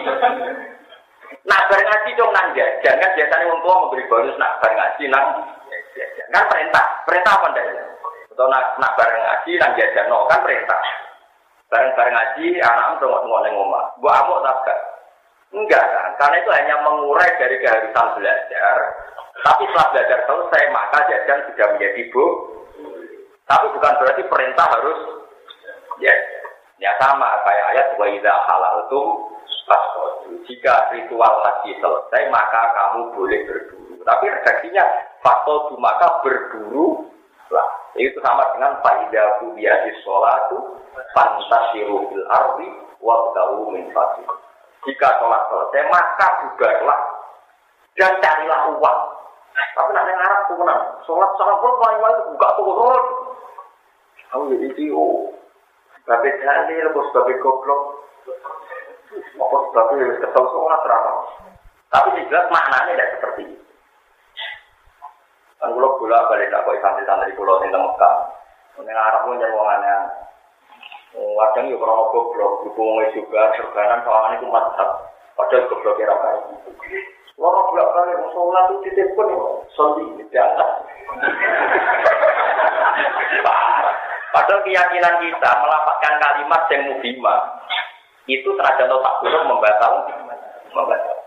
[1.43, 5.25] Nah, bareng ngaji dong nang Jangan biasanya orang tua memberi bonus nak bareng ngaji nang
[6.31, 6.85] Kan perintah.
[7.03, 7.67] Perintah apa ndak?
[8.31, 10.81] Atau nak, nak bareng ngaji nang jajan no kan perintah.
[11.67, 13.55] Bareng-bareng ngaji anak tengok-tengok neng.
[13.99, 14.79] Gua amuk tak
[15.55, 18.75] Enggak kan, karena itu hanya mengurai dari keharusan belajar.
[19.43, 22.25] Tapi setelah belajar selesai, maka jajan sudah menjadi bu.
[23.45, 24.99] Tapi bukan berarti perintah harus
[26.01, 26.13] ya,
[26.81, 28.07] ya sama kayak ayat wa
[28.47, 29.01] halal itu
[30.45, 33.97] Jika ritual lagi selesai, maka kamu boleh berburu.
[34.05, 34.85] Tapi redaksinya
[35.25, 37.09] faktor maka berburu
[37.49, 37.67] lah.
[37.97, 40.59] Itu sama dengan faidah di sholat itu
[41.17, 42.69] fantasiru fil ardi
[43.01, 43.33] wa
[43.73, 44.25] min fasih.
[44.85, 47.01] Jika sholat selesai, maka bubarlah
[47.97, 48.99] dan carilah uang.
[49.55, 50.81] Tapi nak yang Arab tuh menang.
[51.07, 53.03] Sholat sholat pun paling paling buka turun.
[54.31, 55.05] Kamu jadi itu,
[56.03, 57.81] babe dalil, bos babe goblok,
[59.39, 61.13] apa sebabnya kesel sholat terapa.
[61.91, 63.63] Tapi jelas maknanya tidak seperti itu.
[65.63, 68.15] Kan kalau bola balik tak kok santri-santri pulau di Mekah.
[68.75, 69.55] Yang Arab pun jadi
[71.15, 75.07] Kadang ya kalau goblok, hubungan juga serganan soalnya itu mantap.
[75.39, 76.41] Padahal goblok kira kaya.
[77.35, 79.27] Loro bolak balik mau sholat itu titip pun
[79.75, 80.55] sondi tidak.
[84.31, 87.35] Padahal keyakinan kita melapatkan kalimat yang mubima
[88.31, 90.07] itu terhadap tak buruk membatal,
[90.71, 91.17] membatal.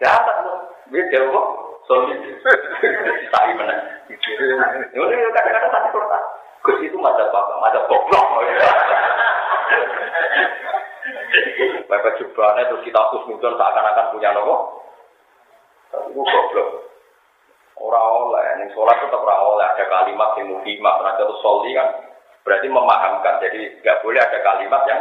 [0.00, 1.46] Jahat loh, dia jawab,
[1.88, 2.12] sondi.
[3.32, 3.74] Tak mana?
[4.12, 6.24] Ini kadang-kadang satu kertas.
[6.62, 8.26] Gus itu mata bapak, mata goblok.
[11.90, 14.54] Bapak jubahnya terus kita terus muncul seakan-akan punya nopo.
[16.10, 16.68] Itu goblok.
[17.82, 21.88] Orang oleh, ini sholat tetap orang oleh ada kalimat yang mufimah, karena itu soli kan
[22.46, 23.34] berarti memahamkan.
[23.42, 25.00] Jadi nggak boleh ada kalimat yang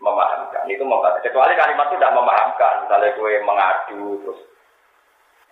[0.00, 0.64] memahamkan.
[0.72, 1.20] Itu memahamkan.
[1.20, 2.74] Kecuali kalimat itu tidak memahamkan.
[2.88, 4.40] Misalnya gue mengadu terus.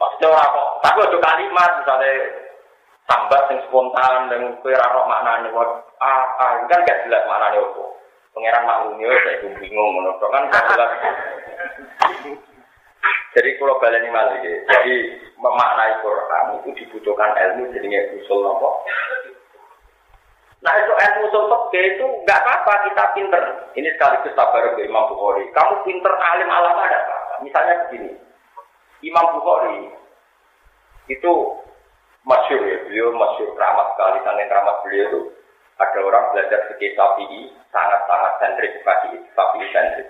[0.00, 2.12] Maksudnya orang kok, tapi ada kalimat misalnya
[3.04, 5.52] tambah sing spontan dan raro maknanya
[6.00, 7.84] ah, ah kan gak jelas maknanya apa
[8.34, 10.92] pangeran maklumnya saya bingung menurut kan jelas
[13.34, 14.94] jadi kalau ini malah jadi
[15.38, 18.82] memaknai Quran itu dibutuhkan ilmu jadinya usul nopo
[20.64, 21.44] Nah itu ilmu usul
[21.76, 23.42] itu nggak apa-apa kita pinter.
[23.76, 25.44] Ini sekaligus tabar ke Imam Bukhari.
[25.52, 27.44] Kamu pinter alim alam ada apa?
[27.44, 28.16] Misalnya begini,
[29.04, 29.92] Imam Bukhari
[31.12, 31.32] itu
[32.24, 35.20] masyur ya, beliau masyur keramat sekali, saking keramat beliau itu
[35.74, 40.08] ada orang belajar fikih Syafi'i sangat-sangat sentrik fikih Syafi'i sentrik.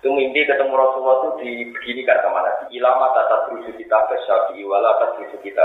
[0.00, 2.76] Itu mimpi ketemu Rasulullah itu dibeginikan sama Nabi.
[2.76, 4.16] Ilama tata terusu kita ke
[4.64, 5.64] wala tata terusu kita.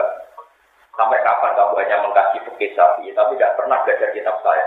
[0.96, 4.66] Sampai kapan kamu hanya mengkaji fikih Syafi'i tapi tidak pernah belajar kitab saya.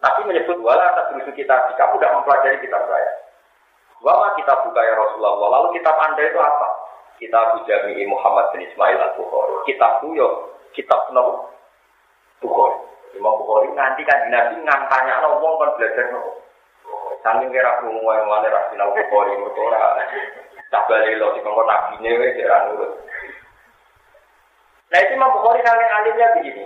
[0.00, 1.56] Nabi menyebut wala tata terusu kita.
[1.76, 3.10] Kamu tidak mempelajari kitab saya.
[4.04, 5.32] Wama kita buka ya Rasulullah.
[5.48, 6.68] Lalu kitab anda itu apa?
[7.16, 9.64] Kitab Jami'i Muhammad bin Ismail al-Bukhari.
[9.64, 11.48] Kitab yo kitab nopo
[12.44, 12.83] Bukhari.
[13.14, 16.42] Imam Bukhari nanti kan nabi ngantanya no wong kan belajar nopo.
[17.24, 20.02] Saking kira krungu yang mana ra sinau Bukhari mergo ora
[20.68, 22.92] tabale lo sing kok nabine wis ora nurut.
[24.90, 26.64] Nah itu Imam Bukhari saking alimnya begini.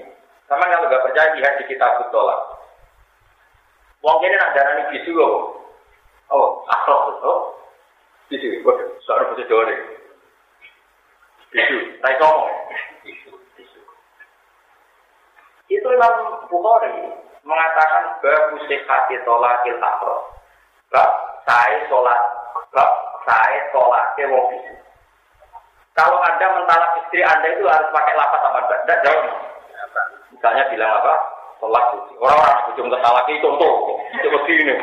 [0.48, 2.40] Sama kalau nggak percaya lihat di kitab Tolak.
[4.00, 5.34] Wong kene nak darani bisu kok.
[6.28, 7.34] Oh, akhlak to.
[8.28, 9.80] Bisu, kok suara bahasa Jawa deh.
[11.52, 12.52] Bisu, tai ngomong.
[15.68, 17.12] Itu Imam Bukhari
[17.44, 20.20] mengatakan bagus sekati tolakil akhlak.
[20.88, 21.10] Bab
[21.44, 22.20] saya sholat,
[22.72, 22.90] bab
[23.28, 24.74] saya sholatnya wong bisu.
[25.92, 28.80] Kalau Anda mentalak istri Anda itu harus pakai lapat apa enggak?
[28.88, 29.28] Enggak jauh.
[30.32, 31.14] Misalnya bilang apa?
[31.60, 31.84] Sholat.
[32.16, 33.74] Orang-orang aku cuma kesalak itu contoh.
[34.16, 34.74] Itu begini.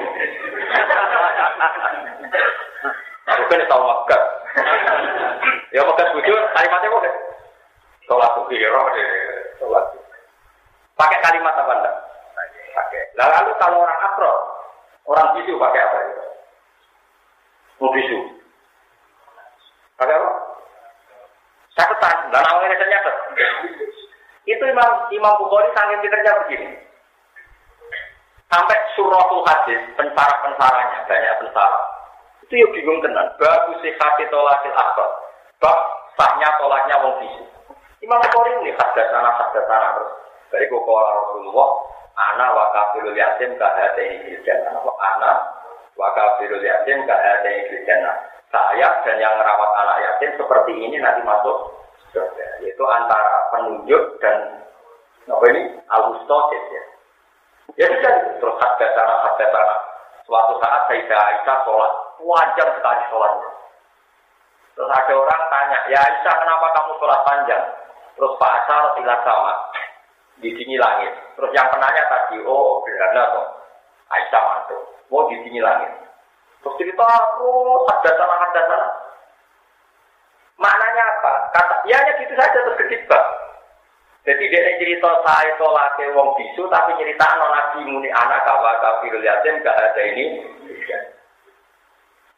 [3.26, 4.22] Aku kan tahu makan.
[5.74, 7.06] Ya makan bujur, kalimatnya kok
[8.06, 8.86] Sholat suci, ya roh
[9.58, 9.86] Sholat
[10.96, 11.96] Pakai kalimat apa enggak?
[12.72, 13.02] Pakai.
[13.20, 14.34] Lalu kalau orang akro,
[15.12, 15.98] orang bisu pakai apa?
[17.84, 18.20] Mau bisu.
[20.00, 20.32] Pakai apa?
[21.76, 23.12] Catatan, dan awalnya saya.
[24.48, 26.72] Itu Imam Imam Bukhari sangat pinternya begini.
[28.48, 31.80] Sampai suratul hadis, pensara-pensaranya, banyak pensara.
[32.48, 33.28] Itu yuk bingung tenan.
[33.36, 35.10] Bagus sih hati tolakil akbar.
[35.60, 35.78] Bab
[36.16, 37.44] sahnya tolaknya wong bisu.
[38.00, 40.25] Imam Bukhari ini hadasana hadasana terus.
[40.56, 41.70] Dari kokola Rasulullah,
[42.16, 44.80] ana wa kafirul yatim fil jannah.
[44.88, 45.32] Ana
[46.00, 48.16] wa kafirul yatim ka hateni fil jannah.
[48.56, 51.76] Saya dan yang merawat anak yatim seperti ini nanti masuk
[52.16, 52.64] surga.
[52.64, 54.64] Yaitu antara penunjuk dan
[55.28, 56.84] apa ini alustosis ya.
[57.76, 59.76] Ya sudah terus harga sana harga sana.
[60.24, 63.50] Suatu saat Sayyidah Aisyah sholat wajar sekali sholatnya.
[64.72, 67.64] Terus ada orang tanya, ya Aisyah kenapa kamu sholat panjang?
[68.16, 69.75] Terus Pak Asar tidak sama
[70.40, 71.12] di sini langit.
[71.36, 73.48] Terus yang penanya tadi, oh gerhana toh.
[74.06, 74.78] Aisyah mantu,
[75.10, 75.92] mau di sini langit.
[76.62, 77.08] Terus cerita,
[77.42, 78.90] oh ada sana ada sana.
[80.56, 81.34] Maknanya apa?
[81.52, 83.26] Kata, ya hanya gitu saja terus kedibak.
[84.26, 89.22] Jadi dia cerita saya sholat wong bisu, tapi cerita non nabi muni anak kawa kafirul
[89.22, 90.42] yatim gak ada ini.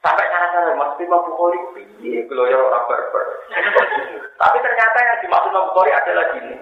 [0.03, 3.25] Sampai cara-cara Mas Imam Bukhari piye kalau ya orang berber.
[4.41, 6.55] tapi ternyata yang dimaksud Imam Bukhari adalah gini.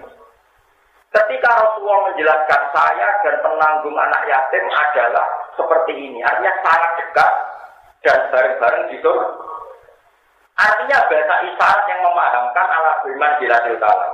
[1.14, 7.32] Ketika Rasulullah menjelaskan saya dan penanggung anak yatim adalah seperti ini, artinya sangat dekat
[8.04, 9.28] dan bareng-bareng di surga.
[10.56, 14.12] Artinya bahasa isyarat yang memahamkan ala biman jilatil kalam.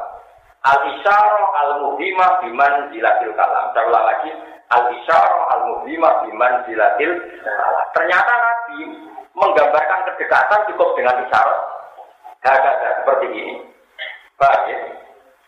[0.63, 3.71] Al isyarah al muhimah biman jilatil kalam.
[3.71, 4.31] Saya lagi.
[4.75, 7.15] Al isyarah al muhimah biman jilatil
[7.47, 7.87] kalam.
[7.95, 8.79] Ternyata Nabi
[9.39, 11.61] menggambarkan kedekatan cukup dengan isyarat.
[12.43, 13.55] Hagaga seperti ini.
[14.35, 14.79] Baik.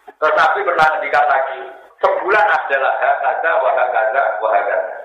[0.09, 1.60] Terus Nabi pernah ngendikan lagi.
[2.02, 4.97] Sebulan adalah hagaga, wahagaga, wahagaga.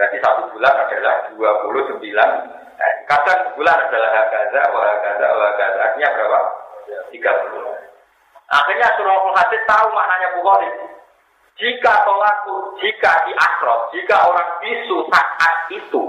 [0.00, 2.00] Jadi satu bulan adalah 29
[2.80, 5.78] Eh, kadang sebulan adalah hagaza, wahagaza, wahagaza.
[5.84, 6.40] Artinya berapa?
[7.12, 7.76] 30.
[8.50, 10.70] Akhirnya surah Al-Hadid tahu maknanya Bukhari.
[11.60, 16.02] Jika tolaku, jika di akrot, jika orang bisu saat itu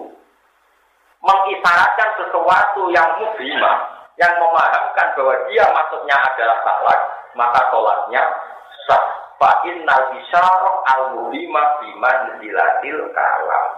[1.20, 3.78] mengisyaratkan sesuatu yang muslimah,
[4.16, 7.00] yang memahamkan bahwa dia maksudnya adalah salah,
[7.36, 8.24] maka tolaknya
[8.88, 9.04] sah.
[9.42, 13.70] Fa'innal isyarah al-mulimah biman zilatil kalam.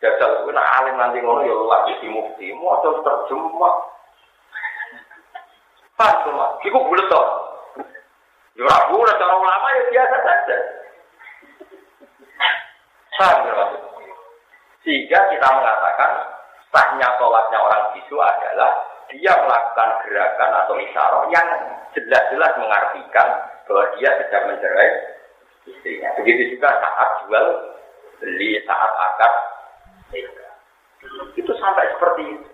[0.00, 3.76] Jajal itu nak alim nanti ngono ya lagi di mufti, mau terjemah.
[6.00, 6.56] Paham semua?
[6.64, 7.26] Iku bulat toh.
[8.56, 10.56] Ya ora bulat, cara ulama ya biasa saja.
[13.20, 13.64] Paham ya
[14.80, 16.10] Sehingga kita mengatakan
[16.72, 21.48] sahnya sholatnya orang bisu adalah dia melakukan gerakan atau isyarat yang
[21.92, 23.28] jelas-jelas mengartikan
[23.68, 24.90] bahwa dia sedang mencerai
[25.68, 26.08] istrinya.
[26.18, 27.46] Begitu juga saat jual
[28.18, 29.34] beli, saat akad
[31.36, 32.48] itu sampai seperti itu.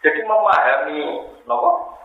[0.00, 1.00] Jadi memahami,
[1.44, 2.00] nopo,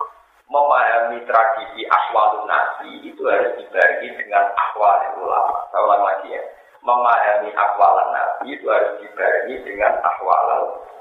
[0.52, 5.64] memahami tradisi akwalun nabi itu harus dibarengi dengan akwal ulama.
[5.72, 6.44] Saya ulang lagi ya.
[6.86, 10.95] Memahami akwalan nabi itu harus dibarengi dengan akwal ulama.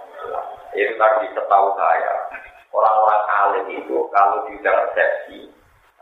[0.75, 2.13] Itu tadi setahu saya.
[2.75, 5.47] Orang-orang alim itu kalau di resepsi,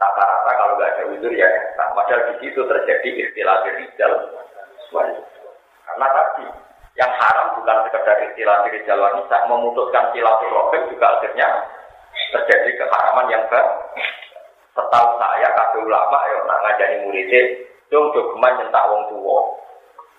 [0.01, 4.13] rata-rata kalau nggak ada wujud ya, nah, padahal di situ terjadi istilah rijal
[5.85, 6.47] Karena tadi
[6.97, 11.49] yang haram bukan sekedar istilah diri jalan wanita, memutuskan silaturahim juga akhirnya
[12.33, 13.65] terjadi keharaman yang ber.
[14.73, 17.41] Setahu saya kata ulama ya nak ngajani muridnya,
[17.93, 19.39] dong jogeman nyentak wong tua,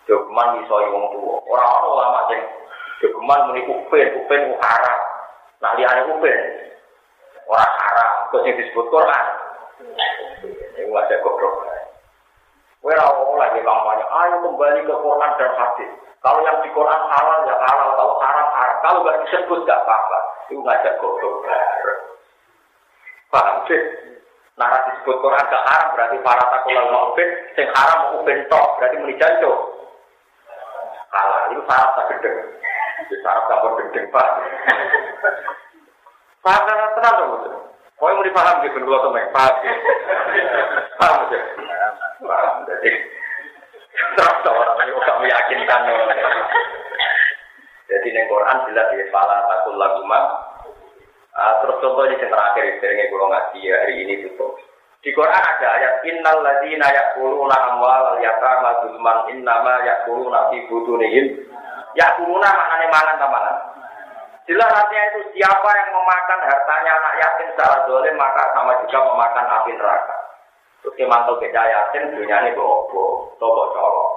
[0.05, 1.35] jogeman misoi wong tua.
[1.49, 2.41] Orang-orang ulama yang
[3.03, 4.99] jogeman muni upin, upin haram.
[5.59, 6.39] Nah liane upin,
[7.51, 9.25] orang haram, terus yang disebut Quran.
[10.79, 11.67] Ini wajah goblok.
[12.83, 12.91] Kowe
[13.39, 15.91] lagi kampanye, ayo kembali ke Quran dan hadis.
[16.23, 18.77] Kalau yang di Quran halal ya halal, kalau haram haram.
[18.79, 20.19] Kalau nggak disebut nggak apa-apa.
[20.47, 21.47] Itu ngajak goblok
[23.31, 23.81] Paham sih?
[24.53, 27.25] Narasi disebut Quran gak haram berarti para takulal maupin,
[27.57, 29.51] sing haram mau tok berarti muni janjo.
[31.09, 32.37] Kalah itu syarat tak gedeng.
[33.03, 34.27] Itu syarat campur gedeng pak.
[36.43, 37.31] Paham kan tenang dong.
[37.95, 39.55] Kau yang mau dipaham gitu, kalau temen paham.
[40.99, 41.39] Paham aja.
[42.19, 42.53] Paham.
[42.67, 42.89] Jadi
[43.93, 45.81] terus orang ini kok meyakinkan.
[47.87, 50.19] Jadi neng Quran jelas ya salah takul laguma
[51.33, 54.53] Uh, terus contoh ini yang terakhir, seringnya kalau ngaji hari ini tutup.
[55.01, 61.41] Di Quran ada ayat innal ladzina yaquluna amwal al yatama zulman innama yaquluna fi butunihim
[61.97, 63.57] yaquluna maknane mangan ta mangan.
[64.43, 69.45] Jelas artinya itu siapa yang memakan hartanya anak yatim secara dolim maka sama juga memakan
[69.47, 70.15] api neraka.
[70.83, 74.09] Terus mantul beda yatim dunia ini bobo, tobo colok.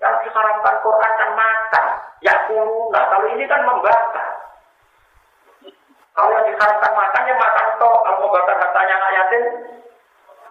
[0.00, 1.86] Yang diharamkan Quran kan makan,
[2.24, 3.00] ya kuluna.
[3.12, 4.28] Kalau ini kan membakar.
[6.16, 7.96] Kalau yang diharamkan makan ya makan toh.
[8.00, 9.42] Kalau mau bakar hartanya anak yatim,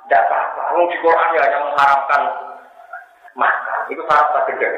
[0.05, 0.61] tidak apa-apa.
[0.85, 2.21] Di Quran ya hanya mengharamkan
[3.35, 3.79] makan.
[3.89, 4.69] Itu tak gede.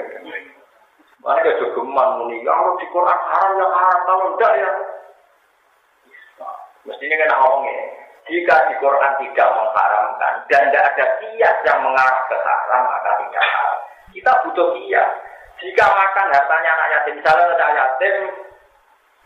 [1.24, 2.44] Mana dia jogeman muni.
[2.44, 4.00] Ya kalau di Quran haram ya haram.
[4.04, 4.72] Kalau enggak ya.
[6.84, 7.84] Mestinya kena ngomongnya.
[8.24, 13.44] Jika di Quran tidak mengharamkan dan tidak ada kias yang mengarah ke haram maka tidak
[13.44, 13.78] haram.
[14.12, 15.10] Kita butuh kias.
[15.64, 18.16] Jika makan hartanya anak yatim, misalnya ada yatim,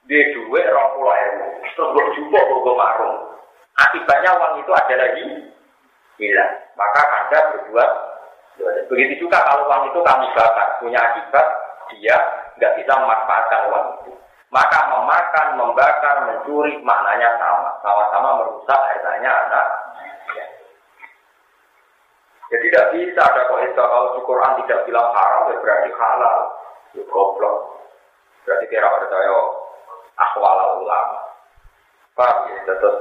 [0.05, 3.41] dia duit rong puluh ewu, terus gue jumbo gue marung.
[3.77, 5.25] Akibatnya uang itu ada lagi
[6.21, 6.53] hilang.
[6.77, 7.91] Maka anda berbuat
[8.89, 11.47] begitu juga kalau uang itu kamu bakar, punya akibat
[11.93, 12.17] dia
[12.57, 14.13] nggak bisa memanfaatkan uang itu.
[14.47, 19.67] Maka memakan, membakar, mencuri maknanya sama, sama-sama merusak hartanya anak.
[22.47, 26.37] Jadi tidak bisa ada kaidah kalau di Quran tidak bilang haram ya berarti halal.
[26.95, 27.55] Ya goblok.
[28.47, 29.31] Berarti kira percaya
[30.15, 31.19] akwal ulama.
[32.15, 32.55] Paham ya?
[32.63, 32.95] Terus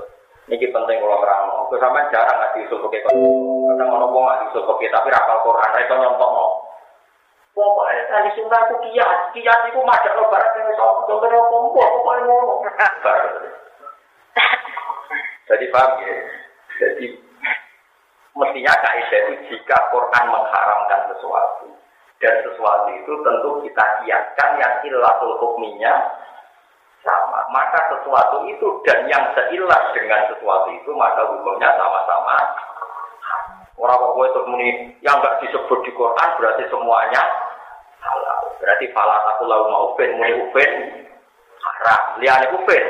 [0.50, 1.46] ini penting kalau terang.
[1.62, 3.70] Aku sama jarang nggak diusul pakai kau.
[3.70, 6.65] Kadang mau ngomong nggak diusul pakai tapi rapal Quran mereka nyontok mau.
[7.56, 12.36] Pokoknya tadi sunnah itu kias, kias itu macam lo barat yang sama contohnya kumpul, pokoknya.
[15.48, 16.16] Jadi paham ya?
[16.76, 17.06] Jadi
[18.36, 21.72] mestinya kaidah itu jika Quran mengharamkan sesuatu
[22.20, 25.96] dan sesuatu itu tentu kita kiaskan yang ilatul hukminya
[27.00, 27.40] sama.
[27.48, 32.36] Maka sesuatu itu dan yang seilah dengan sesuatu itu maka hukumnya sama-sama.
[33.76, 34.68] Orang apa itu muni
[35.04, 37.45] yang enggak disebut di Quran berarti semuanya.
[38.56, 40.70] Berarti falah aku lau mau upen muni upen
[41.62, 42.02] haram.
[42.18, 42.84] Liane upen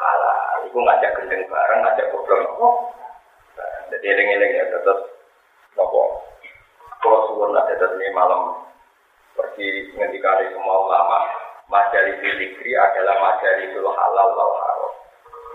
[0.00, 0.64] halal.
[0.66, 2.42] Iku ngajak gendeng bareng ngajak goblok.
[2.58, 2.74] Oh.
[3.92, 4.98] Jadi eling-eling ya tetap
[5.78, 6.24] nopo.
[7.04, 8.64] Kalau suwun lah tetap ini malam
[9.36, 11.18] pergi ngendikari semua ulama
[11.64, 14.92] Majari zikri adalah majari itu halal law haram.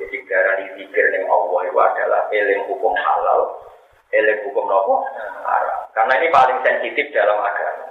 [0.01, 3.61] Jadi darah zikir yang Allah itu adalah eling hukum halal,
[4.09, 5.05] eling hukum nopo
[5.45, 5.79] haram.
[5.93, 7.88] Karena ini paling sensitif dalam agama.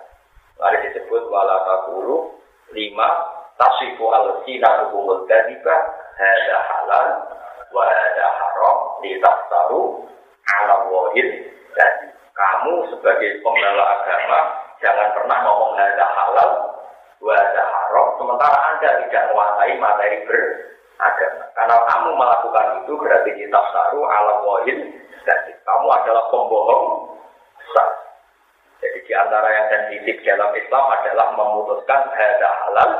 [0.58, 2.34] Mari disebut wala takulu
[2.74, 3.08] lima
[3.54, 5.76] tasifu al sina hukumul kadiba
[6.18, 7.08] hada halal
[7.70, 10.02] wa hada haram litaftaru
[10.58, 11.28] ala wahid
[11.78, 14.40] jadi kamu sebagai pembela agama
[14.82, 16.50] jangan pernah ngomong hada halal
[17.22, 21.44] wajah haram, sementara Anda tidak menguasai materi beragama.
[21.54, 24.78] Karena kamu melakukan itu berarti kita saru alam wahid
[25.26, 26.86] dan kamu adalah pembohong.
[28.78, 32.90] Jadi di antara yang sensitif dalam Islam adalah memutuskan hada halal.